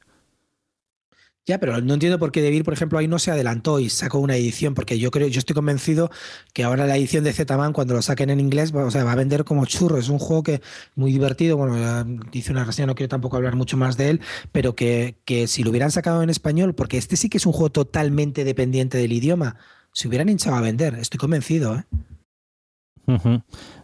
[1.46, 4.18] Ya, pero no entiendo por qué Debir, por ejemplo, ahí no se adelantó y sacó
[4.18, 6.10] una edición, porque yo creo, yo estoy convencido
[6.54, 9.12] que ahora la edición de Z-Man, cuando lo saquen en inglés, va, o sea, va
[9.12, 9.98] a vender como churro.
[9.98, 10.62] Es un juego que
[10.96, 11.56] muy divertido.
[11.56, 15.46] Bueno, dice una reseña, no quiero tampoco hablar mucho más de él, pero que, que
[15.46, 18.98] si lo hubieran sacado en español, porque este sí que es un juego totalmente dependiente
[18.98, 19.56] del idioma
[19.94, 21.76] se hubieran hinchado a vender, estoy convencido.
[21.76, 21.84] ¿eh?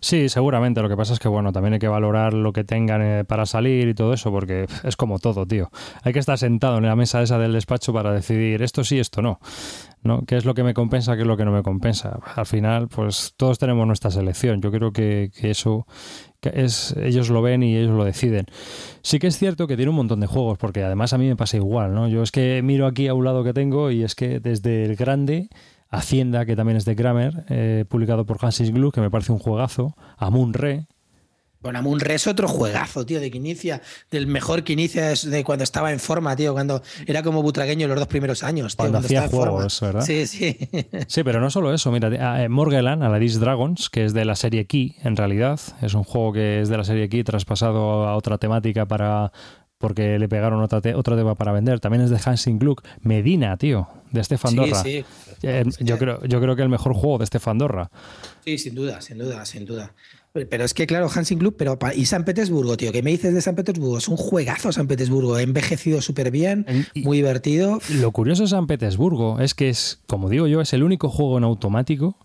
[0.00, 0.80] Sí, seguramente.
[0.80, 3.46] Lo que pasa es que, bueno, también hay que valorar lo que tengan eh, para
[3.46, 5.70] salir y todo eso, porque es como todo, tío.
[6.02, 9.20] Hay que estar sentado en la mesa esa del despacho para decidir esto sí, esto
[9.22, 9.38] no.
[10.02, 10.22] ¿no?
[10.26, 12.18] ¿Qué es lo que me compensa, qué es lo que no me compensa?
[12.34, 14.62] Al final, pues todos tenemos nuestra selección.
[14.62, 15.86] Yo creo que, eso
[16.40, 18.46] es, ellos lo ven y ellos lo deciden.
[19.02, 21.36] Sí que es cierto que tiene un montón de juegos, porque además a mí me
[21.36, 22.08] pasa igual, ¿no?
[22.08, 24.96] Yo es que miro aquí a un lado que tengo y es que desde el
[24.96, 25.50] grande
[25.91, 29.38] Hacienda, que también es de Kramer, eh, publicado por Hansis Gluck, que me parece un
[29.38, 30.86] juegazo, Amun Re.
[31.62, 35.45] Bueno, Amun Re es otro juegazo, tío, de que inicia, del mejor que inicia de
[35.45, 38.99] cuando estaba en forma, tío, cuando era como butragueño los dos primeros años, tío, cuando,
[38.99, 40.01] hacía juegos, ¿verdad?
[40.01, 40.57] Sí, sí.
[41.07, 44.66] sí, pero no solo eso, mira, eh, Morgelan, Aladdin Dragons, que es de la serie
[44.66, 48.38] Key, en realidad, es un juego que es de la serie Key traspasado a otra
[48.38, 49.30] temática para
[49.81, 51.81] porque le pegaron otra otro tema para vender.
[51.81, 52.83] También es de Hansing Gluck.
[53.01, 54.83] Medina, tío, de Stefan Dorra.
[54.83, 55.03] Sí,
[55.43, 57.91] eh, yo, creo, yo creo que el mejor juego de Stefan Dorra.
[58.45, 59.95] Sí, sin duda, sin duda, sin duda.
[60.33, 63.41] Pero es que, claro, Hansing Gluck, pero y San Petersburgo, tío, ¿qué me dices de
[63.41, 63.97] San Petersburgo?
[63.97, 67.81] Es un juegazo San Petersburgo, he envejecido súper bien, muy divertido.
[67.95, 71.39] Lo curioso de San Petersburgo es que es, como digo yo, es el único juego
[71.39, 72.18] en automático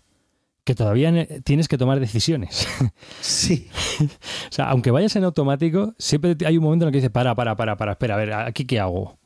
[0.66, 1.12] que todavía
[1.44, 2.66] tienes que tomar decisiones.
[3.20, 3.70] Sí.
[4.02, 7.36] o sea, aunque vayas en automático, siempre hay un momento en el que dices, para,
[7.36, 9.16] para, para, para, espera, a ver, ¿aquí qué hago?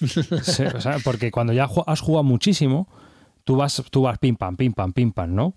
[1.04, 2.88] porque cuando ya has jugado muchísimo,
[3.44, 5.54] tú vas, tú vas pim pam, pim pam, pim pam, ¿no?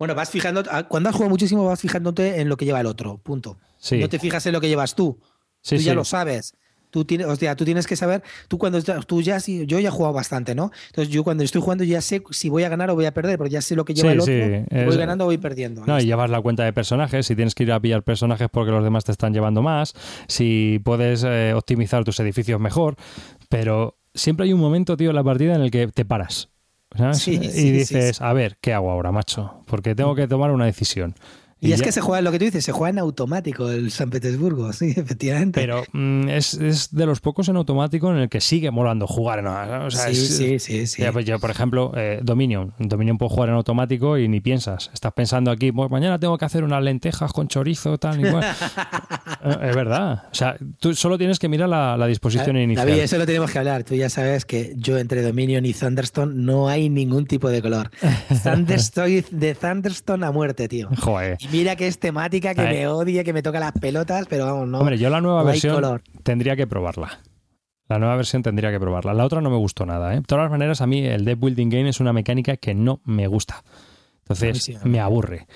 [0.00, 2.86] Bueno, vas fijando, ah, cuando has jugado muchísimo, vas fijándote en lo que lleva el
[2.86, 3.56] otro, punto.
[3.92, 5.20] No te fijas en lo que llevas tú.
[5.62, 6.54] tú ya lo sabes.
[6.90, 9.90] Tú tienes, o sea, tú tienes que saber, tú cuando tú ya yo ya he
[9.90, 10.70] jugado bastante, ¿no?
[10.88, 13.38] Entonces yo cuando estoy jugando ya sé si voy a ganar o voy a perder,
[13.38, 14.34] porque ya sé lo que lleva el otro,
[14.86, 15.84] voy ganando o voy perdiendo.
[15.86, 18.70] No, y llevas la cuenta de personajes, si tienes que ir a pillar personajes porque
[18.70, 19.94] los demás te están llevando más,
[20.26, 22.96] si puedes eh, optimizar tus edificios mejor,
[23.48, 26.50] pero siempre hay un momento, tío, en la partida en el que te paras.
[27.26, 29.62] y dices, a ver, ¿qué hago ahora, macho?
[29.66, 31.14] Porque tengo que tomar una decisión.
[31.60, 34.08] Y, es que se juega, lo que tú dices, se juega en automático el San
[34.08, 35.60] Petersburgo, sí, efectivamente.
[35.60, 39.42] Pero mm, es, de los pocos en automático en el que sigue molando jugar.
[39.42, 39.90] ¿no?
[39.90, 42.72] sí, sí, sí, sí, pues yo, por ejemplo, eh, Dominion.
[42.78, 44.90] Dominion puedo jugar en automático y ni piensas.
[44.94, 48.44] Estás pensando aquí, pues mañana tengo que hacer unas lentejas con chorizo, tal, igual.
[49.42, 50.24] Eh, es verdad.
[50.30, 52.86] O sea, tú solo tienes que mirar la, disposición ah, inicial.
[52.86, 53.84] David, eso lo tenemos que hablar.
[53.84, 57.90] Tú ya sabes que yo entre Dominion y Thunderstone no hay ningún tipo de color.
[58.42, 60.90] Thunderstone, de Thunderstone a muerte, tío.
[60.98, 64.68] Joder mira que es temática, que me odie, que me toca las pelotas, pero vamos,
[64.68, 64.78] no.
[64.78, 67.20] Hombre, yo la nueva versión tendría que probarla.
[67.90, 69.14] La nueva versión tendría que probarla.
[69.14, 70.12] La otra no me gustó nada.
[70.14, 70.16] ¿eh?
[70.18, 73.26] De todas maneras, a mí el Dead Building Game es una mecánica que no me
[73.26, 73.64] gusta.
[74.22, 75.48] Entonces, me aburre.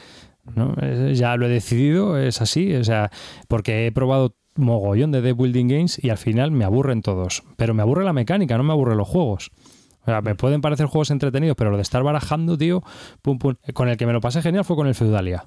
[0.52, 0.74] ¿no?
[1.12, 2.74] Ya lo he decidido, es así.
[2.74, 3.12] O sea,
[3.46, 7.44] porque he probado mogollón de Dead Building Games y al final me aburren todos.
[7.56, 9.52] Pero me aburre la mecánica, no me aburre los juegos.
[10.00, 12.82] O sea, me pueden parecer juegos entretenidos, pero lo de estar barajando, tío,
[13.22, 13.54] pum, pum.
[13.74, 15.46] Con el que me lo pasé genial fue con el Feudalia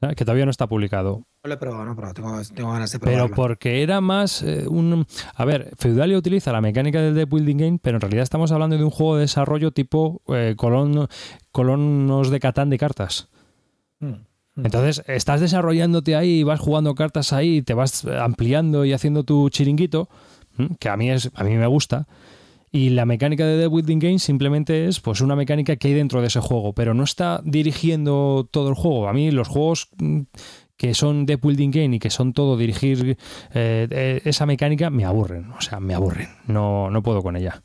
[0.00, 1.24] que todavía no está publicado.
[1.42, 3.26] No lo he probado, no, pero tengo, tengo ganas de probarlo.
[3.26, 5.06] Pero porque era más eh, un...
[5.34, 8.76] A ver, Feudalia utiliza la mecánica del Deck Building Game, pero en realidad estamos hablando
[8.76, 13.28] de un juego de desarrollo tipo eh, colonos de Catán de cartas.
[13.98, 14.64] Mm, mm.
[14.66, 20.08] Entonces, estás desarrollándote ahí, vas jugando cartas ahí, te vas ampliando y haciendo tu chiringuito,
[20.78, 22.06] que a mí, es, a mí me gusta.
[22.70, 26.20] Y la mecánica de The Building Game simplemente es pues una mecánica que hay dentro
[26.20, 29.08] de ese juego, pero no está dirigiendo todo el juego.
[29.08, 30.20] A mí los juegos mm,
[30.76, 33.18] que son de Building Game y que son todo dirigir
[33.52, 36.28] eh, eh, esa mecánica me aburren, o sea, me aburren.
[36.46, 37.62] No, no puedo con ella.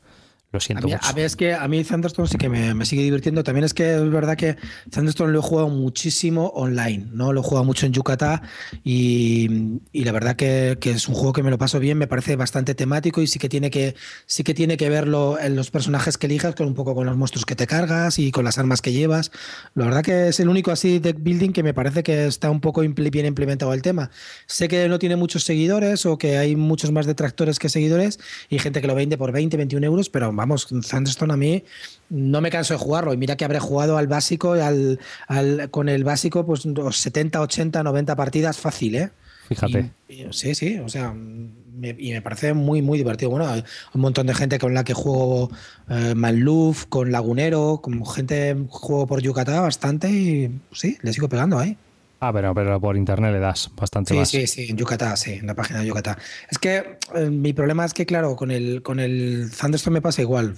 [0.54, 0.86] Lo siento.
[0.86, 3.42] A mí, es que a mí Thunderstone sí que me, sigue divirtiendo.
[3.42, 4.56] También es que es verdad que
[4.88, 7.32] Thunderstone lo he jugado muchísimo online, ¿no?
[7.32, 8.40] Lo he jugado mucho en Yucatán
[8.84, 12.76] y, la verdad que, es un juego que me lo paso bien, me parece bastante
[12.76, 13.96] temático y sí que tiene que,
[14.26, 17.16] sí que, tiene que verlo en los personajes que elijas, con un poco con los
[17.16, 19.32] monstruos que te cargas y con las armas que llevas.
[19.74, 22.60] La verdad que es el único así deck building que me parece que está un
[22.60, 24.12] poco bien implementado el tema.
[24.46, 28.60] Sé que no tiene muchos seguidores o que hay muchos más detractores que seguidores y
[28.60, 31.64] gente que lo vende por 20, 21 euros, pero vamos, Thunderstone a mí
[32.10, 33.12] no me canso de jugarlo.
[33.12, 37.82] Y mira que habré jugado al básico, al, al, con el básico, pues 70, 80,
[37.82, 39.10] 90 partidas fácil, ¿eh?
[39.48, 39.90] Fíjate.
[40.30, 43.30] sí, sí, o sea, y me parece muy, muy divertido.
[43.30, 45.50] Bueno, hay un montón de gente con la que juego
[45.88, 51.58] eh, Manluf, con Lagunero, con gente juego por Yucatán bastante y sí, le sigo pegando
[51.58, 51.76] ahí.
[52.20, 54.28] Ah, pero, pero por internet le das bastante más.
[54.28, 56.16] Sí, sí, en Yucatán, sí, en la página de Yucatán.
[56.48, 60.22] Es que eh, mi problema es que, claro, con el, con el Thunderstorm me pasa
[60.22, 60.54] igual.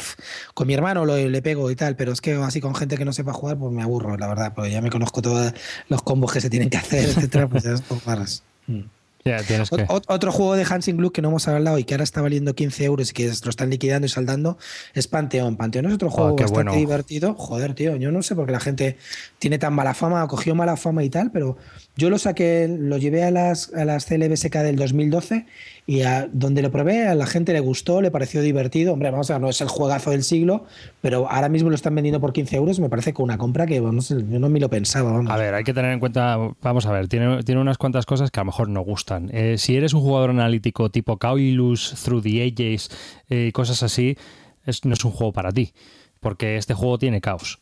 [0.54, 3.04] Con mi hermano lo, le pego y tal, pero es que así con gente que
[3.04, 5.52] no sepa jugar, pues me aburro, la verdad, porque ya me conozco todos
[5.88, 7.82] los combos que se tienen que hacer, etcétera, pues es
[8.66, 8.80] mm.
[10.08, 12.84] Otro juego de Hansing Glue que no hemos hablado y que ahora está valiendo 15
[12.84, 14.58] euros y que lo están liquidando y saldando
[14.94, 15.56] es Panteón.
[15.56, 17.34] Panteón es otro juego oh, bastante divertido.
[17.34, 18.96] Joder, tío, yo no sé por qué la gente
[19.38, 21.56] tiene tan mala fama, cogió mala fama y tal, pero
[21.96, 25.46] yo lo saqué, lo llevé a las, a las CLBSK del 2012
[25.86, 28.92] y a donde lo probé a la gente le gustó, le pareció divertido.
[28.92, 30.66] Hombre, vamos a ver, no es el juegazo del siglo,
[31.00, 32.80] pero ahora mismo lo están vendiendo por 15 euros.
[32.80, 33.90] Me parece que una compra que yo
[34.38, 35.10] no me lo pensaba.
[35.10, 35.30] Vamos.
[35.30, 38.30] A ver, hay que tener en cuenta, vamos a ver, tiene, tiene unas cuantas cosas
[38.30, 39.30] que a lo mejor no gustan.
[39.32, 42.90] Eh, si eres un jugador analítico tipo Kailus, Through the Ages
[43.28, 44.18] y eh, cosas así,
[44.84, 45.72] no es un juego para ti,
[46.20, 47.58] porque este juego tiene caos.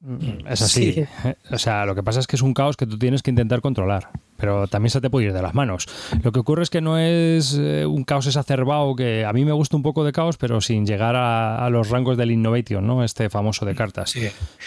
[0.00, 1.04] Mm, es así.
[1.52, 3.60] O sea, lo que pasa es que es un caos que tú tienes que intentar
[3.60, 5.86] controlar, pero también se te puede ir de las manos.
[6.22, 9.52] Lo que ocurre es que no es eh, un caos exacerbado, que a mí me
[9.52, 13.04] gusta un poco de caos, pero sin llegar a, los rangos del Innovation, ¿no?
[13.04, 14.14] Este famoso de cartas.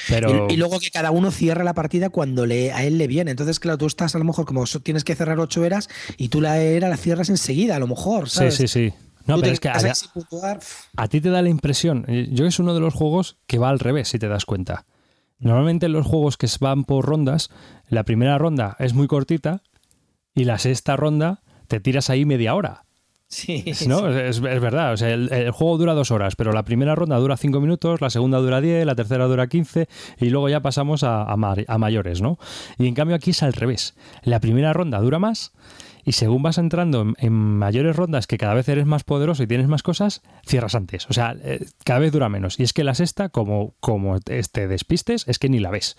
[0.07, 0.47] Pero...
[0.49, 3.31] Y, luego que cada uno cierra la partida cuando le, a él le viene.
[3.31, 6.41] Entonces, claro, tú estás a lo mejor como tienes que cerrar ocho eras y tú
[6.41, 8.29] la era la cierras enseguida, a lo mejor.
[8.29, 8.93] Sí, sí, sí.
[9.25, 9.77] No, pero es que a,
[10.97, 13.69] a, ti te da la impresión, eh, yo es uno de los juegos que va
[13.69, 14.85] al revés, si te das cuenta.
[15.43, 17.49] Normalmente los juegos que van por rondas,
[17.89, 19.61] la primera ronda es muy cortita
[20.33, 22.85] y la sexta ronda te tiras ahí media hora.
[23.27, 24.09] Sí, ¿no?
[24.09, 24.93] Es, verdad.
[24.93, 28.09] O sea, el, juego dura dos horas, pero la primera ronda dura cinco minutos, la
[28.09, 29.87] segunda dura diez, la tercera dura quince
[30.19, 32.37] y luego ya pasamos a, a, mayores, ¿no?
[32.77, 33.95] Y en cambio aquí es al revés.
[34.23, 35.51] La primera ronda dura más
[36.03, 39.67] y según vas entrando en, mayores rondas que cada vez eres más poderoso y tienes
[39.67, 41.09] más cosas, cierras antes.
[41.09, 42.59] O sea, eh, cada vez dura menos.
[42.59, 45.95] Y es que la sexta, como, como te despistes, es que ni la ves.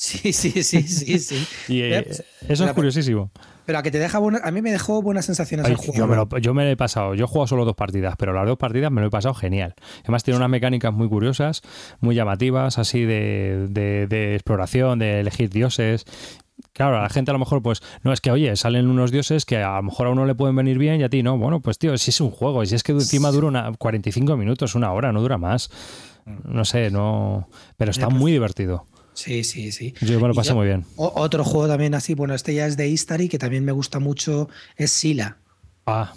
[0.00, 1.46] Sí, sí, sí, sí, sí.
[1.68, 2.06] y eh,
[2.48, 3.30] eso es curiosísimo.
[3.66, 5.92] Pero a que te deja a mí me dejó buenas sensaciones el juego.
[5.94, 8.32] Yo me, lo, yo me lo he pasado, yo he jugado solo dos partidas, pero
[8.32, 9.74] las dos partidas me lo he pasado genial.
[10.00, 11.60] Además tiene unas mecánicas muy curiosas,
[12.00, 16.06] muy llamativas, así de, de, de exploración, de elegir dioses
[16.72, 19.44] Claro, a la gente a lo mejor, pues, no es que, oye, salen unos dioses
[19.44, 21.36] que a lo mejor a uno le pueden venir bien y a ti no.
[21.36, 24.36] Bueno, pues, tío, si es un juego, y si es que encima dura una 45
[24.36, 25.70] minutos, una hora, no dura más.
[26.26, 26.54] Mm.
[26.54, 27.48] No sé, no.
[27.76, 28.86] Pero está muy divertido.
[29.14, 29.94] Sí, sí, sí.
[30.00, 30.84] Yo me lo pasé muy bien.
[30.96, 34.48] Otro juego también así, bueno, este ya es de Istari, que también me gusta mucho,
[34.76, 35.38] es Sila.
[35.86, 36.14] Ah,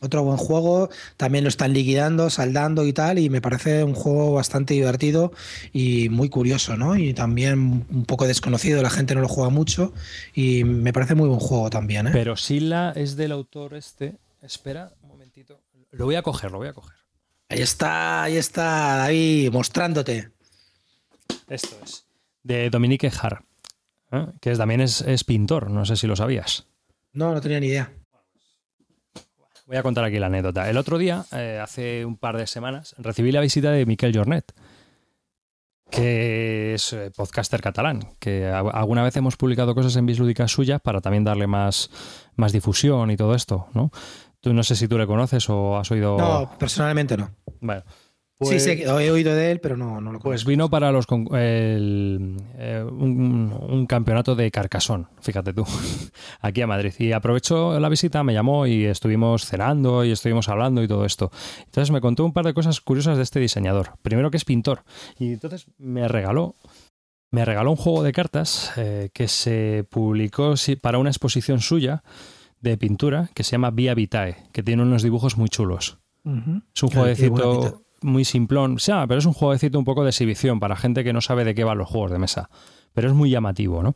[0.00, 4.32] otro buen juego, también lo están liquidando, saldando y tal, y me parece un juego
[4.32, 5.32] bastante divertido
[5.72, 6.96] y muy curioso, ¿no?
[6.96, 9.92] Y también un poco desconocido, la gente no lo juega mucho
[10.34, 12.10] y me parece muy buen juego también, ¿eh?
[12.12, 14.16] Pero Sila es del autor este.
[14.42, 15.60] Espera un momentito.
[15.90, 16.96] Lo voy a coger, lo voy a coger.
[17.48, 20.30] Ahí está, ahí está, David, mostrándote.
[21.48, 22.04] Esto es.
[22.42, 23.42] De Dominique Har,
[24.12, 24.26] ¿eh?
[24.40, 26.66] que también es, es pintor, no sé si lo sabías.
[27.12, 27.92] No, no tenía ni idea.
[29.68, 30.70] Voy a contar aquí la anécdota.
[30.70, 34.54] El otro día, eh, hace un par de semanas, recibí la visita de Miquel Jornet,
[35.90, 41.02] que es eh, podcaster catalán, que alguna vez hemos publicado cosas en Bislúdicas suyas para
[41.02, 41.90] también darle más,
[42.34, 43.90] más difusión y todo esto, ¿no?
[44.40, 46.16] Tú no sé si tú le conoces o has oído...
[46.16, 47.30] No, personalmente no.
[47.60, 47.82] Bueno,
[48.40, 51.06] sí, sí, pues he oído de él, pero no, no lo Pues vino para los
[51.34, 55.64] eh, un, campeonato de Carcasón, fíjate tú,
[56.40, 56.92] aquí a Madrid.
[56.98, 61.32] Y aprovechó la visita, me llamó y estuvimos cenando y estuvimos hablando y todo esto.
[61.64, 63.94] Entonces me contó un par de cosas curiosas de este diseñador.
[64.02, 64.84] Primero que es pintor.
[65.18, 66.54] Y entonces me regaló
[67.30, 72.02] me regaló un juego de cartas eh, que se publicó para una exposición suya
[72.60, 75.98] de pintura que se llama Via Vitae, que tiene unos dibujos muy chulos.
[76.24, 78.74] Es un jueguecito muy simplón.
[78.74, 81.44] O sea, pero es un jueguecito un poco de exhibición para gente que no sabe
[81.44, 82.50] de qué van los juegos de mesa.
[82.92, 83.94] Pero es muy llamativo, ¿no?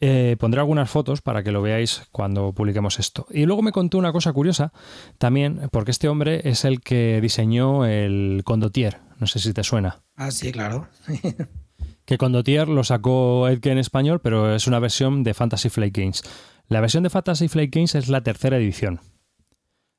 [0.00, 3.26] Eh, pondré algunas fotos para que lo veáis cuando publiquemos esto.
[3.30, 4.72] Y luego me contó una cosa curiosa
[5.18, 8.98] también, porque este hombre es el que diseñó el Condotier.
[9.20, 10.02] No sé si te suena.
[10.16, 10.88] Ah, sí, claro.
[12.04, 16.22] que Condotier lo sacó Edge en español, pero es una versión de Fantasy Flight Games.
[16.68, 19.00] La versión de Fantasy Flight Games es la tercera edición.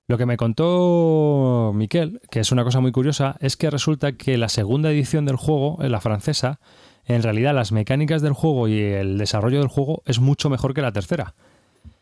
[0.07, 4.37] Lo que me contó Miquel, que es una cosa muy curiosa, es que resulta que
[4.37, 6.59] la segunda edición del juego, la francesa,
[7.05, 10.81] en realidad las mecánicas del juego y el desarrollo del juego es mucho mejor que
[10.81, 11.33] la tercera.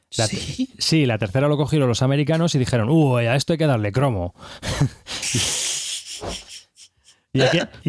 [0.09, 0.69] ¿Sí?
[0.77, 3.91] sí, la tercera lo cogieron los americanos y dijeron, uy, a esto hay que darle
[3.91, 4.35] cromo.
[7.35, 7.41] Y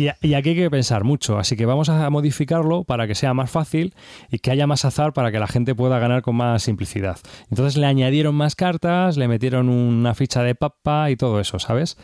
[0.08, 3.94] aquí, hay que pensar mucho, así que vamos a modificarlo para que sea más fácil
[4.30, 7.18] y que haya más azar para que la gente pueda ganar con más simplicidad.
[7.50, 11.98] Entonces le añadieron más cartas, le metieron una ficha de papa y todo eso, ¿sabes?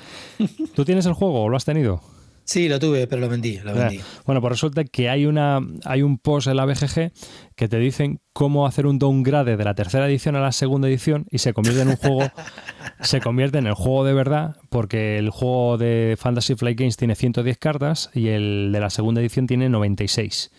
[0.75, 2.03] ¿Tú tienes el juego lo has tenido?
[2.51, 4.01] Sí, lo tuve, pero lo vendí, lo vendí.
[4.27, 7.13] Bueno, pues resulta que hay una hay un post en la BGG
[7.55, 11.27] que te dicen cómo hacer un downgrade de la tercera edición a la segunda edición
[11.31, 12.29] y se convierte en un juego
[13.03, 17.15] se convierte en el juego de verdad porque el juego de Fantasy Flight Games tiene
[17.15, 20.51] 110 cartas y el de la segunda edición tiene 96.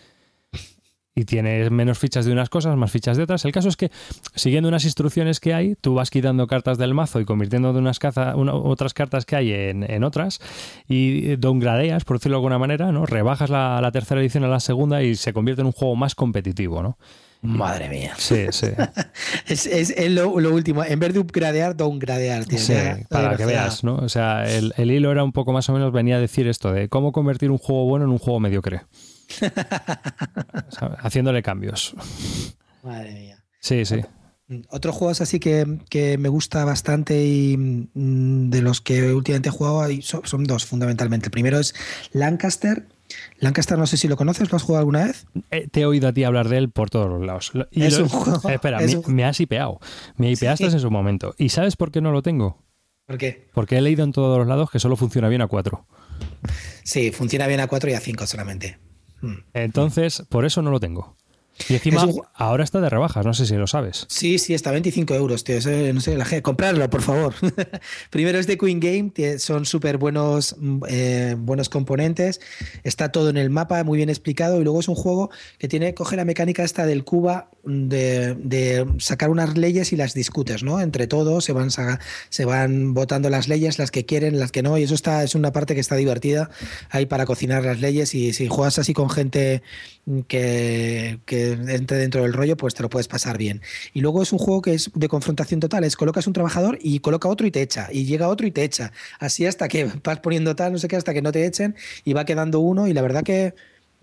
[1.14, 3.44] Y tienes menos fichas de unas cosas, más fichas de otras.
[3.44, 3.90] El caso es que,
[4.34, 7.98] siguiendo unas instrucciones que hay, tú vas quitando cartas del mazo y convirtiendo de unas
[7.98, 10.40] caza, otras cartas que hay en, otras
[10.88, 13.04] y downgradeas, por decirlo de alguna manera, ¿no?
[13.04, 16.14] Rebajas la, la, tercera edición a la segunda y se convierte en un juego más
[16.14, 16.96] competitivo, ¿no?
[17.42, 18.14] Madre mía.
[18.16, 18.68] Sí, sí.
[19.48, 20.84] es, lo, último.
[20.84, 22.44] En vez de upgradear, downgradear.
[22.44, 22.72] Sí,
[23.10, 23.96] para que veas, ¿no?
[23.96, 26.72] O sea, el, el hilo era un poco más o menos, venía a decir esto
[26.72, 28.82] de cómo convertir un juego bueno en un juego mediocre.
[30.98, 31.94] Haciéndole cambios.
[32.82, 33.44] Madre mía.
[33.60, 34.00] Sí, sí.
[34.68, 35.64] Otros juegos así que,
[36.18, 41.26] me gusta bastante y mm, de los que últimamente he jugado son, dos fundamentalmente.
[41.26, 41.74] El primero es
[42.12, 42.86] Lancaster.
[43.38, 45.26] Lancaster no sé si lo conoces, ¿lo has jugado alguna vez?
[45.50, 47.52] Eh, te he oído a ti hablar de él por todos los lados.
[47.70, 49.80] es un juego, espera, me, has hipeado.
[50.16, 51.34] Me hipeaste en su momento.
[51.38, 52.62] ¿Y sabes por qué no lo tengo?
[53.06, 53.48] ¿Por qué?
[53.52, 55.86] Porque he leído en todos los lados que solo funciona bien a 4.
[56.84, 58.78] Sí, funciona bien a 4 y a 5 solamente.
[59.54, 61.16] Entonces, por eso no lo tengo.
[61.68, 64.06] Y encima, ahora está de rebajas, no sé si lo sabes.
[64.08, 65.56] Sí, sí, está 25 euros, tío.
[65.92, 67.34] no sé, la gente, comprarlo, por favor.
[68.10, 72.40] Primero es de Queen Game, son súper buenos, mm, eh, buenos componentes.
[72.84, 74.60] Está todo en el mapa, muy bien explicado.
[74.60, 79.30] Y luego es un juego que tiene, coge la mecánica esta del Cuba de, sacar
[79.30, 80.80] unas leyes y las discutes, ¿no?
[80.80, 84.78] Entre todos se van, se van votando las leyes, las que quieren, las que no.
[84.78, 86.50] Y eso está, es una parte que está divertida
[86.90, 88.14] ahí para cocinar las leyes.
[88.14, 89.62] Y si juegas así con gente
[90.26, 93.60] que, que, entre dentro del rollo, pues te lo puedes pasar bien.
[93.92, 97.00] Y luego es un juego que es de confrontación total, es colocas un trabajador y
[97.00, 100.20] coloca otro y te echa, y llega otro y te echa, así hasta que vas
[100.20, 101.74] poniendo tal, no sé qué, hasta que no te echen
[102.04, 103.54] y va quedando uno y la verdad que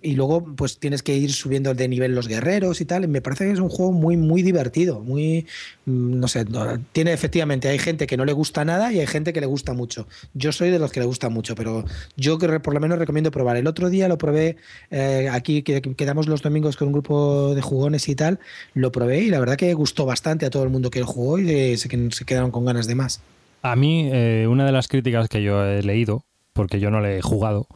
[0.01, 3.07] y luego pues tienes que ir subiendo de nivel los guerreros y tal.
[3.07, 5.45] me parece que es un juego muy, muy divertido, muy,
[5.85, 6.45] mm, no sé,
[6.91, 9.73] tiene efectivamente, hay gente que no le gusta nada y hay gente que le gusta
[9.73, 10.07] mucho.
[10.34, 11.85] Yo soy de los que le gusta mucho, pero
[12.15, 13.57] yo por lo menos recomiendo probar.
[13.57, 14.57] El otro día lo probé
[14.91, 18.39] eh, aquí, que quedamos los domingos con un grupo de jugones y tal,
[18.73, 21.39] lo probé y la verdad que gustó bastante a todo el mundo que lo jugó
[21.39, 23.21] y se, se quedaron con ganas de más.
[23.61, 26.23] A mí, eh, una de las críticas que yo he leído,
[26.53, 27.67] porque yo no le he jugado,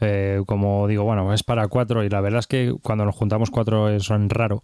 [0.00, 3.50] eh, como digo, bueno, es para cuatro y la verdad es que cuando nos juntamos
[3.50, 4.62] cuatro son raro,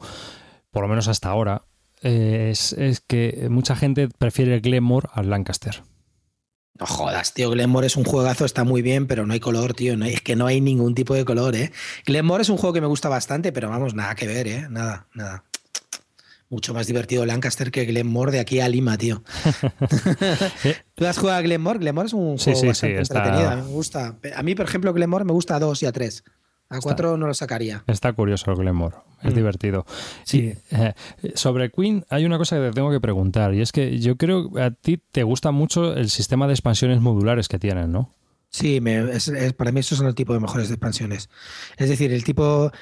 [0.70, 1.62] por lo menos hasta ahora,
[2.02, 5.82] eh, es, que mucha gente prefiere Glenmore al Lancaster.
[6.78, 9.96] No jodas, tío, Glenmore es un juegazo, está muy bien, pero no hay color, tío.
[9.96, 11.72] No es que no hay ningún tipo de color, ¿eh?
[12.04, 14.66] Glenmore es un juego que me gusta bastante, pero vamos, nada que ver, ¿eh?
[14.68, 15.45] Nada, nada
[16.48, 19.22] mucho más divertido Lancaster que Glenmore de aquí a Lima, tío.
[20.94, 21.78] ¿Tú has jugado a Glenmore?
[21.78, 24.16] Glenmore es un juego bastante entretenido, a mí me gusta.
[24.34, 26.24] A mí, por ejemplo, Glenmore me gusta a 2 y a 3.
[26.68, 27.84] A 4 no lo sacaría.
[27.86, 29.36] Está curioso el Glenmore, es mm.
[29.36, 29.86] divertido.
[30.24, 30.54] Sí.
[30.72, 30.94] Eh,
[31.34, 34.52] sobre Queen hay una cosa que te tengo que preguntar y es que yo creo
[34.52, 38.10] que a ti te gusta mucho el sistema de expansiones modulares que tienen, ¿no?
[38.56, 38.80] Sí,
[39.58, 41.28] para mí esos son el tipo de mejores expansiones.
[41.76, 42.72] Es decir, el tipo,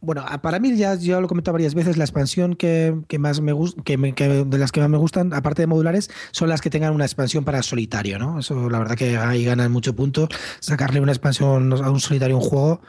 [0.00, 3.50] bueno, para mí ya yo lo he comentado varias veces, la expansión que, más me
[3.50, 6.94] gusta, que, de las que más me gustan, aparte de modulares, son las que tengan
[6.94, 8.38] una expansión para solitario, ¿no?
[8.38, 10.28] Eso la verdad que ahí ganan mucho punto.
[10.60, 12.80] Sacarle una expansión a un solitario un juego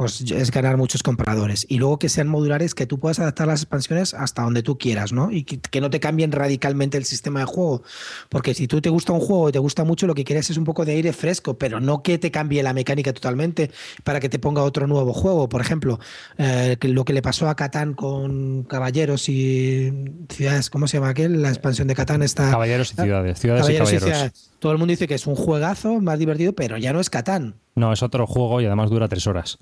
[0.00, 1.66] pues es ganar muchos compradores.
[1.68, 5.12] Y luego que sean modulares, que tú puedas adaptar las expansiones hasta donde tú quieras,
[5.12, 5.30] ¿no?
[5.30, 7.82] Y que, no te cambien radicalmente el sistema de juego.
[8.30, 10.56] Porque si tú te gusta un juego y te gusta mucho, lo que quieres es
[10.56, 13.70] un poco de aire fresco, pero no que te cambie la mecánica totalmente
[14.02, 15.50] para que te ponga otro nuevo juego.
[15.50, 16.00] Por ejemplo,
[16.38, 19.92] eh, lo que le pasó a Catán con Caballeros y
[20.30, 21.42] Ciudades, ¿cómo se llama aquel?
[21.42, 22.50] La expansión de Catán está...
[22.50, 24.50] Caballeros y Ciudades, Ciudades y Caballeros.
[24.60, 27.56] Todo el mundo dice que es un juegazo, más divertido, pero ya no es Catán.
[27.74, 29.58] No, es otro juego y además dura tres horas.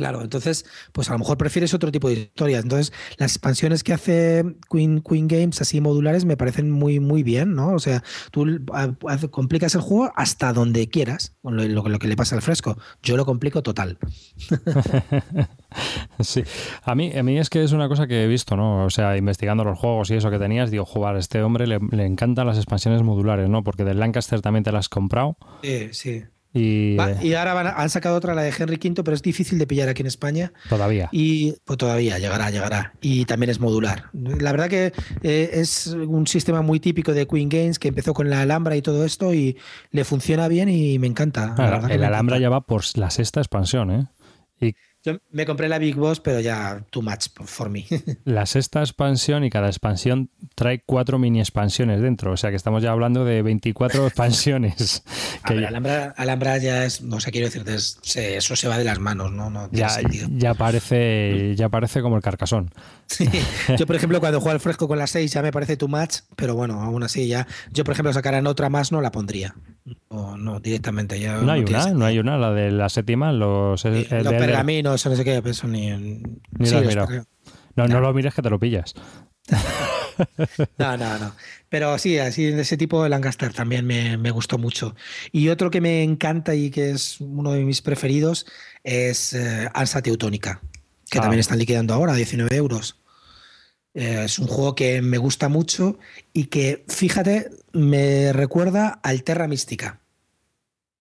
[0.00, 2.62] Claro, entonces, pues a lo mejor prefieres otro tipo de historias.
[2.62, 7.54] Entonces, las expansiones que hace Queen, Queen Games así modulares me parecen muy, muy bien,
[7.54, 7.74] ¿no?
[7.74, 8.46] O sea, tú
[9.30, 12.78] complicas el juego hasta donde quieras, con lo, lo, que le pasa al fresco.
[13.02, 13.98] Yo lo complico total.
[16.20, 16.44] sí,
[16.82, 18.86] a mí, a mí es que es una cosa que he visto, ¿no?
[18.86, 21.78] O sea, investigando los juegos y eso que tenías, digo, jugar, a este hombre le,
[21.90, 23.62] le encantan las expansiones modulares, ¿no?
[23.62, 25.36] Porque del Lancaster también te las has comprado.
[25.62, 26.24] Sí, sí.
[26.52, 29.88] Y, y ahora han sacado otra, la de Henry V, pero es difícil de pillar
[29.88, 30.52] aquí en España.
[30.68, 31.08] Todavía.
[31.12, 32.92] Y pues todavía, llegará, llegará.
[33.00, 34.10] Y también es modular.
[34.12, 38.28] La verdad que eh, es un sistema muy típico de Queen Games que empezó con
[38.30, 39.56] la Alhambra y todo esto y
[39.90, 41.54] le funciona bien y me encanta.
[41.88, 44.06] el Alhambra ya va por la sexta expansión, ¿eh?
[44.60, 47.86] Y yo me compré la Big Boss, pero ya too much for me.
[48.24, 52.32] la sexta expansión y cada expansión trae cuatro mini expansiones dentro.
[52.32, 55.02] O sea que estamos ya hablando de 24 expansiones.
[55.46, 59.48] que Alhambra, ya es, no sé, quiero decirte, eso se va de las manos, ¿no?
[59.48, 59.88] no ya,
[60.30, 62.70] ya, parece, ya parece como el carcasón.
[63.78, 66.16] Yo, por ejemplo, cuando juego al fresco con la 6 ya me parece too much,
[66.36, 67.46] pero bueno, aún así ya.
[67.72, 69.54] Yo, por ejemplo, sacaran otra más, no la pondría.
[70.10, 71.38] No, no, directamente ya.
[71.38, 75.10] No hay una, no hay una, la de la séptima, los, los de pergaminos, o
[75.10, 75.90] no sé qué, pero eso ni.
[75.90, 77.06] Ni sí, los No,
[77.76, 78.00] no No.
[78.00, 78.94] lo mires que te lo pillas.
[80.76, 81.34] No, no, no.
[81.70, 84.94] Pero sí, así de ese tipo de Lancaster también me, me gustó mucho.
[85.32, 88.44] Y otro que me encanta y que es uno de mis preferidos
[88.84, 90.60] es eh, Ansa Teutónica,
[91.10, 91.22] que Ah.
[91.22, 93.00] también están liquidando ahora, 19 euros.
[93.94, 95.98] Eh, es un juego que me gusta mucho
[96.34, 100.00] y que, fíjate, me recuerda al Terra Mística.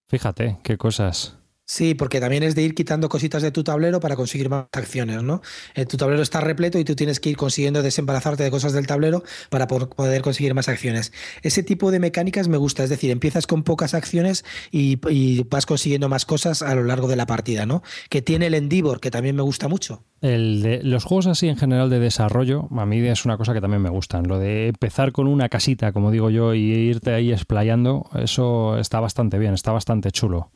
[0.08, 1.39] Fíjate, qué cosas.
[1.70, 5.22] Sí, porque también es de ir quitando cositas de tu tablero para conseguir más acciones,
[5.22, 5.44] ¿no?
[5.76, 8.88] Eh, tu tablero está repleto y tú tienes que ir consiguiendo desembarazarte de cosas del
[8.88, 9.22] tablero
[9.52, 11.14] para poder conseguir más acciones.
[11.44, 15.68] Ese tipo de mecánicas me gusta, es decir, empiezas con pocas acciones y, y vas
[15.68, 17.84] consiguiendo más cosas a lo largo de la partida, ¿no?
[18.10, 20.04] Que tiene el Endeavor, que también me gusta mucho.
[20.22, 23.62] El de, los juegos así en general de desarrollo, a mí es una cosa que
[23.62, 24.28] también me gustan.
[24.28, 29.00] Lo de empezar con una casita, como digo yo, y irte ahí explayando, eso está
[29.00, 30.52] bastante bien, está bastante chulo,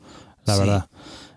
[0.46, 0.60] la Sí.
[0.60, 0.86] verdad.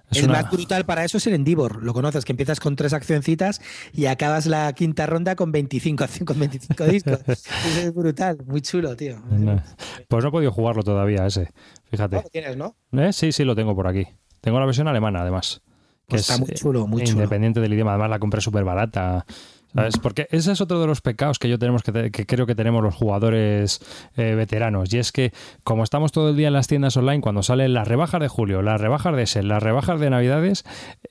[0.09, 2.77] Es el una- más brutal para eso es el Endeavor, lo conoces, que empiezas con
[2.77, 3.59] tres accioncitas
[3.91, 7.19] y acabas la quinta ronda con 25, con 25 discos.
[7.27, 9.19] Eso es brutal, muy chulo, tío.
[9.29, 9.61] No.
[10.07, 11.49] Pues no he podido jugarlo todavía ese,
[11.91, 12.15] fíjate.
[12.15, 12.77] Lo tienes, ¿no?
[12.93, 13.11] ¿Eh?
[13.11, 14.07] Sí, sí, lo tengo por aquí.
[14.39, 15.61] Tengo la versión alemana, además.
[16.07, 17.17] Que Pues está es muy eh, chulo, muy chulo.
[17.17, 17.91] independiente del idioma.
[17.91, 19.25] Además, la compré súper barata.
[19.77, 19.97] ¿Sabes?
[19.97, 22.55] Porque ese es otro de los pecados que yo tenemos que, te- que creo que
[22.55, 23.79] tenemos los jugadores
[24.15, 24.93] eh, veteranos.
[24.93, 25.31] Y es que,
[25.63, 28.61] como estamos todo el día en las tiendas online, cuando salen las rebajas de julio,
[28.61, 30.63] las rebajas de SEL, las rebajas de Navidades,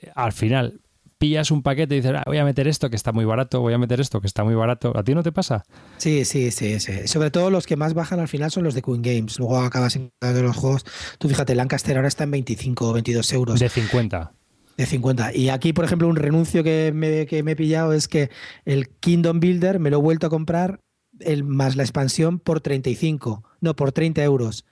[0.03, 0.81] eh, al final
[1.19, 3.73] pillas un paquete y dices, "Ah, voy a meter esto que está muy barato, voy
[3.73, 4.93] a meter esto que está muy barato.
[4.97, 5.63] ¿A ti no te pasa?
[5.97, 7.07] Sí, sí, sí, sí.
[7.09, 9.39] Sobre todo los que más bajan al final son los de Queen Games.
[9.39, 10.85] Luego acabas de los juegos.
[11.19, 14.33] Tú fíjate, Lancaster ahora está en 25 o 22 euros De 50.
[14.77, 15.35] De 50.
[15.35, 18.31] Y aquí, por ejemplo, un renuncio que me, que me he pillado es que
[18.65, 20.81] el Kingdom Builder me lo he vuelto a comprar
[21.21, 24.67] el, más la expansión por 35, no, por 30 euros.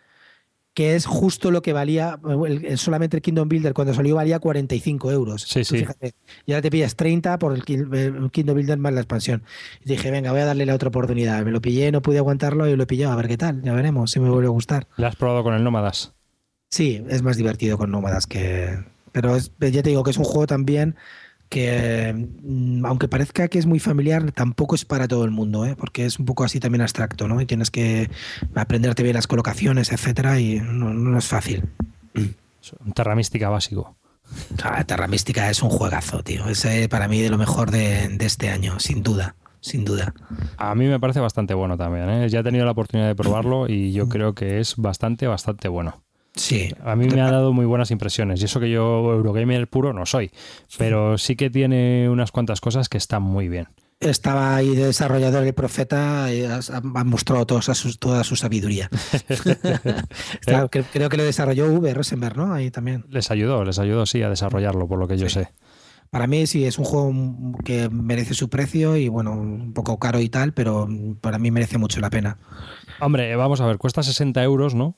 [0.74, 2.18] Que es justo lo que valía,
[2.48, 5.43] el- solamente el Kingdom Builder cuando salió valía 45 euros.
[5.43, 5.78] Sí, sí.
[5.78, 6.14] fíjate,
[6.47, 9.44] y ahora te pillas 30 por el, Kin- el Kingdom Builder más la expansión.
[9.85, 11.44] Y dije, venga, voy a darle la otra oportunidad.
[11.44, 13.12] Me lo pillé, no pude aguantarlo y lo he pillado.
[13.12, 14.89] A ver qué tal, ya veremos si me vuelve a gustar.
[14.97, 16.12] ¿La has probado con el Nómadas?
[16.70, 18.76] Sí, es más divertido con nómadas que.
[19.15, 20.97] Pero es- ya te digo que es un juego también
[21.49, 22.12] que,
[22.43, 25.77] mm, aunque parezca que es muy familiar, tampoco es para todo el mundo, ¿eh?
[25.78, 27.41] porque es un poco así también abstracto, ¿no?
[27.41, 28.11] Y tienes que
[28.57, 31.62] aprenderte bien las colocaciones, etcétera, y no, no es fácil.
[32.15, 33.95] Un Terra Mística básico.
[34.65, 36.49] Ah, Terra Mística es un juegazo, tío.
[36.49, 40.15] Es eh, para mí de lo mejor de, de este año, sin duda, sin duda.
[40.57, 42.09] A mí me parece bastante bueno también.
[42.09, 42.28] ¿eh?
[42.31, 46.03] Ya he tenido la oportunidad de probarlo y yo creo que es bastante, bastante bueno.
[46.35, 46.70] Sí.
[46.85, 48.40] A mí me ha dado muy buenas impresiones.
[48.43, 50.31] Y eso que yo Eurogamer puro no soy.
[50.78, 53.69] Pero sí que tiene unas cuantas cosas que están muy bien.
[54.01, 56.61] Estaba ahí de desarrollador el profeta y ha,
[57.05, 58.90] mostrado toda su, toda su sabiduría.
[60.44, 61.94] Creo que lo desarrolló V.
[61.94, 62.52] Rosenberg, ¿no?
[62.52, 63.05] Ahí también.
[63.09, 65.35] Les ayudó, les ayudó sí a desarrollarlo, por lo que yo Sí.
[65.40, 65.52] sé.
[66.11, 67.12] Para mí sí, es un juego
[67.65, 70.89] que merece su precio y bueno, un poco caro y tal, pero
[71.20, 72.39] para mí merece mucho la pena.
[73.01, 74.97] Hombre, vamos a ver, cuesta 60 euros, ¿no?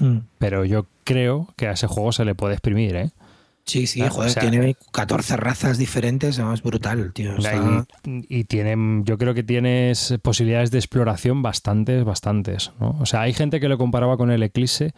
[0.00, 0.18] Mm.
[0.38, 3.10] Pero yo creo que a ese juego se le puede exprimir, ¿eh?
[3.64, 7.34] Sí, sí, joder, o sea, tiene 14 razas diferentes, no, es brutal, tío.
[8.04, 12.72] Y, y tiene, yo creo que tienes posibilidades de exploración bastantes, bastantes.
[12.80, 12.96] ¿no?
[12.98, 14.92] O sea, hay gente que lo comparaba con el Eclipse.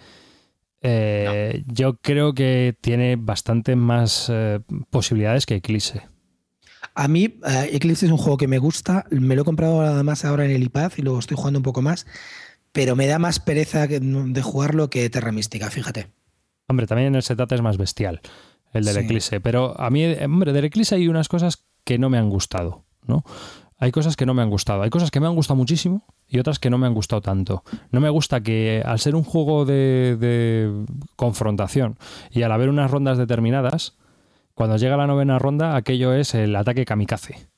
[0.80, 6.02] Eh, Yo creo que tiene bastante más eh, posibilidades que Eclipse.
[6.94, 10.24] A mí, eh, Eclipse es un juego que me gusta, me lo he comprado además
[10.24, 12.06] ahora en el iPad y luego estoy jugando un poco más,
[12.72, 16.08] pero me da más pereza de jugarlo que Terra Mística, fíjate.
[16.68, 18.20] Hombre, también el setup es más bestial,
[18.72, 19.00] el del Sí.
[19.00, 19.40] Eclipse.
[19.40, 23.24] Pero a mí, hombre, del Eclipse hay unas cosas que no me han gustado, ¿no?
[23.78, 24.82] Hay cosas que no me han gustado.
[24.82, 27.64] Hay cosas que me han gustado muchísimo y otras que no me han gustado tanto.
[27.90, 30.84] No me gusta que al ser un juego de, de
[31.16, 31.98] confrontación
[32.30, 33.96] y al haber unas rondas determinadas,
[34.54, 37.48] cuando llega la novena ronda, aquello es el ataque kamikaze.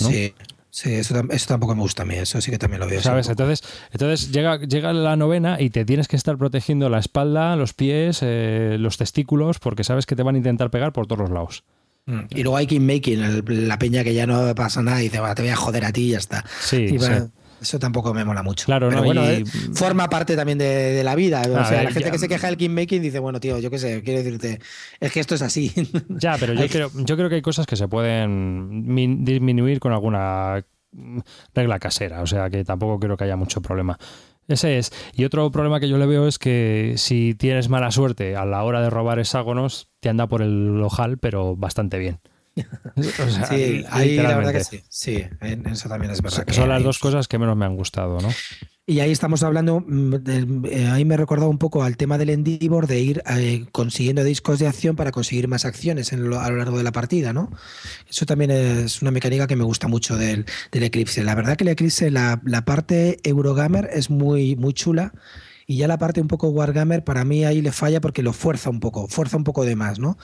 [0.00, 0.08] ¿no?
[0.08, 0.32] Sí,
[0.74, 3.00] sí eso, eso tampoco me gusta a mí, eso sí que también lo veo.
[3.00, 3.28] ¿Sabes?
[3.28, 7.74] Entonces, entonces llega, llega la novena y te tienes que estar protegiendo la espalda, los
[7.74, 11.30] pies, eh, los testículos, porque sabes que te van a intentar pegar por todos los
[11.30, 11.62] lados.
[12.06, 12.20] Mm.
[12.30, 15.34] Y luego hay Making, el- la peña que ya no pasa nada y dice, "Va,
[15.36, 16.44] te voy a joder a ti y ya está.
[16.60, 17.06] Sí, Y sí.
[17.64, 18.66] Eso tampoco me mola mucho.
[18.66, 19.06] Claro, Pero ¿no?
[19.06, 21.40] bueno, Y- eh, forma parte también de, de la vida.
[21.40, 23.70] O sea, ver, la gente ya- que se queja del Making dice, bueno, tío, yo
[23.70, 24.60] qué sé, quiero decirte,
[25.00, 25.72] es que esto es así.
[26.10, 29.92] Ya, pero yo creo, yo creo que hay cosas que se pueden min- disminuir con
[29.92, 30.64] alguna
[31.54, 33.98] regla casera, o sea que tampoco creo que haya mucho problema.
[34.46, 34.92] Ese es.
[35.14, 38.62] Y otro problema que yo le veo es que si tienes mala suerte a la
[38.62, 42.18] hora de robar hexágonos, te anda por el ojal, pero bastante bien.
[43.48, 44.82] sí, ahí la verdad que sí.
[44.88, 46.44] Sí, eso también es verdad.
[46.50, 48.28] Son las dos cosas que menos me han gustado, ¿no?
[48.86, 50.14] Y ahí estamos hablando, mm,
[50.66, 54.22] eh, ahí me he recordado un poco al tema del Endeavor de ir eh, consiguiendo
[54.22, 57.50] discos de acción para conseguir más acciones a lo largo de la partida, ¿no?
[58.08, 61.24] Eso también es una mecánica que me gusta mucho del, Eclipse.
[61.24, 65.14] La verdad que el Eclipse, la, la, parte Eurogamer es muy, muy chula
[65.66, 68.68] y ya la parte un poco Wargamer para mí ahí le falla porque lo fuerza
[68.68, 70.18] un poco, fuerza un poco de más, ¿no?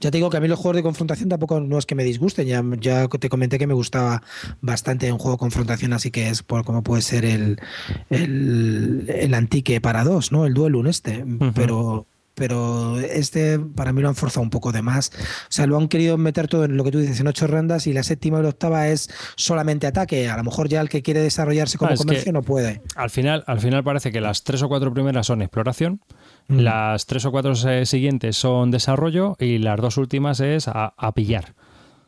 [0.00, 2.04] Ya te digo que a mí los juegos de confrontación tampoco no es que me
[2.04, 2.46] disgusten.
[2.46, 4.22] Ya, ya te comenté que me gustaba
[4.60, 7.60] bastante un juego de confrontación, así que es por como puede ser el,
[8.08, 10.46] el, el Antique para dos, ¿no?
[10.46, 11.24] El Duelun este.
[11.54, 12.06] Pero
[12.40, 15.12] pero este para mí lo han forzado un poco de más.
[15.14, 17.86] O sea, lo han querido meter todo en lo que tú dices, en ocho rondas
[17.86, 20.26] y la séptima y la octava es solamente ataque.
[20.30, 22.80] A lo mejor ya el que quiere desarrollarse como comercio no puede.
[22.96, 26.00] Al final, al final parece que las tres o cuatro primeras son exploración,
[26.48, 26.60] mm.
[26.60, 31.54] las tres o cuatro siguientes son desarrollo y las dos últimas es a pillar.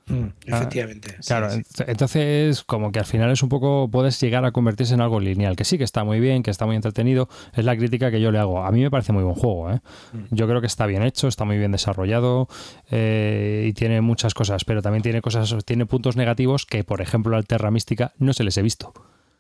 [0.07, 1.17] Mm, ah, efectivamente.
[1.25, 1.49] claro,
[1.87, 5.55] entonces como que al final es un poco, puedes llegar a convertirse en algo lineal,
[5.55, 8.33] que sí que está muy bien, que está muy entretenido, es la crítica que yo
[8.33, 8.65] le hago.
[8.65, 9.81] A mí me parece muy buen juego, ¿eh?
[10.13, 10.35] mm.
[10.35, 12.49] yo creo que está bien hecho, está muy bien desarrollado
[12.91, 17.37] eh, y tiene muchas cosas, pero también tiene cosas, tiene puntos negativos que, por ejemplo,
[17.37, 18.93] al Terra Mística no se les he visto.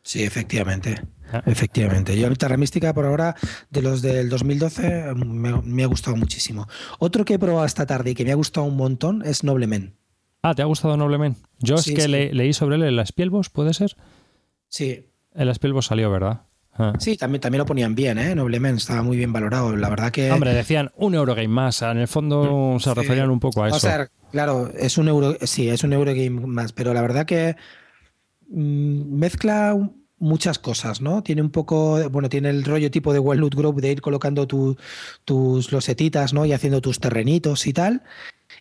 [0.02, 1.01] Sí, efectivamente.
[1.32, 1.43] Ah.
[1.47, 2.18] Efectivamente.
[2.18, 3.36] Yo Terra Mística por ahora,
[3.70, 6.66] de los del 2012, me, me, ha gustado muchísimo.
[6.98, 9.94] Otro que he probado esta tarde y que me ha gustado un montón es Noblemen.
[10.43, 11.36] Ah, ¿te ha gustado Noblemen?
[11.60, 13.97] Yo es que leí sobre él en las ¿puede ser?
[14.69, 15.06] Sí.
[15.35, 16.43] En las Pielbos salió, ¿verdad?
[16.74, 16.94] Ah.
[16.98, 18.35] Sí, también, también lo ponían bien, ¿eh?
[18.35, 19.77] Noblemen estaba muy bien valorado.
[19.77, 20.32] La verdad que.
[20.32, 21.82] Hombre, decían un Eurogame más.
[21.82, 23.77] En el fondo mm, se referían un poco a eso.
[23.77, 27.56] O sea, claro, es un euro, sí, es un Eurogame más, pero la verdad que
[28.48, 29.77] mm, mezcla
[30.19, 31.23] muchas cosas, ¿no?
[31.23, 35.73] Tiene un poco, bueno, tiene el rollo tipo de Loot Group de ir colocando tus
[35.73, 36.47] losetitas, ¿no?
[36.47, 38.02] Y haciendo tus terrenitos y tal.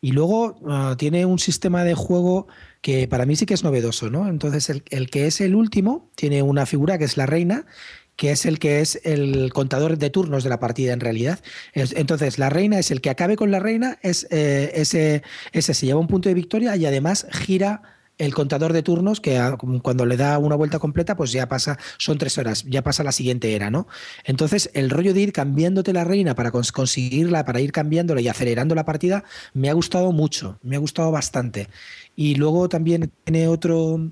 [0.01, 2.47] Y luego ah, tiene un sistema de juego
[2.81, 4.27] que para mí sí que es novedoso, ¿no?
[4.27, 7.67] Entonces, el, que es el último tiene una figura que es la reina,
[8.15, 11.39] que es el que es el contador de turnos de la partida en realidad.
[11.73, 15.21] Entonces, la reina es el que acabe con la reina, es eh, ese,
[15.51, 17.83] ese se lleva un punto de victoria y además gira
[18.17, 19.39] el contador de turnos, que
[19.81, 23.11] cuando le da una vuelta completa, pues ya pasa, son tres horas, ya pasa la
[23.11, 23.87] siguiente era, ¿no?
[24.23, 28.75] Entonces, el rollo de ir cambiándote la reina para conseguirla, para ir cambiándola y acelerando
[28.75, 29.23] la partida,
[29.53, 31.67] me ha gustado mucho, me ha gustado bastante.
[32.15, 34.11] Y luego también tiene otro,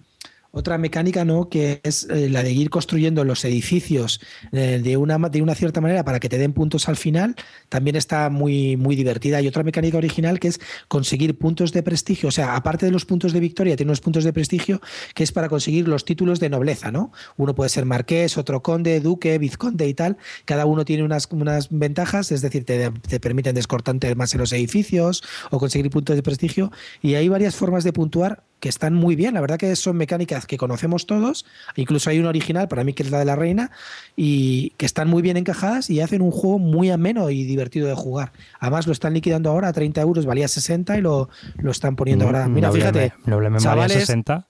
[0.52, 1.50] otra mecánica, ¿no?
[1.50, 4.20] Que es eh, la de ir construyendo los edificios
[4.52, 7.36] eh, de, una, de una cierta manera para que te den puntos al final,
[7.70, 9.42] también está muy, muy divertida.
[9.42, 12.30] Y otra mecánica original que es conseguir puntos de prestigio.
[12.30, 14.82] O sea, aparte de los puntos de victoria, tiene unos puntos de prestigio
[15.14, 17.12] que es para conseguir los títulos de nobleza, ¿no?
[17.38, 20.18] Uno puede ser marqués, otro conde, duque, vizconde y tal.
[20.46, 24.52] Cada uno tiene unas, unas ventajas, es decir, te, te permiten descortante más en los
[24.52, 26.72] edificios o conseguir puntos de prestigio.
[27.02, 29.34] Y hay varias formas de puntuar que están muy bien.
[29.34, 31.46] La verdad que son mecánicas que conocemos todos.
[31.76, 33.72] Incluso hay una original, para mí, que es la de la reina,
[34.16, 37.96] y que están muy bien encajadas y hacen un juego muy ameno y divertido de
[37.96, 38.32] jugar.
[38.60, 42.26] Además, lo están liquidando ahora a 30 euros, valía 60 y lo, lo están poniendo
[42.26, 42.48] ahora.
[42.48, 43.14] Mira, fíjate.
[43.26, 44.48] valía 60.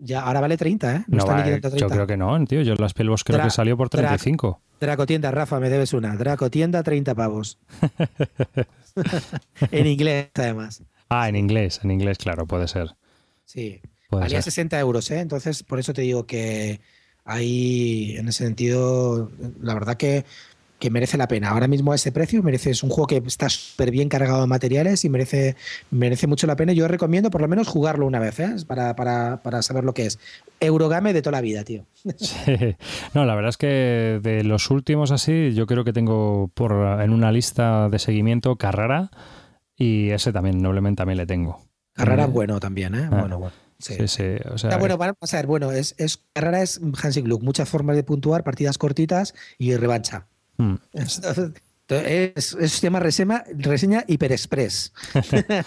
[0.00, 1.04] Ya, ahora vale 30, ¿eh?
[1.08, 1.26] no
[1.76, 2.62] Yo creo que no, tío.
[2.62, 4.60] Yo las pelvos creo que salió por 35.
[4.80, 6.14] Dracotienda, Rafa, me debes una.
[6.14, 7.58] Dracotienda, 30 pavos.
[9.72, 10.82] en inglés, además.
[11.08, 12.94] Ah, en inglés, en inglés, claro, puede ser.
[13.48, 13.80] Sí,
[14.10, 15.20] valía 60 euros, ¿eh?
[15.20, 16.80] Entonces, por eso te digo que
[17.24, 19.30] ahí, en ese sentido,
[19.62, 20.26] la verdad que,
[20.90, 21.48] merece la pena.
[21.48, 24.46] Ahora mismo a ese precio merece, es un juego que está súper bien cargado de
[24.46, 25.56] materiales y merece,
[25.90, 26.74] merece mucho la pena.
[26.74, 28.54] Yo recomiendo por lo menos jugarlo una vez, ¿eh?
[28.66, 30.18] para, para, para saber lo que es.
[30.60, 31.86] Eurogame de toda la vida, tío.
[32.18, 32.76] Sí.
[33.14, 37.12] No, la verdad es que de los últimos así, yo creo que tengo por en
[37.14, 39.10] una lista de seguimiento Carrara
[39.74, 41.67] y ese también, noblemente también le tengo.
[41.98, 43.08] Carrara eh, bueno también, ¿eh?
[43.10, 43.54] Ah, bueno, bueno.
[43.78, 44.24] Sí, sí.
[44.50, 47.96] O sea, bueno, vamos a ver, bueno, es, es Carrara es Hansing Gluck, muchas formas
[47.96, 50.26] de puntuar, partidas cortitas y revancha.
[50.56, 50.76] Hmm.
[50.92, 51.20] Es,
[51.88, 54.92] es, se llama reseña, reseña Hyper Express.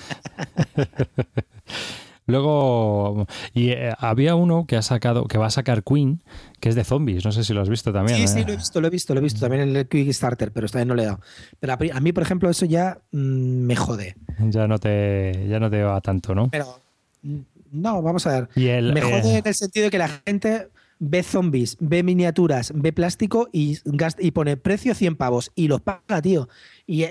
[2.28, 6.22] Luego, y eh, había uno que ha sacado, que va a sacar Queen,
[6.60, 7.26] que es de zombies.
[7.26, 8.18] No sé si lo has visto también.
[8.18, 8.46] Sí, sí, ¿eh?
[8.46, 10.78] lo he visto, lo he visto, lo he visto también en el Kickstarter, pero esta
[10.78, 11.20] vez no le he dado.
[11.60, 14.16] Pero a, mí, por ejemplo, eso ya mm, me jode.
[14.50, 16.50] Ya no te, ya no te va tanto, ¿no?
[16.50, 16.80] Pero
[17.24, 17.40] mm,
[17.72, 18.50] no, vamos a ver.
[18.56, 20.70] me jode eh, en el sentido de que la gente
[21.00, 23.80] ve zombies, ve miniaturas, ve plástico y,
[24.20, 26.48] y pone precio 100 pavos y los paga, tío.
[26.86, 27.06] Y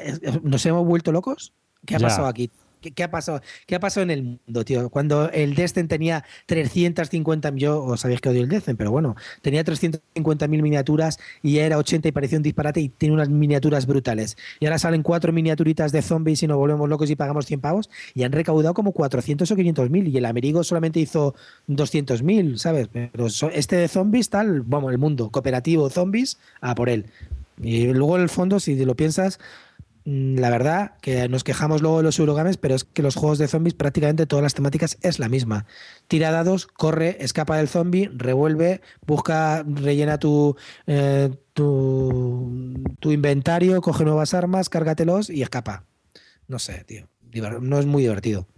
[0.44, 1.52] nos hemos vuelto locos.
[1.84, 2.50] ¿Qué ha pasado aquí?
[2.80, 3.40] ¿Qué, ha pasado?
[3.66, 4.88] ¿Qué ha pasado en el mundo, tío?
[4.88, 9.64] Cuando el Descent tenía 350, yo os sabéis que odio el Descent, pero bueno, tenía
[9.64, 14.36] 350.000 miniaturas y era 80 y parecía un disparate y tiene unas miniaturas brutales.
[14.60, 17.90] Y ahora salen cuatro miniaturitas de zombies y nos volvemos locos y pagamos 100 pavos
[18.14, 21.34] y han recaudado como 400 o 500 mil y el Amerigo solamente hizo
[21.66, 22.88] 200 mil, ¿sabes?
[22.88, 27.06] Pero este de zombies tal, vamos, el mundo cooperativo zombies, a por él.
[27.62, 29.38] Y luego en el fondo, si lo piensas,
[30.10, 33.46] la verdad que nos quejamos luego de los Eurogames, pero es que los juegos de
[33.46, 35.66] zombies prácticamente todas las temáticas es la misma.
[36.08, 40.56] Tira dados, corre, escapa del zombie, revuelve, busca, rellena tu,
[40.88, 45.84] eh, tu, tu, inventario, coge nuevas armas, cárgatelos y escapa.
[46.48, 47.08] No sé, tío.
[47.60, 48.48] No es muy divertido.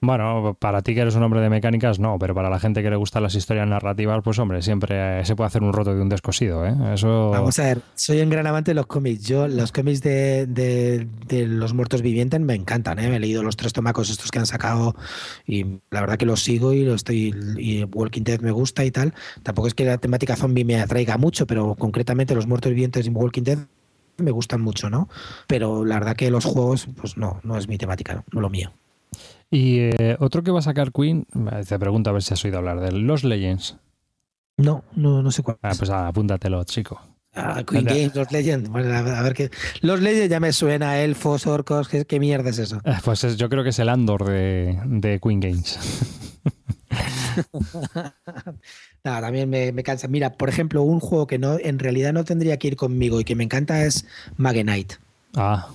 [0.00, 2.90] Bueno, para ti que eres un hombre de mecánicas, no, pero para la gente que
[2.90, 6.08] le gustan las historias narrativas, pues hombre, siempre se puede hacer un roto de un
[6.08, 6.74] descosido, ¿eh?
[6.94, 7.30] Eso...
[7.30, 9.24] Vamos a ver, soy un gran amante de los cómics.
[9.24, 13.08] Yo, los cómics de, de, los muertos vivientes me encantan, ¿eh?
[13.08, 14.94] Me he leído los tres tomacos estos que han sacado
[15.44, 18.92] y la verdad que los sigo y lo estoy y Walking Dead me gusta y
[18.92, 19.14] tal.
[19.42, 23.10] Tampoco es que la temática zombie me atraiga mucho, pero concretamente los muertos vivientes y
[23.10, 23.58] Walking Dead
[24.18, 25.08] me gustan mucho, ¿no?
[25.48, 28.72] Pero la verdad que los juegos, pues no, no es mi temática, no lo mío.
[29.50, 31.26] Y eh, otro que va a sacar Queen,
[31.66, 33.78] te pregunto a ver si has oído hablar de Los Legends.
[34.58, 35.58] No, no, no sé cuál.
[35.62, 37.00] Ah, pues apúntatelo, chico.
[37.34, 38.68] Ah, Queen Games, Los Legends.
[38.68, 39.50] a, ver qué.
[39.80, 42.80] Los Legends ya me suena, elfos, orcos, ¿qué, qué mierda es eso?
[42.84, 45.78] Eh, pues yo creo que es el Andor de, de Queen Games.
[49.04, 50.08] Nada, también me, me, cansa.
[50.08, 53.24] Mira, por ejemplo, un juego que no, en realidad no tendría que ir conmigo y
[53.24, 54.04] que me encanta es
[54.36, 54.96] Magenite.
[55.36, 55.68] Ah,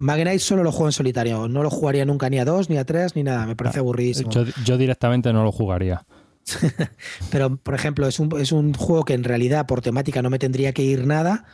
[0.00, 1.46] Magnite solo lo juego en solitario.
[1.46, 3.44] No lo jugaría nunca ni a dos, ni a tres, ni nada.
[3.46, 4.30] Me parece ah, aburridísimo.
[4.64, 6.06] Yo, directamente no lo jugaría.
[7.30, 10.38] Pero, por ejemplo, es un, es un juego que en realidad por temática no me
[10.38, 11.44] tendría que ir nada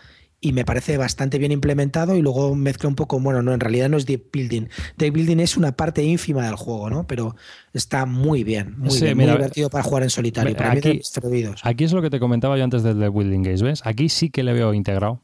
[0.41, 3.89] y me parece bastante bien implementado y luego mezcla un poco, bueno, no, en realidad
[3.89, 4.69] no es deck building.
[4.97, 7.05] Deck building es una parte ínfima del juego, ¿no?
[7.05, 7.35] Pero
[7.73, 10.55] está muy bien, muy, bien, muy divertido para jugar en solitario.
[10.57, 11.01] aquí,
[11.63, 13.81] aquí, es lo que te comentaba yo antes del deck building games, ¿ves?
[13.85, 15.21] Aquí sí que le veo integrado.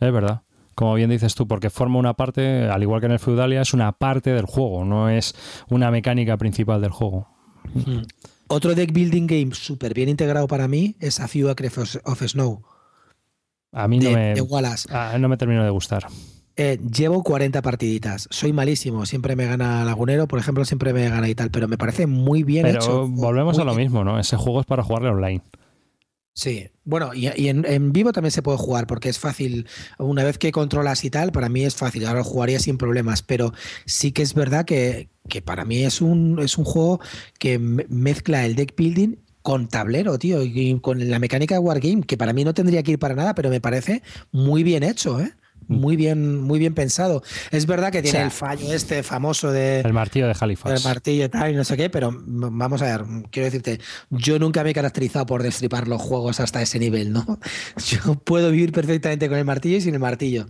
[0.00, 0.42] Es verdad
[0.80, 3.74] como bien dices tú, porque forma una parte, al igual que en el Feudalia, es
[3.74, 5.34] una parte del juego, no es
[5.68, 7.28] una mecánica principal del juego.
[7.74, 8.04] Hmm.
[8.48, 12.62] Otro deck building game súper bien integrado para mí es A Few Acres of Snow.
[13.72, 14.34] A mí no, me,
[14.88, 16.06] ah, no me termino de gustar.
[16.56, 18.26] Eh, llevo 40 partiditas.
[18.30, 19.04] Soy malísimo.
[19.04, 21.50] Siempre me gana Lagunero, por ejemplo, siempre me gana y tal.
[21.50, 23.06] Pero me parece muy bien pero hecho.
[23.06, 24.18] volvemos a lo mismo, ¿no?
[24.18, 25.42] Ese juego es para jugarle online.
[26.40, 29.66] Sí, bueno, y, en, vivo también se puede jugar porque es fácil.
[29.98, 32.06] Una vez que controlas y tal, para mí es fácil.
[32.06, 33.52] Ahora jugaría sin problemas, pero
[33.84, 35.10] sí que es verdad que,
[35.44, 36.98] para mí es un, es un juego
[37.38, 42.16] que mezcla el deck building con tablero, tío, y con la mecánica de Wargame, que
[42.16, 44.02] para mí no tendría que ir para nada, pero me parece
[44.32, 45.34] muy bien hecho, ¿eh?
[45.70, 47.22] Muy bien, muy bien pensado.
[47.50, 49.80] Es verdad que tiene el fallo este famoso de.
[49.80, 50.76] El martillo de Halifax.
[50.76, 53.80] El martillo y tal, y no sé qué, pero vamos a ver, quiero decirte,
[54.10, 57.38] yo nunca me he caracterizado por destripar los juegos hasta ese nivel, ¿no?
[57.86, 60.46] Yo puedo vivir perfectamente con el martillo y sin el martillo.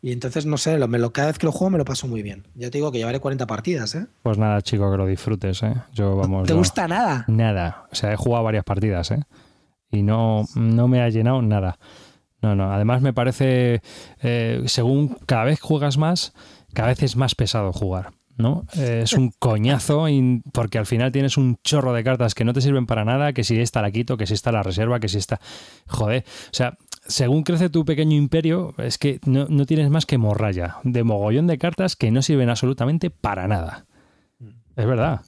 [0.00, 2.48] Y entonces, no sé, lo, cada vez que lo juego me lo paso muy bien.
[2.54, 4.06] Ya te digo que llevaré 40 partidas, ¿eh?
[4.22, 5.74] Pues nada, chico, que lo disfrutes, ¿eh?
[5.92, 7.24] Yo, vamos, ¿Te gusta nada?
[7.28, 7.86] Nada.
[7.92, 9.22] O sea, he jugado varias partidas, ¿eh?
[9.92, 11.78] Y no, no me ha llenado nada.
[12.42, 12.72] No, no.
[12.72, 13.80] Además me parece,
[14.20, 16.34] eh, según cada vez juegas más,
[16.74, 18.10] cada vez es más pesado jugar.
[18.36, 18.64] ¿no?
[18.76, 20.06] Eh, es un coñazo
[20.52, 23.44] porque al final tienes un chorro de cartas que no te sirven para nada, que
[23.44, 25.40] si esta la quito, que si está la reserva, que si está...
[25.86, 30.18] Joder, o sea, según crece tu pequeño imperio, es que no, no tienes más que
[30.18, 33.86] morralla de mogollón de cartas que no sirven absolutamente para nada.
[34.38, 34.48] Mm.
[34.76, 35.20] Es verdad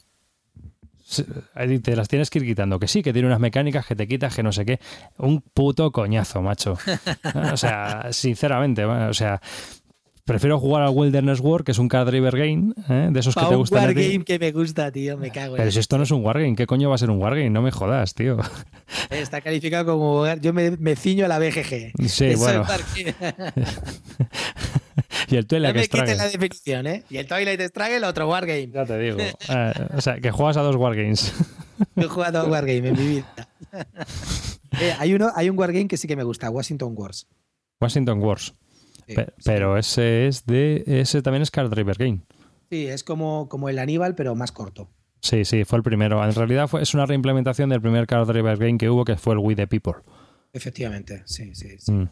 [1.82, 2.78] te las tienes que ir quitando.
[2.78, 4.80] Que sí, que tiene unas mecánicas que te quitas, que no sé qué.
[5.18, 6.76] Un puto coñazo, macho.
[7.52, 9.40] O sea, sinceramente, o sea,
[10.24, 13.08] prefiero jugar al Wilderness War, que es un card driver game, ¿eh?
[13.10, 13.80] de esos que te gustan.
[13.80, 15.56] Un wargame que me gusta, tío, me cago.
[15.56, 17.50] Pero si esto no es un wargame, ¿qué coño va a ser un wargame?
[17.50, 18.38] No me jodas, tío.
[19.10, 20.26] Está calificado como.
[20.36, 21.92] Yo me, ciño a la BGG.
[22.08, 22.64] Sí, bueno.
[25.28, 26.16] y el Twilight Struggle.
[26.16, 27.04] la definición, ¿eh?
[27.10, 28.70] Y el Twilight Struggle, otro Wargame.
[28.70, 29.18] Ya te digo.
[29.48, 31.32] Eh, o sea, que juegas a dos Wargames.
[31.96, 33.48] Yo he jugado a dos Wargames en mi vida.
[34.80, 37.26] Eh, hay, uno, hay un Wargame que sí que me gusta, Washington Wars.
[37.80, 38.54] Washington Wars.
[39.44, 40.82] pero ese es de.
[40.86, 42.20] Ese también es Card Driver Game.
[42.70, 44.90] Sí, es como, como el Aníbal, pero más corto.
[45.20, 46.24] Sí, sí, fue el primero.
[46.24, 49.34] En realidad fue, es una reimplementación del primer Card Driver Game que hubo, que fue
[49.34, 49.94] el We the People.
[50.52, 51.76] Efectivamente, sí, sí.
[51.78, 51.92] sí.
[51.92, 52.08] Mm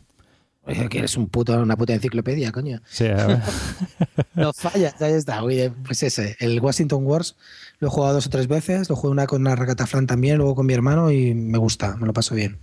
[0.64, 2.80] que eres un puto, una puta enciclopedia, coño.
[2.88, 3.40] Sí, a ver.
[4.34, 5.42] no fallas, ahí está.
[5.84, 7.36] pues ese, el Washington Wars
[7.80, 10.54] lo he jugado dos o tres veces, lo jugué una con una Flan también, luego
[10.54, 12.60] con mi hermano y me gusta, me lo paso bien.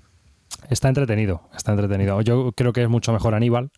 [0.69, 2.21] Está entretenido, está entretenido.
[2.21, 3.69] Yo creo que es mucho mejor Aníbal.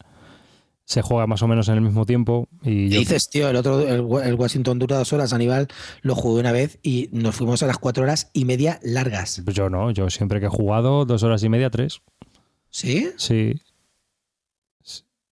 [0.86, 2.48] se juega más o menos en el mismo tiempo.
[2.64, 3.00] Y yo...
[3.00, 5.68] dices, tío, el otro, el, Washington dura dos horas, Aníbal
[6.02, 9.42] lo jugué una vez y nos fuimos a las cuatro horas y media largas.
[9.44, 12.02] Pues yo no, yo siempre que he jugado, dos horas y media, tres.
[12.70, 13.10] ¿Sí?
[13.18, 13.62] Sí.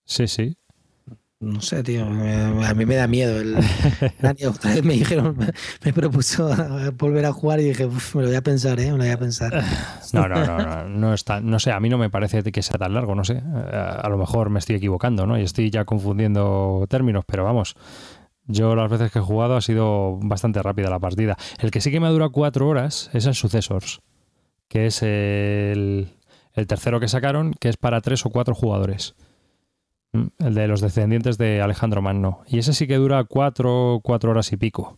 [0.10, 0.58] Sí, sí.
[1.40, 2.04] No sé, tío.
[2.04, 3.40] A mí me da miedo.
[3.40, 3.56] El,
[4.48, 5.38] otra vez me dijeron,
[5.86, 6.50] me propuso
[6.98, 8.92] volver a jugar y dije, me lo voy a pensar, ¿eh?
[8.92, 9.64] Me lo voy a pensar.
[10.12, 12.80] No, no, no, no, no, está, no sé, a mí no me parece que sea
[12.80, 13.44] tan largo, no sé.
[13.72, 15.38] A lo mejor me estoy equivocando, ¿no?
[15.38, 17.76] Y estoy ya confundiendo términos, pero vamos.
[18.48, 21.38] Yo las veces que he jugado ha sido bastante rápida la partida.
[21.60, 24.02] El que sí que me dura cuatro horas es el Successors,
[24.68, 26.10] que es el,
[26.54, 29.14] el tercero que sacaron, que es para tres o cuatro jugadores.
[30.14, 32.42] Mm, el de los descendientes de Alejandro Magno.
[32.48, 34.98] Y ese sí que dura cuatro, cuatro horas y pico.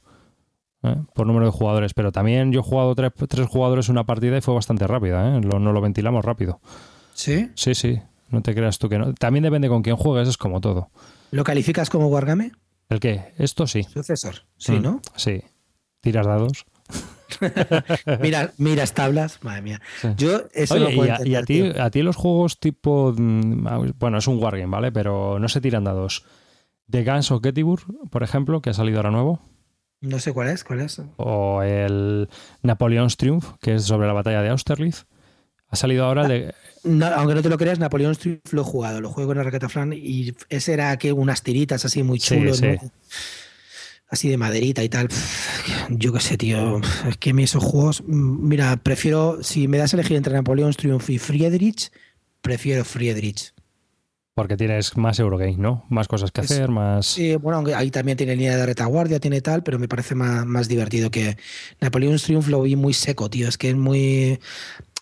[0.83, 0.95] ¿eh?
[1.13, 1.93] Por número de jugadores.
[1.93, 5.37] Pero también yo he jugado tres, tres jugadores una partida y fue bastante rápida.
[5.37, 5.41] ¿eh?
[5.41, 6.61] Lo, no lo ventilamos rápido.
[7.13, 7.49] ¿Sí?
[7.55, 8.01] Sí, sí.
[8.29, 9.13] No te creas tú que no.
[9.13, 10.89] También depende con quién juegues, es como todo.
[11.31, 12.51] ¿Lo calificas como Wargame?
[12.87, 13.33] ¿El qué?
[13.37, 13.83] Esto sí.
[13.83, 14.45] Sucesor.
[14.57, 15.01] Sí, mm, ¿no?
[15.15, 15.41] Sí.
[15.99, 16.65] Tiras dados.
[18.21, 19.81] mira, miras tablas, madre mía.
[20.17, 24.71] Yo eso y, a, ti, a ti los juegos tipo, mm, bueno, es un wargame,
[24.71, 24.91] ¿vale?
[24.91, 26.25] Pero no se tiran dados.
[26.89, 29.39] The Guns of Gettysburg, por ejemplo, que ha salido ahora nuevo.
[30.01, 31.01] No sé cuál es, cuál es.
[31.17, 32.27] O el
[32.63, 35.05] Napoleon's Triumph, que es sobre la batalla de Austerlitz.
[35.67, 36.53] Ha salido ahora de...
[37.15, 39.69] aunque no te lo creas, Napoleon's Triumph lo he jugado, lo juego en la raqueta
[39.69, 42.61] Fran y ese era que unas tiritas así muy chulos,
[44.11, 45.07] así de maderita y tal.
[45.89, 46.81] Yo qué sé, tío.
[47.07, 50.73] Es que a esos juegos, mm, mira, prefiero, si me das a elegir entre Napoleón
[50.73, 51.91] Triumph y Friedrich,
[52.41, 53.53] prefiero Friedrich.
[54.33, 55.85] Porque tienes más Eurogame, ¿no?
[55.89, 57.05] Más cosas que hacer, más.
[57.05, 60.45] Sí, bueno, aunque ahí también tiene línea de retaguardia, tiene tal, pero me parece más,
[60.45, 61.37] más divertido que
[61.81, 63.47] Napoleón Triumph lo vi muy seco, tío.
[63.47, 64.39] Es que es muy.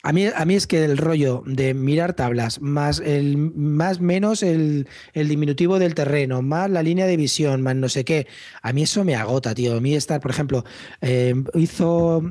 [0.02, 4.44] A mí, a mí es que el rollo de mirar tablas, más el más menos
[4.44, 8.26] el, diminutivo del terreno, más la línea de visión, más no sé qué,
[8.62, 9.76] a mí eso me agota, tío.
[9.76, 10.64] A mí estar, por ejemplo,
[11.02, 12.24] eh, hizo,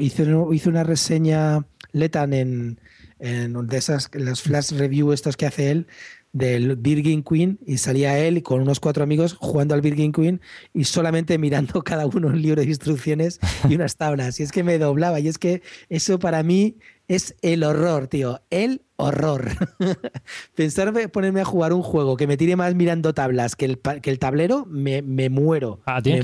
[0.00, 2.80] hizo, hizo, una reseña Letan en,
[3.20, 5.86] en de esas, las flash review estos que hace él,
[6.34, 10.40] del Virgin Queen y salía él con unos cuatro amigos jugando al Virgin Queen
[10.74, 13.38] y solamente mirando cada uno un libro de instrucciones
[13.68, 14.40] y unas tablas.
[14.40, 15.20] Y es que me doblaba.
[15.20, 16.76] Y es que eso para mí
[17.08, 18.40] es el horror, tío.
[18.50, 19.50] El horror.
[20.54, 24.10] Pensar ponerme a jugar un juego que me tire más mirando tablas que el, que
[24.10, 25.80] el tablero, me, muero.
[25.86, 26.22] A ti en,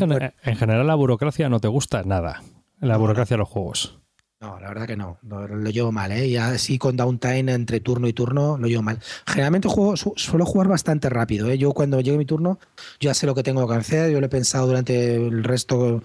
[0.57, 2.43] general la burocracia no te gusta nada.
[2.81, 3.98] La burocracia de los juegos.
[4.40, 5.19] No, la verdad que no.
[5.20, 6.27] Lo, llevo mal, ¿eh?
[6.27, 8.98] Y así con downtime entre turno y turno lo llevo mal.
[9.27, 11.59] Generalmente juego, suelo jugar bastante rápido, ¿eh?
[11.59, 12.59] Yo cuando llegue mi turno,
[13.01, 14.11] yo ya sé lo que tengo que hacer.
[14.11, 16.02] Yo lo he pensado durante el resto.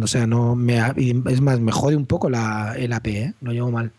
[0.00, 0.78] O sea, no me.
[1.26, 3.34] Es más, me jode un poco la, el AP, ¿eh?
[3.40, 3.90] Lo llevo mal.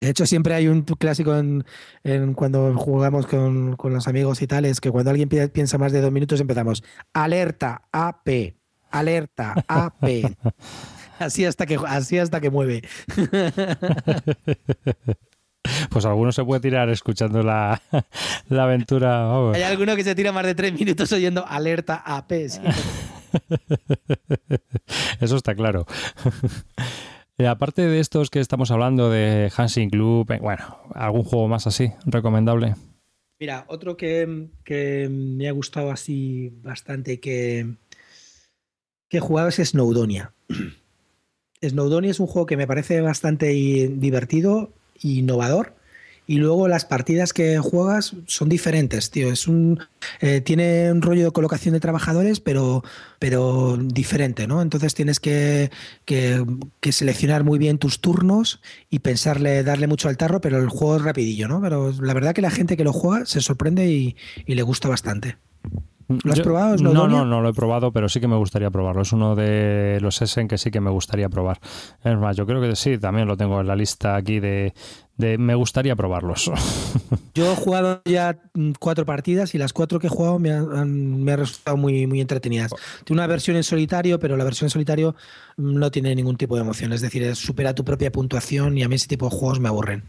[0.00, 1.64] De hecho, siempre hay un clásico en,
[2.34, 6.10] cuando jugamos con, los amigos y tal, es que cuando alguien piensa más de dos
[6.10, 6.82] minutos empezamos,
[7.12, 8.54] alerta AP,
[8.90, 10.34] alerta AP.
[11.18, 12.82] así hasta que, así hasta que mueve.
[15.90, 17.80] Pues alguno se puede tirar escuchando la,
[18.50, 19.50] aventura.
[19.52, 22.32] Hay alguno que se tira más de tres minutos oyendo alerta AP.
[25.20, 25.86] Eso está claro.
[27.40, 31.66] Eh, aparte de estos que estamos hablando de Hansing Club, eh, bueno, algún juego más
[31.66, 32.74] así, recomendable.
[33.38, 34.26] Mira, otro que,
[35.08, 37.76] me ha gustado así bastante que,
[39.08, 40.34] que he jugado es Snowdonia.
[41.64, 45.76] Snowdonia es un juego que me parece bastante divertido e innovador
[46.30, 49.32] y luego las partidas que juegas son diferentes, tío.
[49.32, 49.80] Es un
[50.20, 52.84] eh, tiene un rollo de colocación de trabajadores, pero,
[53.18, 54.62] pero diferente, ¿no?
[54.62, 55.72] Entonces tienes que,
[56.88, 61.02] seleccionar muy bien tus turnos y pensarle, darle mucho al tarro, pero el juego es
[61.02, 61.60] rapidillo, ¿no?
[61.60, 64.16] Pero la verdad que la gente que lo juega se sorprende y,
[64.46, 65.36] le gusta bastante.
[66.24, 66.76] ¿Lo has probado?
[66.76, 69.02] No, no, no lo he probado, pero sí que me gustaría probarlo.
[69.02, 71.60] Es uno de los Essen que sí que me gustaría probar.
[72.02, 74.74] Es más, yo creo que sí, también lo tengo en la lista aquí de,
[75.16, 76.50] me gustaría probarlos.
[77.34, 81.26] Yo he jugado ya mm, cuatro partidas y las cuatro que he jugado me han,
[81.26, 82.72] resultado muy, muy entretenidas.
[83.04, 85.14] Tiene una versión en solitario, pero la versión en solitario
[85.56, 86.92] mm, no tiene ningún tipo de emoción.
[86.92, 90.04] Es decir, supera tu propia puntuación y a mí ese tipo de juegos me aburren.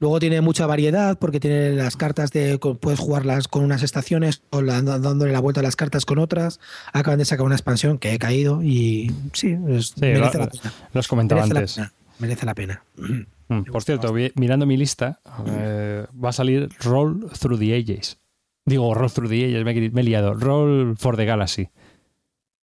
[0.00, 2.58] Luego tiene mucha variedad porque tiene las cartas de.
[2.58, 6.60] Puedes jugarlas con unas estaciones o dándole la vuelta a las cartas con otras.
[6.92, 10.72] Acaban de sacar una expansión que he caído y sí, merece la pena.
[10.92, 11.80] Los comentaba antes.
[12.18, 12.82] merece la pena.
[13.48, 18.18] Mm, por cierto, mirando mi lista, eh, va a salir Roll Through the Ages.
[18.66, 20.34] Digo, Roll Through the Ages, me, he liado.
[20.34, 21.70] Roll for the Galaxy.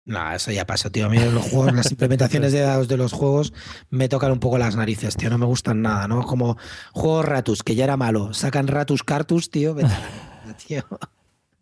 [0.05, 1.05] No, eso ya pasó, tío.
[1.05, 3.53] A mí los juegos, las implementaciones de dados de los juegos
[3.89, 5.29] me tocan un poco las narices, tío.
[5.29, 6.25] No me gustan nada, ¿no?
[6.25, 6.57] Como
[6.91, 8.33] juego Ratus, que ya era malo.
[8.33, 9.75] Sacan Ratus Cartus, tío.
[10.67, 10.83] tío.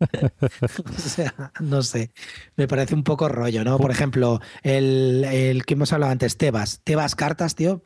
[0.00, 2.12] o sea, no sé.
[2.56, 3.78] Me parece un poco rollo, ¿no?
[3.78, 6.80] Por ejemplo, el, el que hemos hablado antes, Tebas.
[6.84, 7.82] Tebas cartas, tío.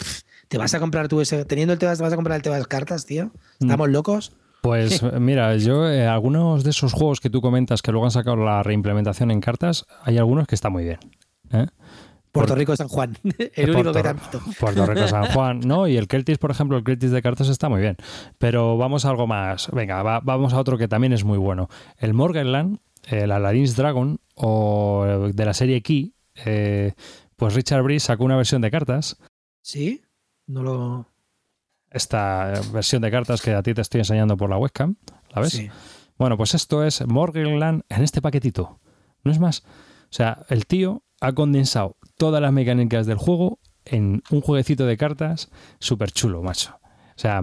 [0.48, 1.44] ¿Te vas a comprar tú ese?
[1.44, 3.32] Teniendo el Tebas, ¿te vas a comprar el Tebas cartas, tío?
[3.58, 3.64] Mm.
[3.64, 4.36] ¿Estamos locos?
[4.64, 8.36] Pues mira, yo eh, algunos de esos juegos que tú comentas que luego han sacado
[8.36, 10.98] la reimplementación en cartas, hay algunos que están muy bien.
[11.52, 11.66] ¿eh?
[12.32, 13.14] Puerto Rico San Juan,
[13.54, 15.86] el único que te Puerto Rico San Juan, ¿no?
[15.86, 17.98] Y el Celtis, por ejemplo, el Celtis de cartas está muy bien.
[18.38, 19.70] Pero vamos a algo más.
[19.70, 21.68] Venga, vamos a otro que también es muy bueno.
[21.98, 26.14] El Morganland, el Aladdin's Dragon o de la serie Key,
[26.46, 26.94] eh,
[27.36, 29.18] pues Richard Breeze sacó una versión de cartas.
[29.62, 30.00] Sí,
[30.46, 31.13] no lo.
[31.94, 34.96] Esta versión de cartas que a ti te estoy enseñando por la webcam,
[35.32, 35.52] ¿la ves?
[35.52, 35.70] Sí.
[36.18, 38.80] Bueno, pues esto es Morganland en este paquetito.
[39.22, 39.62] No es más.
[39.64, 44.96] O sea, el tío ha condensado todas las mecánicas del juego en un jueguecito de
[44.96, 46.78] cartas súper chulo, macho.
[46.82, 47.42] O sea,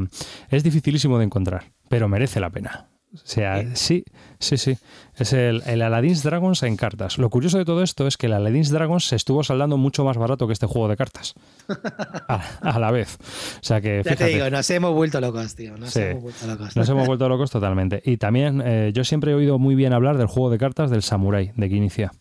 [0.49, 2.90] es dificilísimo de encontrar, pero merece la pena.
[3.13, 4.05] O sea, sí,
[4.39, 4.77] sí, sí.
[5.17, 7.17] Es el, el, Aladdin's Dragons en cartas.
[7.17, 10.17] Lo curioso de todo esto es que el Aladdin's Dragons se estuvo saldando mucho más
[10.17, 11.35] barato que este juego de cartas.
[12.27, 13.17] A, la vez.
[13.21, 14.01] O sea que.
[14.05, 15.77] Ya te digo, nos hemos vuelto locos, tío.
[15.77, 16.75] Nos hemos vuelto locos.
[16.75, 18.01] Nos hemos vuelto locos totalmente.
[18.05, 21.01] Y también eh, yo siempre he oído muy bien hablar del juego de cartas del
[21.01, 22.11] Samurai, de que inicia.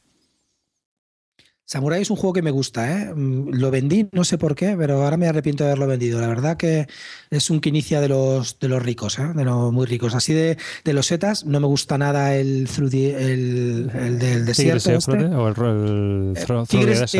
[1.70, 3.14] Samurai es un juego que me gusta, ¿eh?
[3.14, 6.20] Mm, lo vendí, no sé por qué, pero ahora me arrepiento de haberlo vendido.
[6.20, 6.88] La verdad que
[7.30, 9.30] es un que inicia de los, de los ricos, ¿eh?
[9.36, 10.16] de los muy ricos.
[10.16, 14.90] Así de, de los setas, no me gusta nada el, el, el, del desierto.
[14.90, 15.12] Este.
[15.12, 17.16] o el, el Tigres,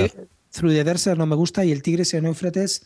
[0.51, 2.82] Through the Desert no me gusta y el Tigres en Eufrates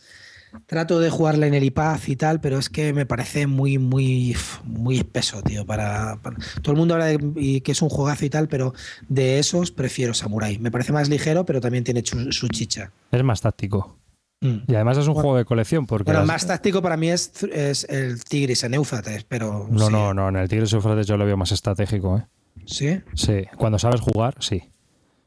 [0.65, 4.35] trato de jugarla en el iPad y tal, pero es que me parece muy, muy,
[4.63, 5.65] muy espeso, tío.
[5.65, 6.19] Para,
[6.61, 8.73] Todo el mundo habla de que es un juegazo y tal, pero
[9.07, 10.57] de esos prefiero Samurai.
[10.59, 12.91] Me parece más ligero, pero también tiene su, chicha.
[13.11, 13.97] Es más táctico.
[14.41, 14.57] Mm.
[14.67, 15.85] Y además es un juego de colección.
[15.85, 19.67] Porque bueno, más táctico para mí es, es el Tigris en Éufrates, pero.
[19.69, 20.29] No, no, no.
[20.29, 22.25] En el Tigris en Éufrates yo lo veo más estratégico, ¿eh?
[22.65, 23.01] ¿Sí?
[23.13, 23.43] Sí.
[23.57, 24.63] Cuando sabes jugar, sí.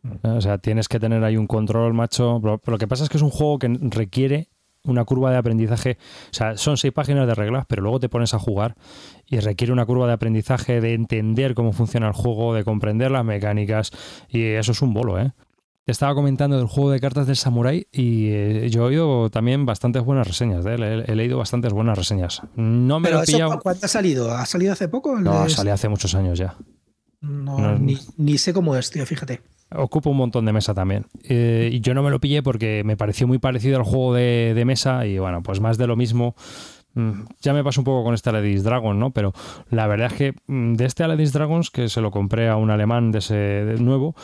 [0.03, 0.29] Mm.
[0.29, 2.41] O sea, tienes que tener ahí un control, macho.
[2.43, 4.49] Pero lo que pasa es que es un juego que requiere
[4.89, 5.99] una curva de aprendizaje,
[6.31, 8.75] o sea, son seis páginas de reglas, pero luego te pones a jugar
[9.27, 13.25] y requiere una curva de aprendizaje de entender cómo funciona el juego, de comprender las
[13.25, 13.93] mecánicas,
[14.29, 15.33] y eso es un bolo, ¿eh?
[15.85, 19.65] Te estaba comentando del juego de cartas del Samurai y eh, yo he oído también
[19.65, 20.83] bastantes buenas reseñas de él.
[20.83, 22.43] He, leído bastantes buenas reseñas.
[22.57, 23.59] No me Pero lo he pillado.
[23.61, 24.31] ¿Cuánto ha salido?
[24.31, 25.19] ¿Ha salido hace poco?
[25.19, 26.57] No, salió hace muchos años ya.
[27.23, 29.41] No, ni, ni, sé cómo es, tío, fíjate
[29.75, 31.07] ocupa un montón de mesa también.
[31.25, 34.63] Eh, y yo no me lo pillé porque me pareció muy parecido al juego de,
[34.67, 36.35] mesa y bueno, pues más de lo mismo.
[36.95, 39.11] Mm, ya me pasó un poco con este Aladdin's Dragon, ¿no?
[39.11, 39.33] Pero
[39.71, 42.71] la verdad es que mm, de este Aladdin's Dragons, que se lo compré a un
[42.71, 44.15] alemán de ese nuevo,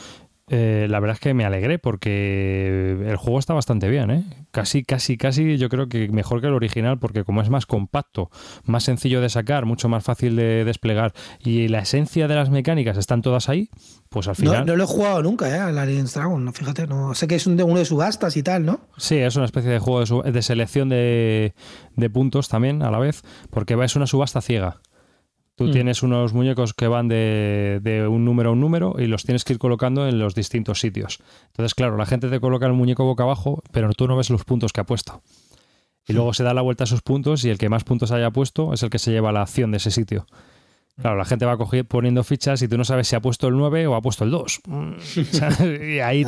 [0.49, 4.25] eh, la verdad es que me alegré porque el juego está bastante bien, ¿eh?
[4.51, 8.31] Casi, casi, casi yo creo que mejor que el original porque como es más compacto,
[8.65, 12.99] más sencillo de sacar, mucho más fácil de desplegar y la esencia de las mecánicas
[12.99, 13.71] están todas ahí,
[14.11, 14.67] pues al final...
[14.67, 15.59] No, lo he jugado nunca, ¿eh?
[15.59, 18.81] Al Alien Dragon, fíjate, no sé que es uno de subastas y tal, ¿no?
[18.99, 21.55] Sí, es una especie de juego de, de selección de,
[21.97, 24.81] de puntos también a la vez porque es una subasta ciega.
[25.57, 25.71] Tú mm.
[25.71, 29.53] tienes unos muñecos que van de, un número a un número y los tienes que
[29.53, 31.21] ir colocando en los distintos sitios.
[31.47, 34.45] Entonces, claro, la gente te coloca el muñeco boca abajo, pero tú no ves los
[34.45, 35.23] puntos que ha puesto.
[36.07, 38.31] Y luego se da la vuelta a esos puntos y el que más puntos haya
[38.31, 40.27] puesto es el que se lleva la acción de ese sitio.
[40.97, 41.59] Claro, la gente va
[41.89, 44.31] poniendo fichas y tú no sabes si ha puesto el 9 o ha puesto el
[44.31, 44.61] 2.
[45.83, 46.25] y ahí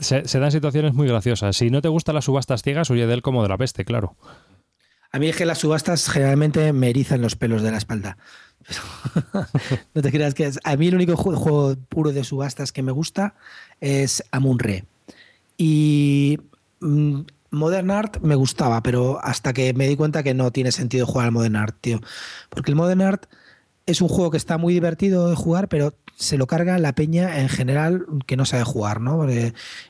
[0.00, 1.56] se, se, dan situaciones muy graciosas.
[1.56, 4.16] Si no te gustan las subastas ciegas, huye de él como de la peste, claro.
[5.14, 8.16] A mí es que las subastas generalmente me erizan los pelos de la espalda.
[9.94, 10.58] no te creas que es.
[10.64, 13.36] A mí el único juego, puro de subastas que me gusta
[13.80, 14.86] es Amun-Re.
[15.56, 16.40] Y
[16.80, 17.20] mm,
[17.52, 21.26] Modern Art me gustaba, pero hasta que me di cuenta que no tiene sentido jugar
[21.26, 22.00] al Modern Art, tío.
[22.48, 23.26] Porque el Modern Art
[23.86, 27.40] es un juego que está muy divertido de jugar, pero se lo carga la peña
[27.40, 29.26] en general que no sabe jugar, ¿no?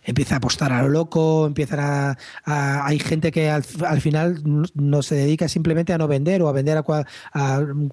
[0.05, 3.65] empieza a apostar a lo loco, empiezan a, hay gente que al,
[4.01, 4.43] final
[4.75, 6.83] no se dedica simplemente a no vender o a vender a,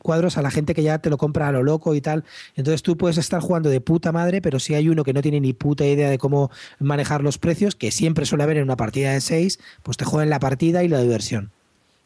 [0.02, 2.24] cuadros a la gente que ya te lo compra a lo loco y tal.
[2.56, 5.40] Entonces tú puedes estar jugando de puta madre, pero si hay uno que no tiene
[5.40, 9.14] ni puta idea de cómo manejar los precios, que siempre suele haber en una partida
[9.14, 11.52] de seis, pues te juegan la partida y la diversión.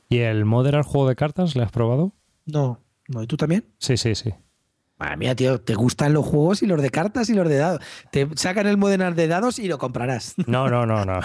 [0.10, 2.14] ¿Y el Modern juego de cartas le has probado?
[2.46, 2.80] No.
[3.08, 3.22] ¿No?
[3.22, 3.66] ¿Y tú también?
[3.78, 4.34] Sí, sí, sí.
[4.98, 7.82] Madre mía, tío, te gustan los juegos y los de cartas y los de dados.
[8.12, 10.36] Te sacan el Modern de dados y lo comprarás.
[10.48, 11.20] No, no, no, no.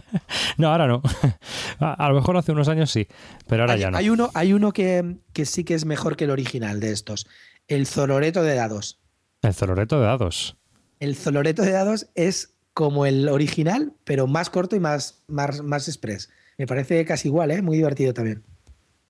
[0.56, 1.02] no, ahora no.
[1.80, 3.06] A, lo mejor hace unos años sí,
[3.46, 3.98] pero ahora ya no.
[3.98, 7.26] Hay uno, hay uno que, que, sí que es mejor que el original de estos.
[7.68, 9.00] El Zoloreto de dados.
[9.42, 10.56] El Zoloreto de dados.
[10.98, 15.88] El Zoloreto de dados es como el original, pero más corto y más, más, más
[15.88, 16.30] express.
[16.56, 17.60] Me parece casi igual, ¿eh?
[17.60, 18.44] Muy divertido también.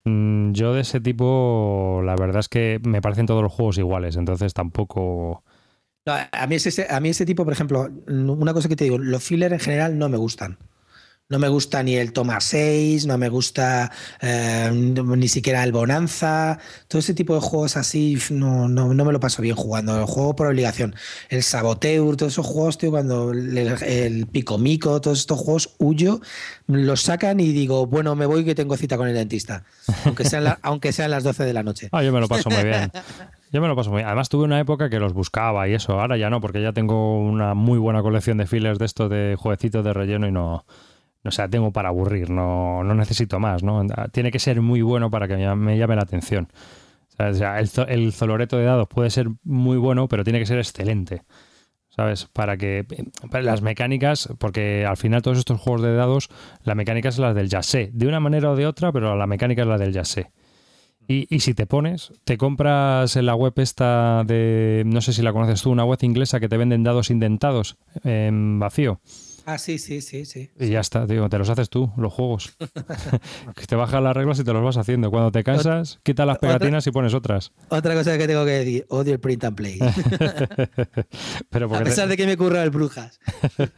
[0.05, 4.17] Mm, yo de ese tipo, la verdad es que me parecen todos los juegos iguales,
[4.17, 5.45] entonces tampoco...
[6.07, 9.23] a, mí ese, a mí ese tipo, por ejemplo, una cosa que te digo, los
[9.23, 10.59] fillers en general no me gustan.
[11.31, 16.59] No me gusta ni el Toma 6, no me gusta eh, ni siquiera el Bonanza.
[16.89, 19.97] Todo ese tipo de juegos así no, no, me lo paso bien jugando.
[19.97, 20.97] El juego por obligación.
[21.29, 26.21] El Saboteur, todos esos juegos, tío, cuando el, Pico Mico, todos estos juegos huyo,
[26.67, 29.63] los sacan y digo, bueno, me voy que tengo cita con el dentista.
[30.07, 31.91] Aunque sean, aunque sean las 12 de la noche.
[31.93, 32.91] Ah, yo me lo paso muy bien.
[33.53, 34.07] Yo me lo paso muy bien.
[34.07, 36.01] Además tuve una época que los buscaba y eso.
[36.01, 39.37] Ahora ya no, porque ya tengo una muy buena colección de fillers de estos de
[39.37, 40.65] jueguecitos de relleno y no
[41.25, 43.85] o sea, tengo para aburrir, no, no necesito más, ¿no?
[44.13, 46.49] Tiene que ser muy bueno para que me llame la atención.
[47.19, 51.23] El, el zoloreto de dados puede ser muy bueno, pero tiene que ser excelente.
[51.91, 52.29] ¿Sabes?
[52.33, 52.87] Para que
[53.43, 56.29] las mecánicas, porque al final todos estos juegos de dados,
[56.63, 59.63] la mecánica es la del sé de una manera o de otra, pero la mecánica
[59.63, 60.31] es la del sé
[61.09, 65.21] Y, y si te pones, te compras en la web esta de, no sé si
[65.23, 69.01] la conoces tú, una web inglesa que te venden dados indentados en vacío.
[69.51, 70.49] Ah, sí, sí, sí, sí.
[70.61, 72.57] Y ya está, digo, te los haces tú, los juegos.
[73.57, 75.11] que te bajas las reglas y te los vas haciendo.
[75.11, 77.51] Cuando te cansas, quita las pegatinas y pones otras.
[77.69, 79.81] Otra cosa que tengo que decir, odio el print and play.
[81.51, 83.19] Pero a pesar de que me curra el Brujas.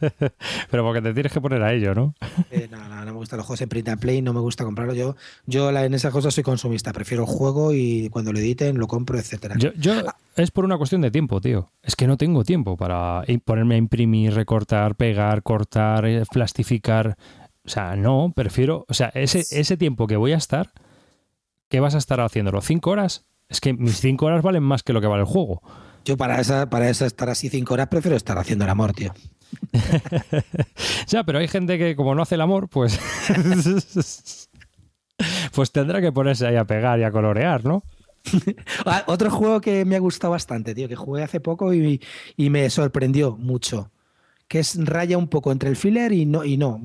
[0.69, 2.13] Pero porque te tienes que poner a ello, ¿no?
[2.51, 4.63] Eh, no, no, no me gustan los juegos en print and play, no me gusta
[4.63, 4.93] comprarlo.
[4.93, 5.15] Yo,
[5.47, 9.17] yo en esas cosas soy consumista, prefiero el juego y cuando lo editen lo compro,
[9.17, 9.55] etcétera.
[9.57, 10.03] Yo, yo
[10.35, 11.71] es por una cuestión de tiempo, tío.
[11.83, 15.62] Es que no tengo tiempo para ponerme a imprimir, recortar, pegar, cortar,
[16.03, 17.17] eh, plastificar.
[17.65, 18.85] O sea, no, prefiero.
[18.89, 20.71] O sea, ese, ese tiempo que voy a estar,
[21.69, 22.61] ¿qué vas a estar haciéndolo?
[22.61, 23.25] ¿Cinco horas?
[23.49, 25.61] Es que mis cinco horas valen más que lo que vale el juego.
[26.05, 29.13] Yo para esa, para esa estar así cinco horas prefiero estar haciendo el amor, tío.
[31.07, 32.99] ya, pero hay gente que como no hace el amor, pues.
[35.53, 37.83] pues tendrá que ponerse ahí a pegar y a colorear, ¿no?
[38.85, 41.99] Ah, otro juego que me ha gustado bastante, tío, que jugué hace poco y,
[42.37, 43.91] me sorprendió mucho.
[44.47, 46.79] Que es raya un poco entre el filler y no, y no.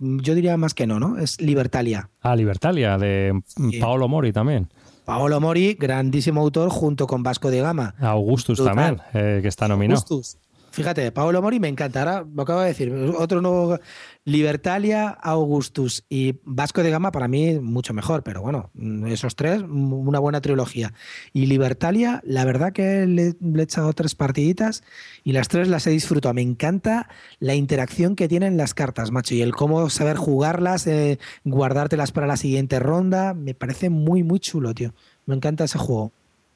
[0.00, 1.18] Yo diría más que no, ¿no?
[1.18, 2.10] Es Libertalia.
[2.20, 3.40] Ah, Libertalia, de
[3.80, 4.68] Paolo Mori también.
[5.04, 7.94] Paolo Mori, grandísimo autor, junto con Vasco de Gama.
[8.00, 10.00] Augustus también, eh, que está nominado.
[10.00, 10.38] Augustus.
[10.72, 12.90] Fíjate, Paolo Mori me encantará, lo acabo de decir.
[13.18, 13.78] Otro nuevo
[14.24, 18.70] Libertalia, Augustus y Vasco de Gama para mí mucho mejor, pero bueno,
[19.06, 20.94] esos tres, una buena trilogía.
[21.34, 24.82] Y Libertalia, la verdad que le, he echado tres partiditas
[25.24, 26.32] y las tres las he disfrutado.
[26.32, 31.18] Me encanta la interacción que tienen las cartas, macho, y el cómo saber jugarlas, eh,
[31.44, 33.34] guardártelas para la siguiente ronda.
[33.34, 34.94] Me parece muy, muy chulo, tío.
[35.26, 36.12] Me encanta ese juego.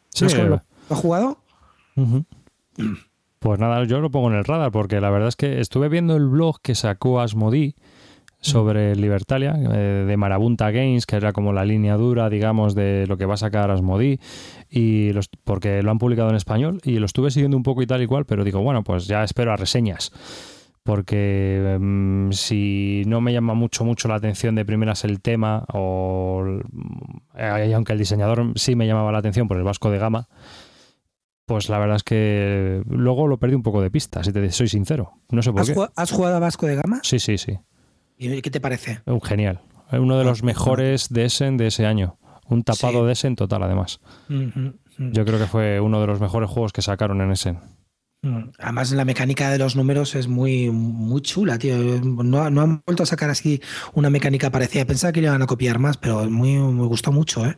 [0.09, 1.38] Sí, ¿Lo, has jugado?
[3.47, 6.16] Pues nada, yo lo pongo en el radar porque la verdad es que estuve viendo
[6.16, 7.77] el blog que sacó Asmodi
[8.40, 13.16] sobre Libertalia, eh, de Marabunta Games, que era como la línea dura, digamos, de lo
[13.16, 14.18] que va a sacar Asmodi,
[14.68, 17.86] y los, porque lo han publicado en español, y lo estuve siguiendo un poco y
[17.86, 20.10] tal y cual, pero digo, bueno, pues ya espero a reseñas,
[20.82, 26.44] porque mm, si no me llama mucho, mucho la atención de primeras el tema, o
[27.36, 30.27] eh, aunque el diseñador sí me llamaba la atención por el Vasco de Gama,
[31.47, 34.68] pues la verdad es que luego lo perdí un poco de pista, si te soy
[34.68, 35.12] sincero.
[35.31, 35.74] No sé por ¿Has qué.
[35.74, 37.01] Jugado, ¿Has jugado a Vasco de Gama?
[37.02, 37.59] Sí, sí, sí.
[38.18, 39.01] ¿Y qué te parece?
[39.23, 39.60] Genial.
[39.93, 42.18] Uno de los ah, mejores de Essen de ese año.
[42.48, 44.01] Un tapado de Essen total, además.
[44.28, 47.60] Yo creo que fue uno de los mejores juegos que sacaron en Essen.
[48.59, 51.77] Además, la mecánica de los números es muy, muy chula, tío.
[51.77, 53.61] No, han vuelto a sacar así
[53.94, 54.85] una mecánica parecida.
[54.85, 57.47] Pensaba que le iban a copiar más, pero muy, me gustó mucho.
[57.47, 57.57] ¿eh?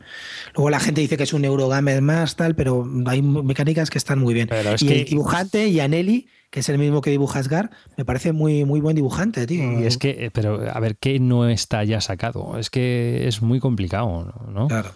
[0.55, 4.19] Luego la gente dice que es un Eurogamer más, tal, pero hay mecánicas que están
[4.19, 4.49] muy bien.
[4.79, 8.79] y el dibujante, Yaneli, que es el mismo que dibuja Asgar, me parece muy, muy
[8.79, 9.79] buen dibujante, tío.
[9.79, 12.57] Y es que, eh, pero a ver, ¿qué no está ya sacado?
[12.57, 14.67] Es que es muy complicado, ¿no?
[14.67, 14.91] Claro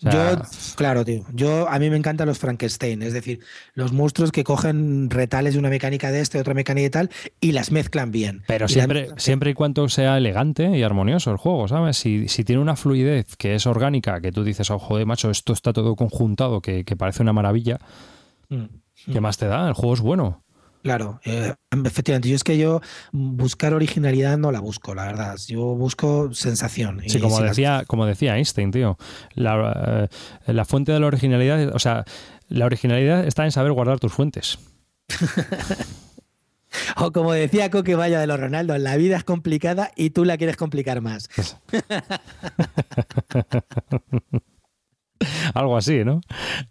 [0.00, 0.42] yo,
[0.76, 1.24] claro, tío.
[1.32, 3.40] Yo, a mí me encantan los Frankenstein, es decir,
[3.74, 7.10] los monstruos que cogen retales de una mecánica de este, otra mecánica y tal,
[7.40, 8.42] y las mezclan bien.
[8.46, 11.96] Pero siempre, siempre y cuando sea elegante y armonioso el juego, ¿sabes?
[11.96, 15.52] Si, si, tiene una fluidez que es orgánica, que tú dices, oh, joder, macho, esto
[15.52, 17.78] está todo conjuntado, que, parece una maravilla,
[18.50, 18.64] mm.
[19.12, 19.66] ¿qué más te da?
[19.66, 20.45] El juego es bueno.
[20.86, 21.52] Claro, eh,
[21.84, 22.28] efectivamente.
[22.28, 22.80] Yo es que yo
[23.10, 25.36] buscar originalidad no la busco, la verdad.
[25.48, 27.02] Yo busco sensación.
[27.08, 28.96] Sí, como, decía, como decía Einstein, tío.
[29.34, 30.08] La,
[30.46, 32.04] eh, la, fuente de la originalidad, o sea,
[32.48, 34.60] la originalidad está en saber guardar tus fuentes.
[36.96, 40.36] o como decía Coque Vaya de los Ronaldo, la vida es complicada y tú la
[40.36, 41.28] quieres complicar más.
[45.52, 46.20] Algo así, ¿no?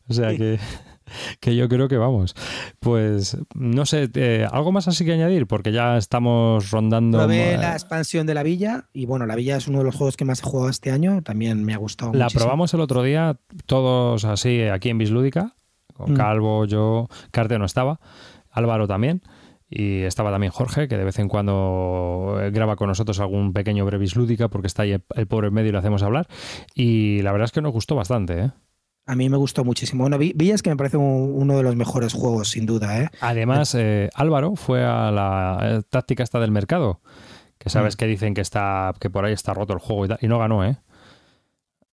[0.07, 0.57] O sea que.
[1.39, 2.35] que yo creo que vamos.
[2.79, 7.19] Pues no sé, eh, algo más así que añadir, porque ya estamos rondando.
[7.19, 10.17] Probé la expansión de la villa y bueno, la villa es uno de los juegos
[10.17, 12.13] que más he jugado este año, también me ha gustado.
[12.13, 15.55] La probamos el otro día, todos así aquí en Bislúdica,
[15.93, 16.15] con mm.
[16.15, 17.99] Calvo, yo, Carte no estaba,
[18.51, 19.21] Álvaro también.
[19.67, 23.83] Y estaba también Jorge, que de vez en cuando eh, graba con nosotros algún pequeño
[23.83, 26.27] brevis lúdica, porque está ahí el, pobre en medio y le hacemos hablar.
[26.75, 28.51] Y la verdad es que nos gustó bastante, ¿eh?
[29.07, 30.03] A mí me gustó muchísimo.
[30.03, 33.01] Bueno, Villas que me parece uno de los mejores juegos, sin duda.
[33.01, 33.09] ¿eh?
[33.21, 37.01] Además, eh, Álvaro fue a la eh, táctica esta del mercado,
[37.59, 37.97] que sabes mm.
[37.97, 40.65] que dicen que está que por ahí está roto el juego y, y no ganó,
[40.65, 40.77] ¿eh?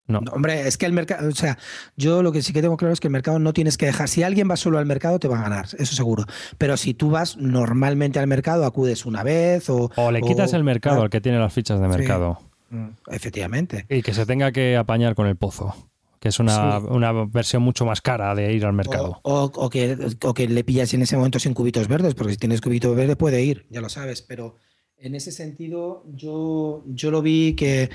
[0.08, 0.20] No.
[0.32, 1.58] Hombre, es que el mercado, o sea,
[1.96, 4.10] yo lo que sí que tengo claro es que el mercado no tienes que dejar.
[4.10, 6.26] Si alguien va solo al mercado, te va a ganar, eso seguro.
[6.58, 9.90] Pero si tú vas normalmente al mercado, acudes una vez o.
[9.96, 12.40] O le quitas el mercado al que tiene las fichas de mercado.
[12.70, 13.86] Mm, efectivamente.
[13.90, 15.91] Y que se tenga que apañar con el pozo
[16.22, 16.80] que es una,
[17.32, 19.20] versión mucho más cara de ir al mercado.
[19.24, 19.98] O, que,
[20.36, 23.44] que, le pillas en ese momento sin cubitos verdes, porque si tienes cubitos verdes puede
[23.44, 24.56] ir, ya lo sabes, pero
[25.00, 27.90] en ese sentido yo, yo lo vi que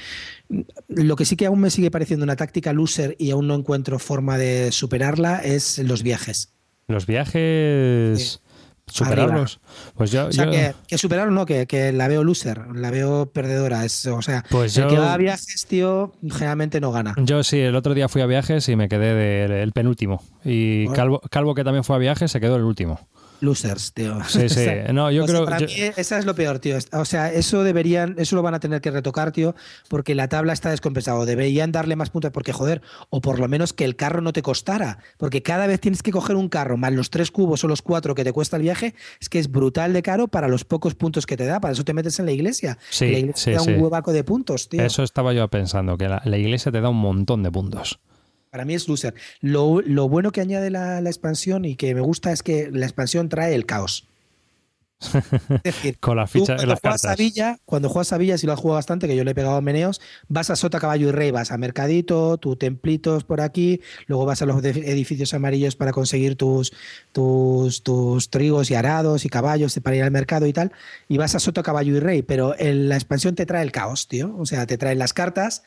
[0.88, 4.00] lo que sí que aún me sigue pareciendo una táctica loser y aún no encuentro
[4.00, 6.52] forma de superarla es los viajes.
[6.88, 8.42] Los viajes...
[8.88, 9.60] ¿Superarlos?
[9.94, 13.84] Pues yo, o sea, Que, que, no, que, la veo loser, la veo perdedora.
[13.84, 17.14] Es, o sea, pues el que va a viajes, tío, generalmente no gana.
[17.18, 20.22] Yo sí, el otro día fui a viajes y me quedé del penúltimo.
[20.44, 23.00] Y Calvo, Calvo, que también fue a viajes, se quedó el último
[23.40, 24.22] losers, tío.
[24.24, 24.66] Sí, sí.
[24.92, 25.44] No, yo creo.
[25.44, 26.78] para mí, esa es lo peor, tío.
[26.92, 29.54] O sea, eso deberían, eso lo van a tener que retocar, tío,
[29.88, 31.24] porque la tabla está descompensada.
[31.24, 34.42] Deberían darle más puntos, porque joder, o por lo menos que el carro no te
[34.42, 37.82] costara, porque cada vez tienes que coger un carro más los tres cubos o los
[37.82, 40.94] cuatro que te cuesta el viaje, es que es brutal de caro para los pocos
[40.94, 41.60] puntos que te da.
[41.60, 42.78] Para eso te metes en la iglesia.
[42.90, 44.82] Sí, la iglesia te da un huevaco de puntos, tío.
[44.82, 48.00] Eso estaba yo pensando, que la iglesia te da un montón de puntos.
[48.50, 49.14] Para mí es loser.
[49.40, 53.54] Lo, bueno que añade la, expansión y que me gusta es que la expansión trae
[53.54, 54.08] el caos.
[55.62, 58.54] Es decir, con la ficha cuando, juegas a Villa, cuando juegas a Villa, si lo
[58.54, 61.12] has jugado bastante, que yo le he pegado a meneos, vas a Sota, Caballo y
[61.12, 65.92] Rey, vas a Mercadito, tus templitos por aquí, luego vas a los edificios amarillos para
[65.92, 66.72] conseguir tus,
[67.12, 70.72] tus, tus trigos y arados y caballos para ir al mercado y tal,
[71.08, 74.08] y vas a Sota, Caballo y Rey, pero en la expansión te trae el caos,
[74.08, 74.34] tío.
[74.38, 75.62] O sea, te traen las cartas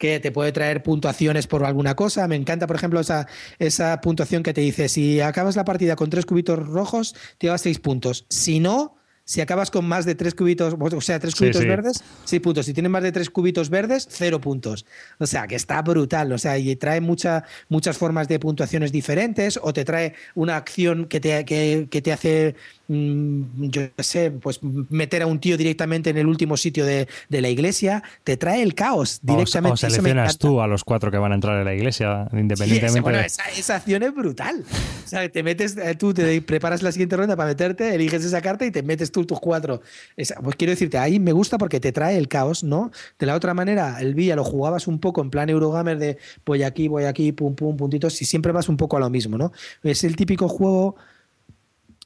[0.00, 2.26] que te puede traer puntuaciones por alguna cosa.
[2.26, 3.28] Me encanta, por ejemplo, esa,
[3.58, 7.60] esa puntuación que te dice, si acabas la partida con tres cubitos rojos, te llevas
[7.60, 8.24] seis puntos.
[8.30, 12.40] Si no, si acabas con más de tres cubitos, o sea, tres cubitos verdes, seis
[12.40, 12.64] puntos.
[12.64, 14.86] Si tienes más de tres cubitos verdes, cero puntos.
[15.18, 16.32] O sea, que está brutal.
[16.32, 21.04] O sea, y trae mucha, muchas formas de puntuaciones diferentes, o te trae una acción
[21.04, 22.56] que te, que, que te hace
[22.92, 28.02] yo sé, pues meter a un tío directamente en el último sitio de, la iglesia,
[28.24, 29.74] te trae el caos directamente.
[29.74, 33.00] O, seleccionas tú a los cuatro que van a entrar en la iglesia, independientemente.
[33.00, 34.64] bueno, esa, acción es brutal.
[35.04, 38.40] O sea, te metes, eh, tú te preparas la siguiente ronda para meterte, eliges esa
[38.42, 39.82] carta y te metes tú tus cuatro.
[40.16, 42.90] pues quiero decirte, ahí me gusta porque te trae el caos, ¿no?
[43.20, 46.64] De la otra manera, el Villa lo jugabas un poco en plan Eurogamer de voy
[46.64, 49.52] aquí, voy aquí, pum, pum, puntitos, y siempre vas un poco a lo mismo, ¿no?
[49.84, 50.96] Es el típico juego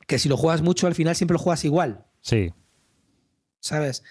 [0.06, 2.04] que si lo juegas mucho, al final siempre lo juegas igual.
[2.20, 2.52] Sí.
[3.60, 4.02] ¿Sabes?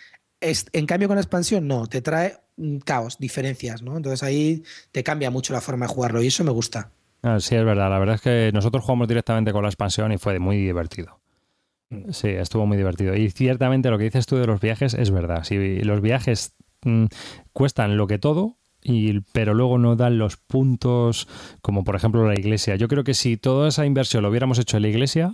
[0.41, 2.37] en cambio, con la expansión, no, te trae
[2.83, 3.95] caos, diferencias, ¿no?
[3.95, 6.91] Entonces ahí te cambia mucho la forma de jugarlo y eso me gusta.
[7.21, 7.89] Ah, sí, es verdad.
[7.89, 11.19] La verdad es que nosotros jugamos directamente con la expansión y fue muy divertido.
[11.89, 12.11] Mm.
[12.11, 13.15] Sí, estuvo muy divertido.
[13.15, 15.43] Y ciertamente lo que dices tú de los viajes es verdad.
[15.43, 16.53] Si los viajes
[16.83, 17.05] mm,
[17.53, 21.29] cuestan lo que todo, y, pero luego no dan los puntos,
[21.61, 22.75] como por ejemplo la iglesia.
[22.75, 25.33] Yo creo que si toda esa inversión lo hubiéramos hecho en la iglesia,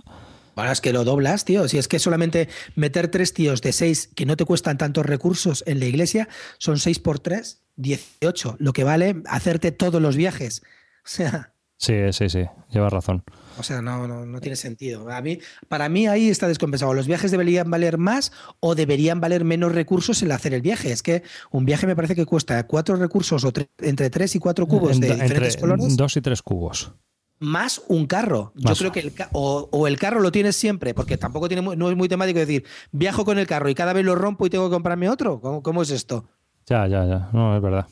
[0.54, 1.68] bueno, es que lo doblas, tío.
[1.68, 5.64] Si es que solamente meter tres tíos de seis que no te cuestan tantos recursos
[5.66, 6.28] en la iglesia,
[6.58, 8.56] son seis por tres, 18.
[8.58, 10.62] Lo que vale hacerte todos los viajes.
[11.02, 11.54] O sea.
[11.78, 12.44] Sí, sí, sí.
[12.70, 13.24] Llevas razón.
[13.58, 15.10] O sea, no, no, no tiene sentido.
[15.10, 16.92] A mí, para mí ahí está descompensado.
[16.92, 20.92] ¿Los viajes deberían valer más o deberían valer menos recursos el hacer el viaje?
[20.92, 24.66] Es que un viaje me parece que cuesta cuatro recursos o entre tres y cuatro
[24.66, 25.96] cubos de diferentes colores.
[25.96, 26.92] Dos y tres cubos
[27.40, 28.52] más un carro.
[28.54, 31.96] Yo creo que el, o, el carro lo tienes siempre, porque tampoco tiene, no es
[31.96, 34.74] muy temático decir, viajo con el carro y cada vez lo rompo y tengo que
[34.74, 35.40] comprarme otro.
[35.40, 36.26] ¿Cómo, es esto?
[36.66, 37.30] Ya, ya, ya.
[37.32, 37.86] No, es verdad.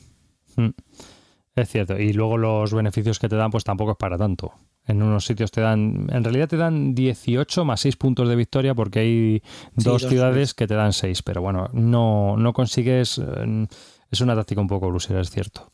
[0.55, 0.69] Mm.
[1.55, 1.97] Es cierto.
[1.99, 4.53] Y luego los beneficios que te dan, pues tampoco es para tanto.
[4.85, 8.73] En unos sitios te dan, en realidad te dan 18 más 6 puntos de victoria
[8.73, 9.43] porque hay
[9.73, 13.67] dos, ciudades que te dan 6, pero bueno, no, no consigues, eh,
[14.09, 15.71] es una táctica un poco grusera, es cierto.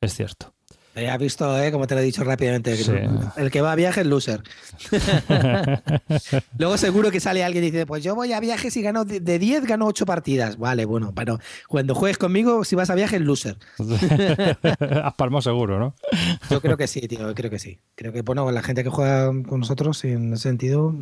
[0.00, 0.52] Es cierto.
[0.94, 1.72] Ya has visto, ¿eh?
[1.72, 2.76] como te lo he dicho rápidamente.
[3.36, 4.42] El que va a viaje es loser.
[6.58, 9.38] Luego seguro que sale alguien y dice, pues yo voy a viajes y gano de
[9.38, 10.58] 10, gano 8 partidas.
[10.58, 13.56] Vale, bueno, pero cuando juegues conmigo, si vas a viajes, loser.
[15.02, 15.94] Has palmado seguro, ¿no?
[16.50, 17.78] yo creo que sí, tío, creo que sí.
[17.94, 20.94] Creo que, bueno, la gente que juega con nosotros, en ese sentido...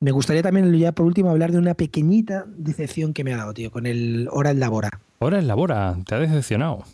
[0.00, 3.54] Me gustaría también, ya por último, hablar de una pequeñita decepción que me ha dado,
[3.54, 5.00] tío, con el Hora en Labora.
[5.20, 6.84] Hora en Labora, te ha decepcionado.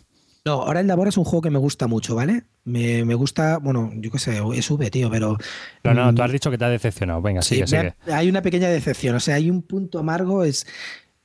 [0.49, 2.41] No, ahora el Labora es un juego que me gusta mucho, ¿vale?
[2.63, 5.37] Me, gusta, bueno, yo qué sé, es V, tío, pero.
[5.83, 7.21] No, no, tú has mm, dicho que te ha decepcionado.
[7.21, 7.93] Venga, sigue, sigue.
[8.11, 10.65] Hay una pequeña decepción, o sea, hay un punto amargo, es.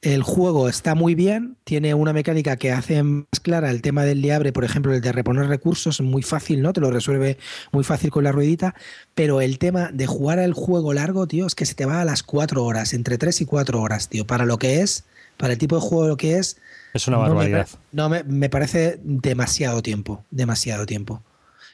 [0.03, 4.21] El juego está muy bien, tiene una mecánica que hace más clara el tema del
[4.21, 6.75] liabre, por ejemplo, el de reponer recursos, muy fácil, ¿no?
[6.75, 7.39] Te lo resuelve
[7.73, 8.75] muy fácil con la ruedita,
[9.15, 12.05] pero el tema de jugar al juego largo, tío, es que se te va a
[12.05, 15.07] las cuatro horas, entre tres y cuatro horas, tío, para lo que es,
[15.39, 16.59] para el tipo de juego que es,
[16.95, 17.69] es una barbaridad.
[17.93, 21.23] No, me, parece demasiado tiempo, demasiado tiempo.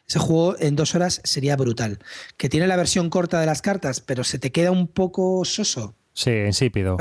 [0.09, 1.99] Ese juego en dos horas sería brutal.
[2.39, 5.95] Que tiene la versión corta de las cartas, pero se te queda un poco soso.
[6.15, 6.97] Sí, insípido.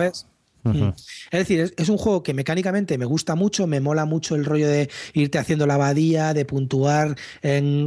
[0.64, 0.90] Mm.
[1.32, 4.68] Es decir, es, un juego que mecánicamente me gusta mucho, me mola mucho el rollo
[4.68, 7.16] de irte haciendo la abadía, de puntuar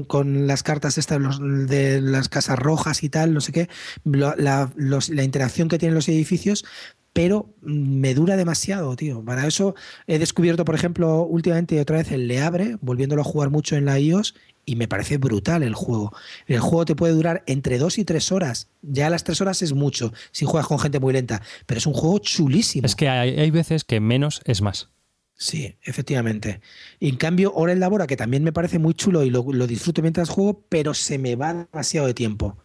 [0.06, 3.68] con las cartas estas de las casas rojas y tal, no sé qué,
[4.04, 6.64] la, la interacción que tienen los edificios,
[7.12, 9.24] pero me dura demasiado, tío.
[9.24, 9.74] Para eso
[10.06, 13.98] he descubierto, por ejemplo, últimamente otra vez el Leabre, volviéndolo a jugar mucho en la
[13.98, 14.34] iOS,
[14.64, 16.12] y me parece brutal el juego.
[16.46, 18.68] El juego te puede durar entre dos y tres horas.
[18.82, 21.94] Ya las tres horas es mucho si juegas con gente muy lenta, pero es un
[21.94, 22.86] juego chulísimo.
[22.86, 24.88] Es que hay, veces que menos es más.
[25.34, 26.60] Sí, efectivamente.
[27.00, 30.00] Y en cambio, ahora el Labora, que también me parece muy chulo y lo, disfruto
[30.00, 32.56] mientras juego, pero se me va demasiado de tiempo.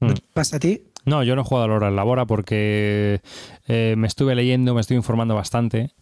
[0.00, 0.32] ¿No te mm.
[0.32, 0.82] pasa a ti?
[1.08, 3.20] No, yo no he jugado a Lora en Labora porque
[3.66, 5.94] eh, me estuve leyendo, me estoy informando bastante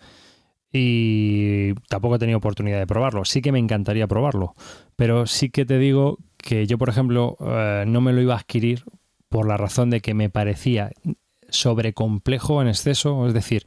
[0.73, 3.25] y tampoco he tenido oportunidad de probarlo.
[3.25, 4.55] Sí que me encantaría probarlo,
[4.97, 8.39] pero sí que te digo que yo, por ejemplo, eh, no me lo iba a
[8.39, 8.85] adquirir
[9.29, 10.91] por la razón de que me parecía
[11.49, 13.65] sobrecomplejo en exceso, es decir,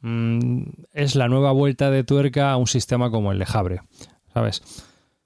[0.00, 0.62] mm,
[0.94, 3.80] es la nueva vuelta de tuerca a un sistema como el de Jabre,
[4.32, 4.62] ¿sabes?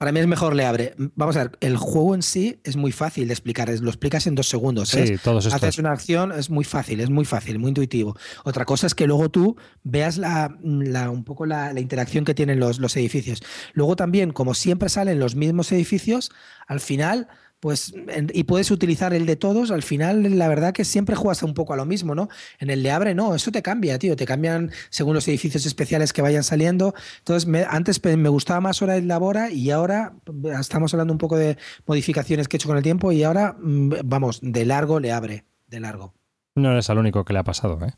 [0.03, 0.95] Para mí es mejor le abre.
[1.15, 4.35] Vamos a ver, el juego en sí es muy fácil de explicar, lo explicas en
[4.35, 4.89] dos segundos.
[4.89, 5.63] Sí, todos estos.
[5.63, 8.17] Haces una acción, es muy fácil, es muy fácil, muy intuitivo.
[8.43, 12.79] Otra cosa es que luego tú veas la, un poco la, interacción que tienen los,
[12.79, 13.43] los edificios.
[13.71, 16.33] Luego también, como siempre salen los mismos edificios,
[16.67, 17.29] al final
[17.63, 17.93] pues
[18.33, 21.71] y puedes utilizar el de todos, al final la verdad que siempre juegas un poco
[21.71, 22.27] a lo mismo, ¿no?
[22.59, 26.11] En el de Abre no, eso te cambia, tío, te cambian según los edificios especiales
[26.11, 26.93] que vayan saliendo.
[27.19, 30.11] Entonces, antes me gustaba más hora el Labora y ahora
[30.59, 33.93] estamos hablando un poco de modificaciones que he hecho con el tiempo y ahora, mm,
[34.03, 36.13] vamos, de largo le abre, de largo.
[36.55, 37.93] No eres el único que le ha pasado, ¿eh?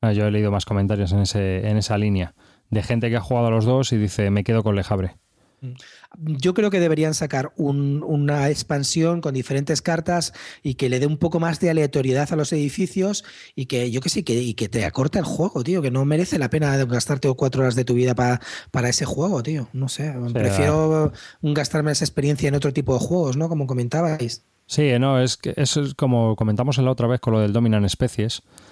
[0.00, 2.34] Ah, yo he leído más comentarios en, ese, en esa línea
[2.70, 5.14] de gente que ha jugado a los dos y dice, me quedo con Lejabre.
[6.18, 10.32] Yo creo que deberían sacar una expansión con diferentes cartas
[10.62, 13.24] y que le dé un poco más de aleatoriedad a los edificios
[13.54, 16.04] y que yo que sé, que, y que te acorte el juego, tío, que no
[16.04, 19.68] merece la pena gastarte cuatro horas de tu vida para ese juego, tío.
[19.72, 21.12] No sé, prefiero
[21.42, 23.48] gastarme esa experiencia en otro tipo de juegos, ¿no?
[23.48, 24.44] Como comentabais.
[24.66, 27.52] Sí, no, es que eso es como comentamos en la otra vez con lo del
[27.52, 28.42] Dominant Species.
[28.42, 28.63] Mm,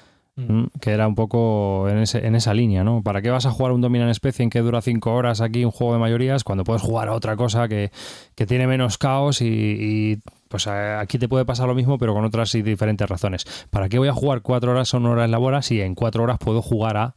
[0.81, 3.03] que era un poco en, ese, en, esa línea, ¿no?
[3.03, 5.71] ¿Para qué vas a jugar un Dominan Especie en que dura 5 horas aquí, un
[5.71, 7.91] juego de mayorías, cuando puedes jugar a otra cosa que,
[8.35, 10.19] tiene menos caos y,
[10.49, 13.45] pues aquí te puede pasar lo mismo, pero con otras y diferentes razones.
[13.71, 15.95] ¿Para qué voy a jugar 4 horas o una hora en la bola si en
[15.95, 17.15] 4 horas puedo jugar a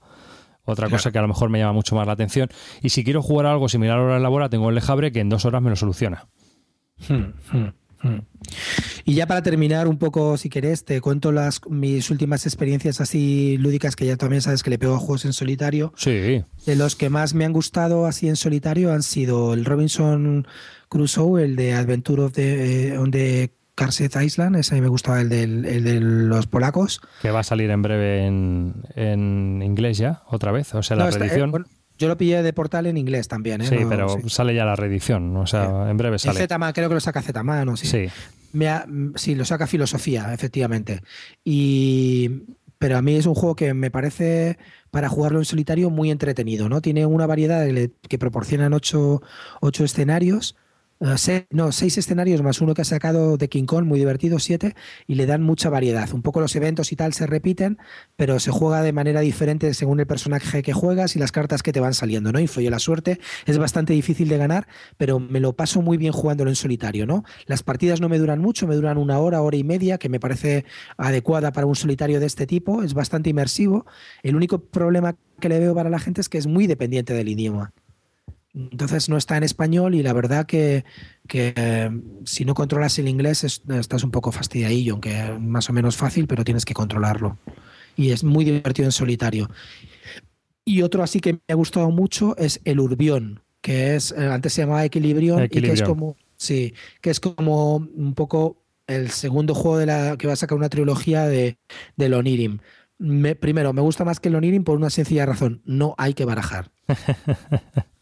[0.66, 2.50] otra cosa que a lo mejor me llama mucho más la atención?
[2.82, 5.22] Y si quiero jugar algo similar a hora en la bola, tengo el Lejabre que
[5.22, 6.28] en 2 horas me lo soluciona.
[7.08, 7.85] Hmm, hmm.
[9.06, 13.58] Y ya para terminar un poco, si querés, te cuento las mis últimas experiencias así
[13.58, 15.94] lúdicas que ya también sabes que le pego a juegos en solitario.
[15.96, 16.44] Sí.
[16.66, 20.48] De los que más me han gustado así en solitario han sido el Robinson
[20.90, 23.50] Crusoe, el de Adventure of the, eh,
[24.24, 27.02] Island, ese me gustaba, el, de los polacos.
[27.22, 31.66] Que va a salir en breve en, inglés ya, otra vez, o sea, la reedición.
[31.98, 33.62] Yo lo pillé de portal en inglés también.
[33.62, 33.68] ¿eh?
[33.68, 36.40] Sí, pero sale ya la reedición, o sea, en breve sale.
[36.40, 37.78] Z creo que lo saca Z-Man, ¿no?
[37.78, 37.88] Sí.
[37.88, 38.10] sí.
[39.16, 41.02] sí, lo saca Filosofía, efectivamente.
[41.44, 42.44] Y,
[42.78, 44.58] pero a mí es un juego que me parece
[44.92, 46.82] para jugarlo en solitario muy entretenido, ¿no?
[46.82, 47.66] Tiene una variedad
[48.08, 49.22] que proporcionan ocho,
[49.62, 50.56] ocho escenarios
[51.02, 54.76] eh, no, seis escenarios más uno que ha sacado de King Kong, muy divertido, siete,
[55.08, 56.12] y le dan mucha variedad.
[56.14, 57.78] Un poco los eventos y tal se repiten,
[58.16, 61.74] pero se juega de manera diferente según el personaje que juegas y las cartas que
[61.74, 62.40] te van saliendo, ¿no?
[62.40, 64.68] Influye la suerte, es bastante difícil de ganar,
[64.98, 67.24] pero me lo paso muy bien jugándolo en solitario, ¿no?
[67.46, 70.20] Las partidas no me duran mucho, me duran una hora, hora y media, que me
[70.20, 70.66] parece
[70.98, 73.86] adecuada para un solitario de este tipo, es bastante inmersivo.
[74.24, 77.28] El único problema que le veo para la gente es que es muy dependiente del
[77.28, 77.74] idioma.
[78.56, 80.86] Entonces no está en español y la verdad que,
[81.34, 81.90] eh,
[82.24, 86.46] si no controlas el inglés estás un poco fastidiadillo, aunque más o menos fácil, pero
[86.46, 87.38] tienes que controlarlo.
[87.98, 89.50] Y es muy divertido en solitario.
[90.64, 94.54] Y otro así que me ha gustado mucho es el Urbión, que es, eh, antes
[94.54, 99.54] se llamaba Equilibrión, y que es como, sí, que es como un poco el segundo
[99.54, 101.58] juego de la que va a sacar una trilogía de,
[101.98, 102.60] de Lonirim.
[103.42, 106.72] primero, me gusta más que Lonirim por una sencilla razón, no hay que barajar.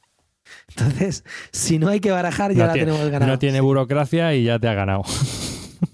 [0.70, 3.32] Entonces, si no hay que barajar, ya la tenemos ganada.
[3.32, 5.04] No tiene burocracia y ya te ha ganado.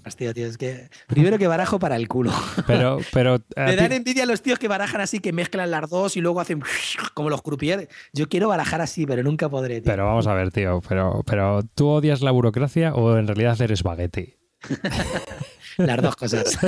[0.06, 2.32] Hostia, tío, es que primero que barajo para el culo.
[2.66, 6.16] Pero, pero me dan envidia a los tíos que barajan así, que mezclan las dos
[6.16, 6.62] y luego hacen
[7.14, 7.88] como los croupiers.
[8.12, 9.82] Yo quiero barajar así, pero nunca podré.
[9.82, 10.80] Pero vamos a ver, tío.
[10.88, 14.38] Pero, pero ¿tú odias la burocracia o en realidad eres baguete?
[15.76, 16.58] las dos cosas.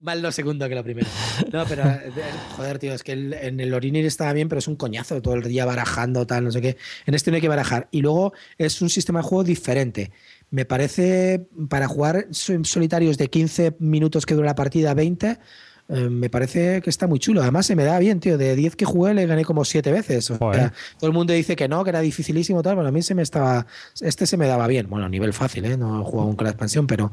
[0.00, 1.08] Más lo segundo que lo primero.
[1.52, 2.12] No, pero eh,
[2.56, 5.42] joder, tío, es que en el Orinir estaba bien, pero es un coñazo todo el
[5.42, 6.76] día barajando, tal, no sé qué.
[7.06, 7.88] En este no hay que barajar.
[7.90, 10.12] Y luego es un sistema de juego diferente.
[10.50, 15.38] Me parece, para jugar solitarios de 15 minutos que dura la partida, 20,
[15.90, 17.40] eh, me parece que está muy chulo.
[17.40, 18.36] Además, se me da bien, tío.
[18.36, 20.26] De 10 que jugué, le gané como 7 veces.
[20.26, 20.50] todo
[21.02, 22.74] el mundo dice que no, que era dificilísimo, tal.
[22.74, 23.66] Bueno, a mí se me estaba.
[24.00, 24.88] Este se me daba bien.
[24.90, 25.76] Bueno, a nivel fácil, ¿eh?
[25.78, 27.10] No he jugado con la expansión, pero,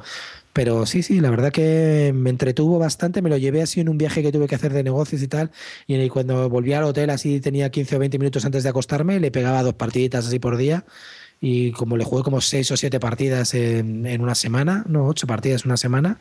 [0.52, 3.22] pero sí, sí, la verdad que me entretuvo bastante.
[3.22, 5.52] Me lo llevé así en un viaje que tuve que hacer de negocios y tal.
[5.88, 9.32] Y cuando volví al hotel, así tenía 15 o 20 minutos antes de acostarme, le
[9.32, 10.84] pegaba dos partiditas así por día
[11.41, 15.28] y como le jugué como seis o siete partidas en, en, una semana, no, ocho
[15.28, 16.20] partidas en una semana,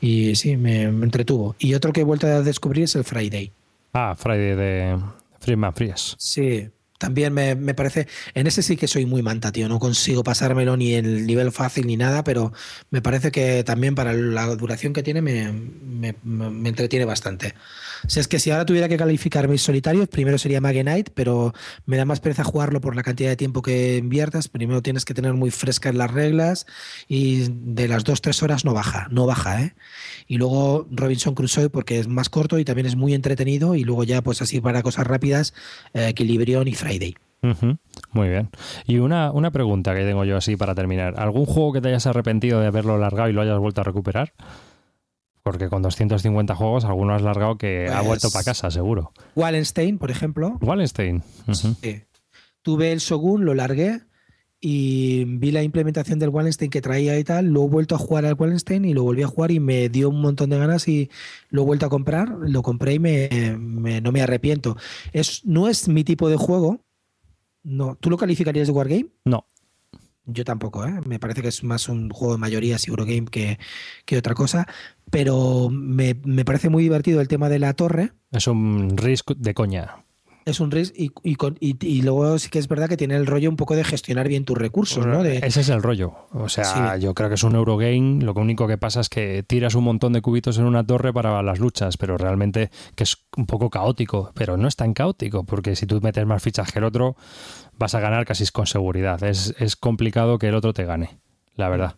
[0.00, 1.56] y sí, me, entretuvo.
[1.58, 3.52] Y otro que he vuelto a descubrir es el Friday.
[3.92, 4.98] Ah, Friday de
[5.40, 6.16] Freeman Fries.
[6.18, 6.68] Sí,
[6.98, 10.76] también me, me, parece, en ese sí que soy muy manta, tío, no consigo pasármelo
[10.76, 12.52] ni en el nivel fácil ni nada, pero
[12.90, 17.54] me parece que también para la duración que tiene me, me, me entretiene bastante.
[18.06, 21.52] Si es que si ahora tuviera que calificar mis solitarios, primero sería Knight, pero
[21.86, 24.48] me da más pereza jugarlo por la cantidad de tiempo que inviertas.
[24.48, 26.66] Primero tienes que tener muy frescas las reglas
[27.08, 29.74] y de las dos, tres horas no baja, no baja, ¿eh?
[30.26, 33.74] Y luego Robinson Crusoe porque es más corto y también es muy entretenido.
[33.74, 35.54] Y luego ya, pues así para cosas rápidas,
[35.92, 37.14] eh, y Friday.
[38.12, 38.48] Muy bien.
[38.86, 41.14] Y una, una pregunta que tengo yo así para terminar.
[41.18, 44.32] ¿Algún juego que te hayas arrepentido de haberlo largado y lo hayas vuelto a recuperar?
[45.44, 49.12] Porque con 250 juegos, alguno has largado que ha vuelto para pues casa, seguro.
[49.36, 50.56] Wallenstein, por ejemplo.
[50.62, 51.22] Wallenstein.
[52.62, 54.00] Tuve el Shogun, lo largué
[54.58, 57.48] y vi la implementación del Wallenstein que traía y tal.
[57.48, 60.08] Lo he vuelto a jugar al Wallenstein y lo volví a jugar y me dio
[60.08, 61.10] un montón de ganas y
[61.50, 62.30] lo he vuelto a comprar.
[62.40, 64.78] Lo compré y me, no me arrepiento.
[65.12, 66.80] Es, no es mi tipo de juego.
[67.62, 67.96] No.
[67.96, 69.08] ¿Tú lo calificarías de Wargame?
[69.26, 69.46] No.
[70.26, 71.00] Yo tampoco, ¿eh?
[71.04, 73.58] me parece que es más un juego de mayoría Eurogame que,
[74.06, 74.66] que otra cosa,
[75.14, 78.10] pero me, me, parece muy divertido el tema de la torre.
[78.32, 80.04] Es un risk de coña.
[80.44, 81.36] Es un risk y, y,
[81.80, 84.44] y, luego sí que es verdad que tiene el rollo un poco de gestionar bien
[84.44, 85.24] tus recursos, ¿no?
[85.24, 86.14] Ese es el rollo.
[86.32, 88.22] O sea, yo creo que es un Eurogame.
[88.22, 91.40] Lo único que pasa es que tiras un montón de cubitos en una torre para
[91.42, 94.32] las luchas, pero realmente que es un poco caótico.
[94.34, 97.16] Pero no es tan caótico, porque si tú metes más fichas que el otro,
[97.78, 99.22] vas a ganar casi con seguridad.
[99.22, 101.20] Es, es complicado que el otro te gane,
[101.54, 101.94] la verdad.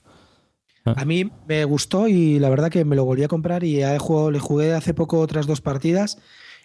[0.94, 3.98] A mí me gustó y la verdad que me lo volví a comprar y he
[3.98, 6.18] jugado, le jugué hace poco otras dos partidas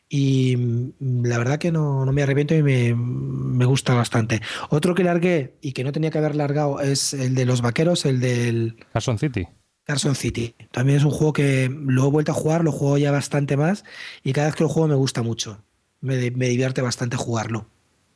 [0.10, 4.42] y mm, la verdad que no, me arrepiento y me, gusta bastante.
[4.70, 8.06] Otro que largué y que no tenía que haber largado es el de los vaqueros,
[8.06, 8.76] el del...
[8.92, 9.48] Carson City.
[9.84, 10.56] Carson City.
[10.72, 13.86] También es un juego que lo he vuelto a jugar, lo juego ya bastante más
[14.24, 15.64] y cada vez que lo juego me gusta mucho.
[16.02, 17.68] Me, me divierte bastante jugarlo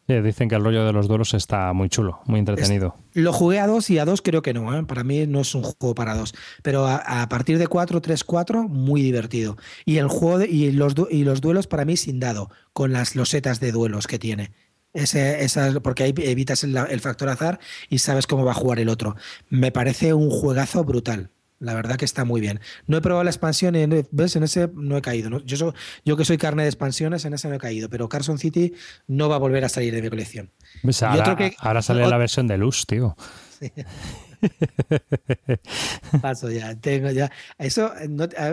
[0.08, 2.96] dicen que el rollo de los duelos está muy chulo, muy entretenido.
[3.14, 4.78] lo jugué a dos y a dos creo que no.
[4.78, 4.84] ¿eh?
[4.84, 6.34] Para mí no es un juego para dos.
[6.62, 9.58] Pero a, partir de cuatro, tres, cuatro, muy divertido.
[9.84, 13.60] Y el juego y, los, y los duelos para mí sin dado, con las losetas
[13.60, 14.52] de duelos que tiene.
[14.94, 15.38] Ese,
[15.82, 17.60] porque ahí evitas el factor azar
[17.90, 19.18] y sabes cómo va a jugar el otro.
[19.50, 21.32] Me parece un juegazo brutal.
[21.60, 22.60] La verdad que está muy bien.
[22.86, 24.36] No he probado la expansión, en, ¿ves?
[24.36, 25.40] En ese no he caído.
[25.46, 25.74] Yo,
[26.04, 27.90] yo que soy carne de expansiones, en ese no he caído.
[27.90, 28.74] Pero Carson City
[29.08, 30.52] no va a volver a salir de mi colección.
[31.60, 33.16] ahora, sale la versión de Luz, tío.
[33.60, 33.72] Sí.
[36.22, 37.32] Paso ya, tengo ya.
[37.58, 37.92] Eso,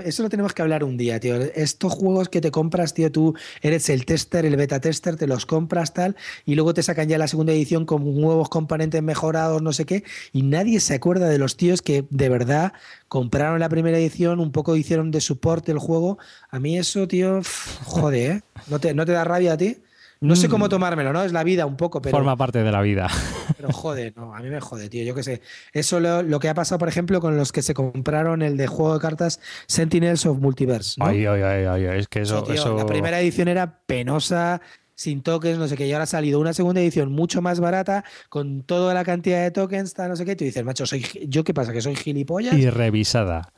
[0.05, 1.37] eso lo tenemos que hablar un día, tío.
[1.37, 5.47] Estos juegos que te compras, tío, tú eres el tester, el beta tester, te los
[5.47, 9.73] compras tal, y luego te sacan ya la segunda edición con nuevos componentes mejorados, no
[9.73, 12.73] sé qué, y nadie se acuerda de los tíos que de verdad
[13.09, 16.19] compraron la primera edición, un poco hicieron de soporte el juego.
[16.51, 17.41] A mí eso, tío,
[17.85, 18.43] joder, ¿eh?
[18.67, 19.79] ¿No ¿No te da rabia a ti?
[20.23, 20.69] No sé cómo mm.
[20.69, 21.25] tomármelo, ¿no?
[21.25, 22.17] Es la vida un poco, pero.
[22.17, 23.09] Forma parte de la vida.
[23.57, 25.05] Pero jode, no, a mí me jode, tío.
[25.05, 25.43] Yo qué sé.
[25.73, 28.69] Eso lo, lo, que ha pasado, por ejemplo, con los que se compraron el de
[28.69, 30.95] juego de cartas Sentinels of Multiverse.
[30.99, 31.07] ¿no?
[31.07, 32.45] Ay, ay, ay, ay, es que eso,
[32.77, 34.61] La primera edición era penosa,
[34.95, 38.05] sin tokens, no sé qué, y ahora ha salido una segunda edición mucho más barata,
[38.29, 41.05] con toda la cantidad de tokens, está no sé qué, y tú dices, macho, soy,
[41.29, 41.73] ¿yo qué pasa?
[41.73, 42.55] ¿Que soy gilipollas?
[42.55, 43.53] Y revisada.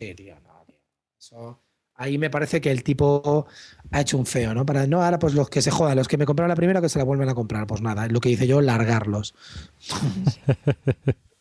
[0.00, 0.76] Sí, tío, no, tío.
[1.18, 1.60] Eso,
[1.96, 3.46] ahí me parece que el tipo
[3.90, 4.64] ha hecho un feo, ¿no?
[4.66, 6.88] Para no, ahora pues los que se jodan, los que me compraron la primera, que
[6.88, 7.66] se la vuelven a comprar.
[7.66, 9.34] Pues nada, lo que hice yo, largarlos.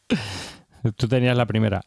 [0.97, 1.81] Tú tenías la primera.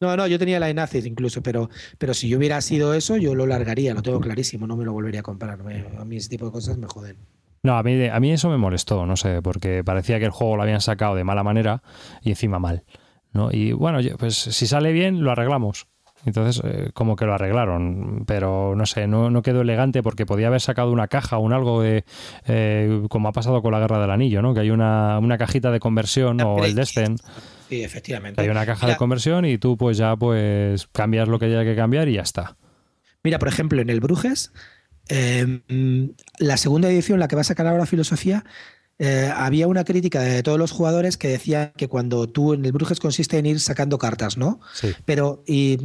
[0.00, 1.68] No, no, yo tenía la Enacid incluso, pero,
[1.98, 4.92] pero si yo hubiera sido eso, yo lo largaría, lo tengo clarísimo, no me lo
[4.92, 5.58] volvería a comprar.
[5.60, 7.16] a mí ese tipo de cosas me joden.
[7.64, 10.56] No, a mí, a mí eso me molestó, no sé, porque parecía que el juego
[10.56, 11.82] lo habían sacado de mala manera
[12.22, 12.84] y encima mal.
[13.32, 13.50] ¿no?
[13.50, 15.88] Y bueno, pues si sale bien, lo arreglamos.
[16.26, 20.60] Entonces, eh, como que lo arreglaron, pero no sé, no, quedó elegante porque podía haber
[20.60, 22.04] sacado una caja o un algo de,
[22.46, 24.52] eh, como ha pasado con la Guerra del Anillo, ¿no?
[24.52, 27.20] Que hay una, cajita de conversión o el Descent.
[27.68, 28.40] Sí, efectivamente.
[28.42, 31.76] Hay una caja de conversión y tú pues ya pues cambias lo que haya que
[31.76, 32.56] cambiar y ya está.
[33.22, 34.52] Mira, por ejemplo, en el Brujes,
[35.08, 35.60] eh,
[36.38, 38.44] la segunda edición, la que va a sacar ahora Filosofía,
[38.98, 42.72] eh, había una crítica de todos los jugadores que decía que cuando tú en el
[42.72, 44.60] Brujes consiste en ir sacando cartas, ¿no?
[44.72, 44.94] Sí.
[45.04, 45.76] Pero, y,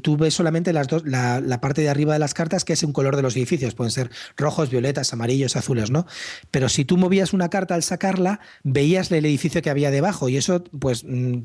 [0.00, 2.92] tú ves solamente las dos, la, parte de arriba de las cartas, que es un
[2.92, 6.06] color de los edificios, pueden ser rojos, violetas, amarillos, azules, ¿no?
[6.50, 10.36] Pero si tú movías una carta al sacarla, veías el edificio que había debajo, y
[10.36, 11.38] eso, pues, mm,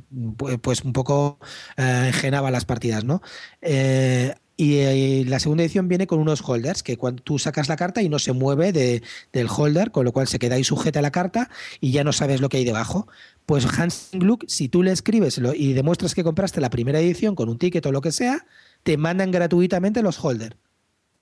[0.61, 1.39] pues un poco
[1.77, 3.21] eh, engenaba las partidas, ¿no?
[3.61, 7.77] Eh, y eh, la segunda edición viene con unos holders que cuando tú sacas la
[7.77, 11.01] carta y no se mueve de, del holder, con lo cual se queda ahí sujeta
[11.01, 11.49] la carta
[11.79, 13.07] y ya no sabes lo que hay debajo.
[13.45, 17.47] Pues Hans Gluck, si tú le escribes y demuestras que compraste la primera edición con
[17.47, 18.45] un ticket o lo que sea,
[18.83, 20.57] te mandan gratuitamente los holders.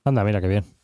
[0.03, 0.76] Anda, mira qué bien.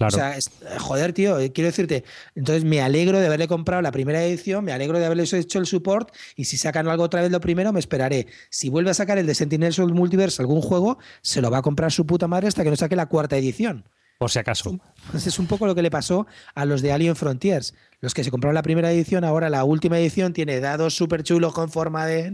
[0.00, 0.36] O sea,
[0.78, 2.04] joder, tío, eh, quiero decirte,
[2.34, 5.66] entonces me alegro de haberle comprado la primera edición, me alegro de haberle hecho el
[5.66, 8.26] support y si sacan algo otra vez lo primero, me esperaré.
[8.50, 11.62] Si vuelve a sacar el de Sentinels of Multiverse algún juego, se lo va a
[11.62, 13.84] comprar su puta madre hasta que no saque la cuarta edición.
[14.24, 14.80] Por si acaso.
[15.10, 17.74] Pues es un poco lo que le pasó a los de Alien Frontiers.
[18.00, 21.52] Los que se compraron la primera edición, ahora la última edición tiene dados súper chulos
[21.52, 22.32] con forma de,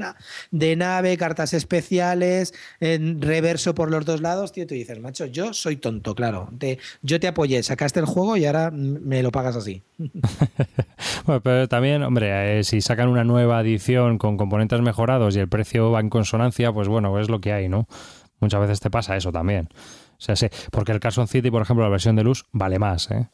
[0.52, 4.52] de nave, cartas especiales, en reverso por los dos lados.
[4.52, 6.48] Tío, tú dices, macho, yo soy tonto, claro.
[7.02, 9.82] yo te apoyé, sacaste el juego y ahora me lo pagas así.
[11.26, 15.48] bueno, pero también, hombre, eh, si sacan una nueva edición con componentes mejorados y el
[15.48, 17.88] precio va en consonancia, pues bueno, es lo que hay, ¿no?
[18.38, 19.68] Muchas veces te pasa eso también.
[20.20, 23.10] O sea, sí, porque el Carson City, por ejemplo, la versión de luz vale más,
[23.10, 23.30] ¿eh?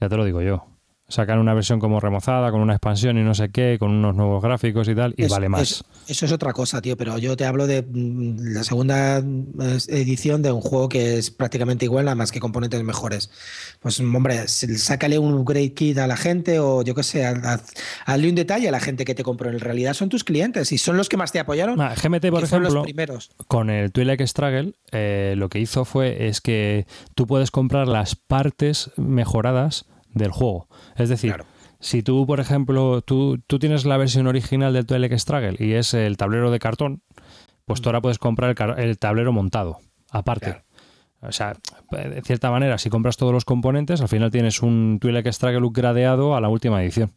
[0.00, 0.77] Ya te lo digo yo.
[1.10, 4.42] Sacan una versión como remozada, con una expansión y no sé qué, con unos nuevos
[4.42, 5.82] gráficos y tal, y vale más.
[6.06, 10.52] eso es otra cosa, tío, pero yo te hablo de mm, la segunda edición de
[10.52, 13.30] un juego que es prácticamente igual, nada más que componentes mejores.
[13.80, 18.34] Pues, hombre, sácale un upgrade kit a la gente o yo qué sé, hazle un
[18.34, 19.48] detalle a la gente que te compró.
[19.48, 21.80] En realidad son tus clientes y son los que más te apoyaron.
[21.80, 22.84] Ah, GMT, por ejemplo,
[23.46, 28.14] con el Twilight Struggle, eh, lo que hizo fue es que tú puedes comprar las
[28.14, 30.68] partes mejoradas del juego.
[30.96, 31.36] Es decir,
[31.80, 35.94] si tú, por ejemplo, tú, tú, tienes la versión original del Twilight Struggle y es
[35.94, 37.02] el tablero de cartón,
[37.64, 39.78] pues tú ahora puedes comprar el, tablero montado,
[40.10, 40.62] aparte.
[41.20, 41.54] O sea,
[41.90, 46.36] de cierta manera, si compras todos los componentes, al final tienes un Twilight Struggle gradeado
[46.36, 47.12] a la última edición.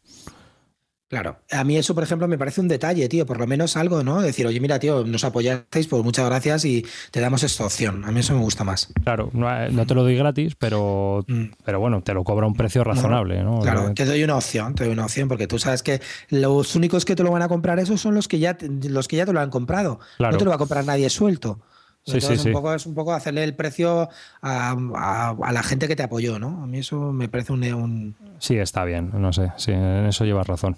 [1.12, 4.02] Claro, a mí eso, por ejemplo, me parece un detalle, tío, por lo menos algo,
[4.02, 4.22] ¿no?
[4.22, 8.06] Decir, oye, mira, tío, nos apoyasteis, pues muchas gracias y te damos esta opción.
[8.06, 8.90] A mí eso me gusta más.
[9.04, 11.44] Claro, no, te lo doy gratis, pero, mm.
[11.66, 13.60] pero bueno, te lo cobra un precio razonable, ¿no?
[13.60, 17.04] Claro, te doy una opción, te doy una opción, porque tú sabes que los únicos
[17.04, 19.34] que te lo van a comprar eso son los que ya, los que ya te
[19.34, 20.00] lo han comprado.
[20.18, 21.60] No te lo va a comprar nadie suelto.
[22.04, 24.08] Sí, sí, es, un poco, es un poco hacerle el precio
[24.40, 26.64] a, la gente que te apoyó, ¿no?
[26.64, 28.16] A mí eso me parece un, un...
[28.38, 30.76] Sí, está bien, no sé, sí, en eso llevas razón.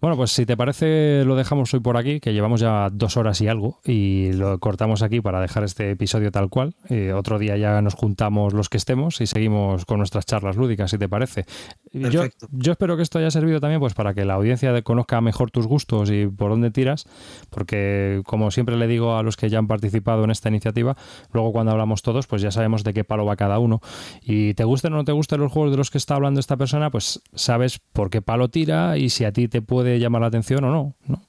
[0.00, 3.40] Bueno, pues si te parece, lo dejamos hoy por aquí, que llevamos ya dos horas
[3.40, 6.74] y algo, y lo cortamos aquí para dejar este episodio tal cual.
[7.14, 10.98] otro día ya nos juntamos los que estemos y seguimos con nuestras charlas lúdicas, si
[10.98, 11.44] te parece.
[11.92, 15.50] Yo, yo, espero que esto haya servido también pues para que la audiencia conozca mejor
[15.50, 17.06] tus gustos y por dónde tiras,
[17.50, 20.96] porque como siempre le digo a los que ya han participado en esta iniciativa,
[21.32, 23.80] luego cuando hablamos todos, pues ya sabemos de qué palo va cada uno.
[24.22, 26.56] Y te gusten o no te gusten los juegos de los que está hablando esta
[26.56, 30.28] persona, pues sabes por qué palo tira y si a ti te puede llamar la
[30.28, 30.94] atención o no.
[31.06, 31.22] ¿no?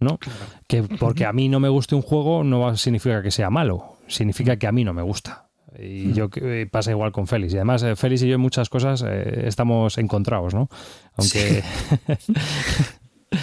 [0.00, 0.18] ¿no?
[0.66, 4.56] Que porque a mí no me guste un juego no significa que sea malo, significa
[4.56, 5.46] que a mí no me gusta.
[5.78, 7.52] Y yo eh, pasa igual con Félix.
[7.54, 10.68] Y además, eh, Félix y yo en muchas cosas eh, estamos encontrados, ¿no?
[11.16, 11.62] Aunque.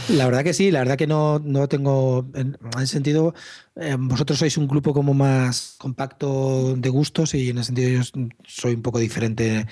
[0.10, 3.34] La verdad que sí, la verdad que no, no tengo, en ese sentido,
[3.78, 8.22] eh, vosotros sois un grupo como más compacto de gustos y en ese sentido yo
[8.46, 9.66] soy un poco diferente,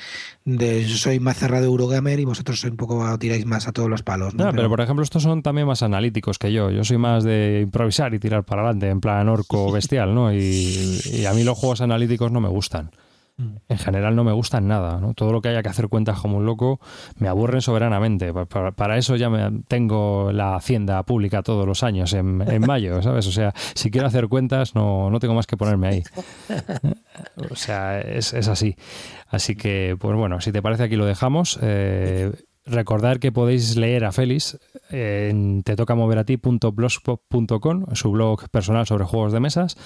[0.46, 4.04] de, soy más cerrado Eurogamer y vosotros sois un poco, tiráis más a todos los
[4.04, 4.34] palos.
[4.36, 4.52] ¿no?
[4.52, 8.14] pero, por ejemplo estos son también más analíticos que yo, yo soy más de improvisar
[8.14, 10.34] y tirar para adelante, en plan orco bestial, ¿no?
[10.34, 12.90] Y, y a mí los juegos analíticos no me gustan.
[13.38, 13.58] Mm.
[13.68, 15.14] En general no me gustan nada, ¿no?
[15.14, 16.80] Todo lo que haya que hacer cuentas como un loco
[17.18, 18.34] me aburren soberanamente.
[18.34, 23.28] Para, eso ya me, tengo la hacienda pública todos los años, en, mayo, ¿sabes?
[23.28, 26.04] O sea, si quiero hacer cuentas no, no tengo más que ponerme ahí.
[27.50, 28.76] O sea, es, es así.
[29.30, 31.60] Así que, pues bueno, si te parece aquí lo dejamos.
[31.62, 32.32] Eh,
[32.68, 34.58] Recordar que podéis leer a Félix
[34.90, 39.78] en tetocamoverati.blogspot.com, su blog personal sobre juegos de mesas,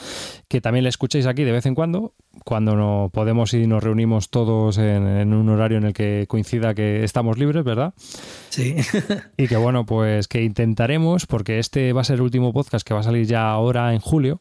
[0.48, 2.16] que también le escuchéis aquí de vez en cuando,
[2.46, 7.04] cuando no podemos y nos reunimos todos en, un horario en el que coincida que
[7.04, 7.94] estamos libres, ¿verdad?
[8.48, 8.78] Sí.
[9.38, 12.94] y que bueno, pues que intentaremos, porque este va a ser el último podcast que
[12.94, 14.40] va a salir ya ahora en julio,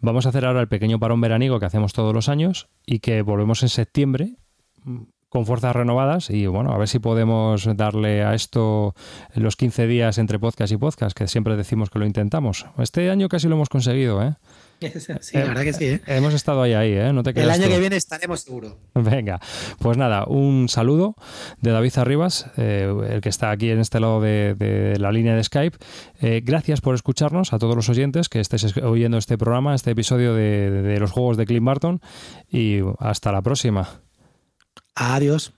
[0.00, 3.22] vamos a hacer ahora el pequeño parón veraniego que hacemos todos los años y que
[3.22, 4.38] volvemos en septiembre
[5.36, 8.94] con fuerzas renovadas y bueno, a ver si podemos darle a esto
[9.34, 12.64] los 15 días entre podcast y podcast, que siempre decimos que lo intentamos.
[12.78, 14.34] Este año casi lo hemos conseguido, ¿eh?
[15.20, 15.84] Sí, la verdad que sí.
[15.84, 16.00] ¿eh?
[16.06, 17.12] Hemos estado ahí, ahí, ¿eh?
[17.12, 18.78] No te El año que viene estaremos seguro.
[18.94, 19.38] Venga,
[19.78, 21.16] pues nada, un saludo
[21.60, 25.44] de David Arribas, eh, el que está aquí en este lado de, la línea de
[25.44, 25.76] Skype.
[26.22, 30.32] Eh, gracias por escucharnos a todos los oyentes que estéis oyendo este programa, este episodio
[30.32, 32.00] de, de los juegos de Clint Barton
[32.50, 34.00] y hasta la próxima.
[34.96, 35.52] Adiós.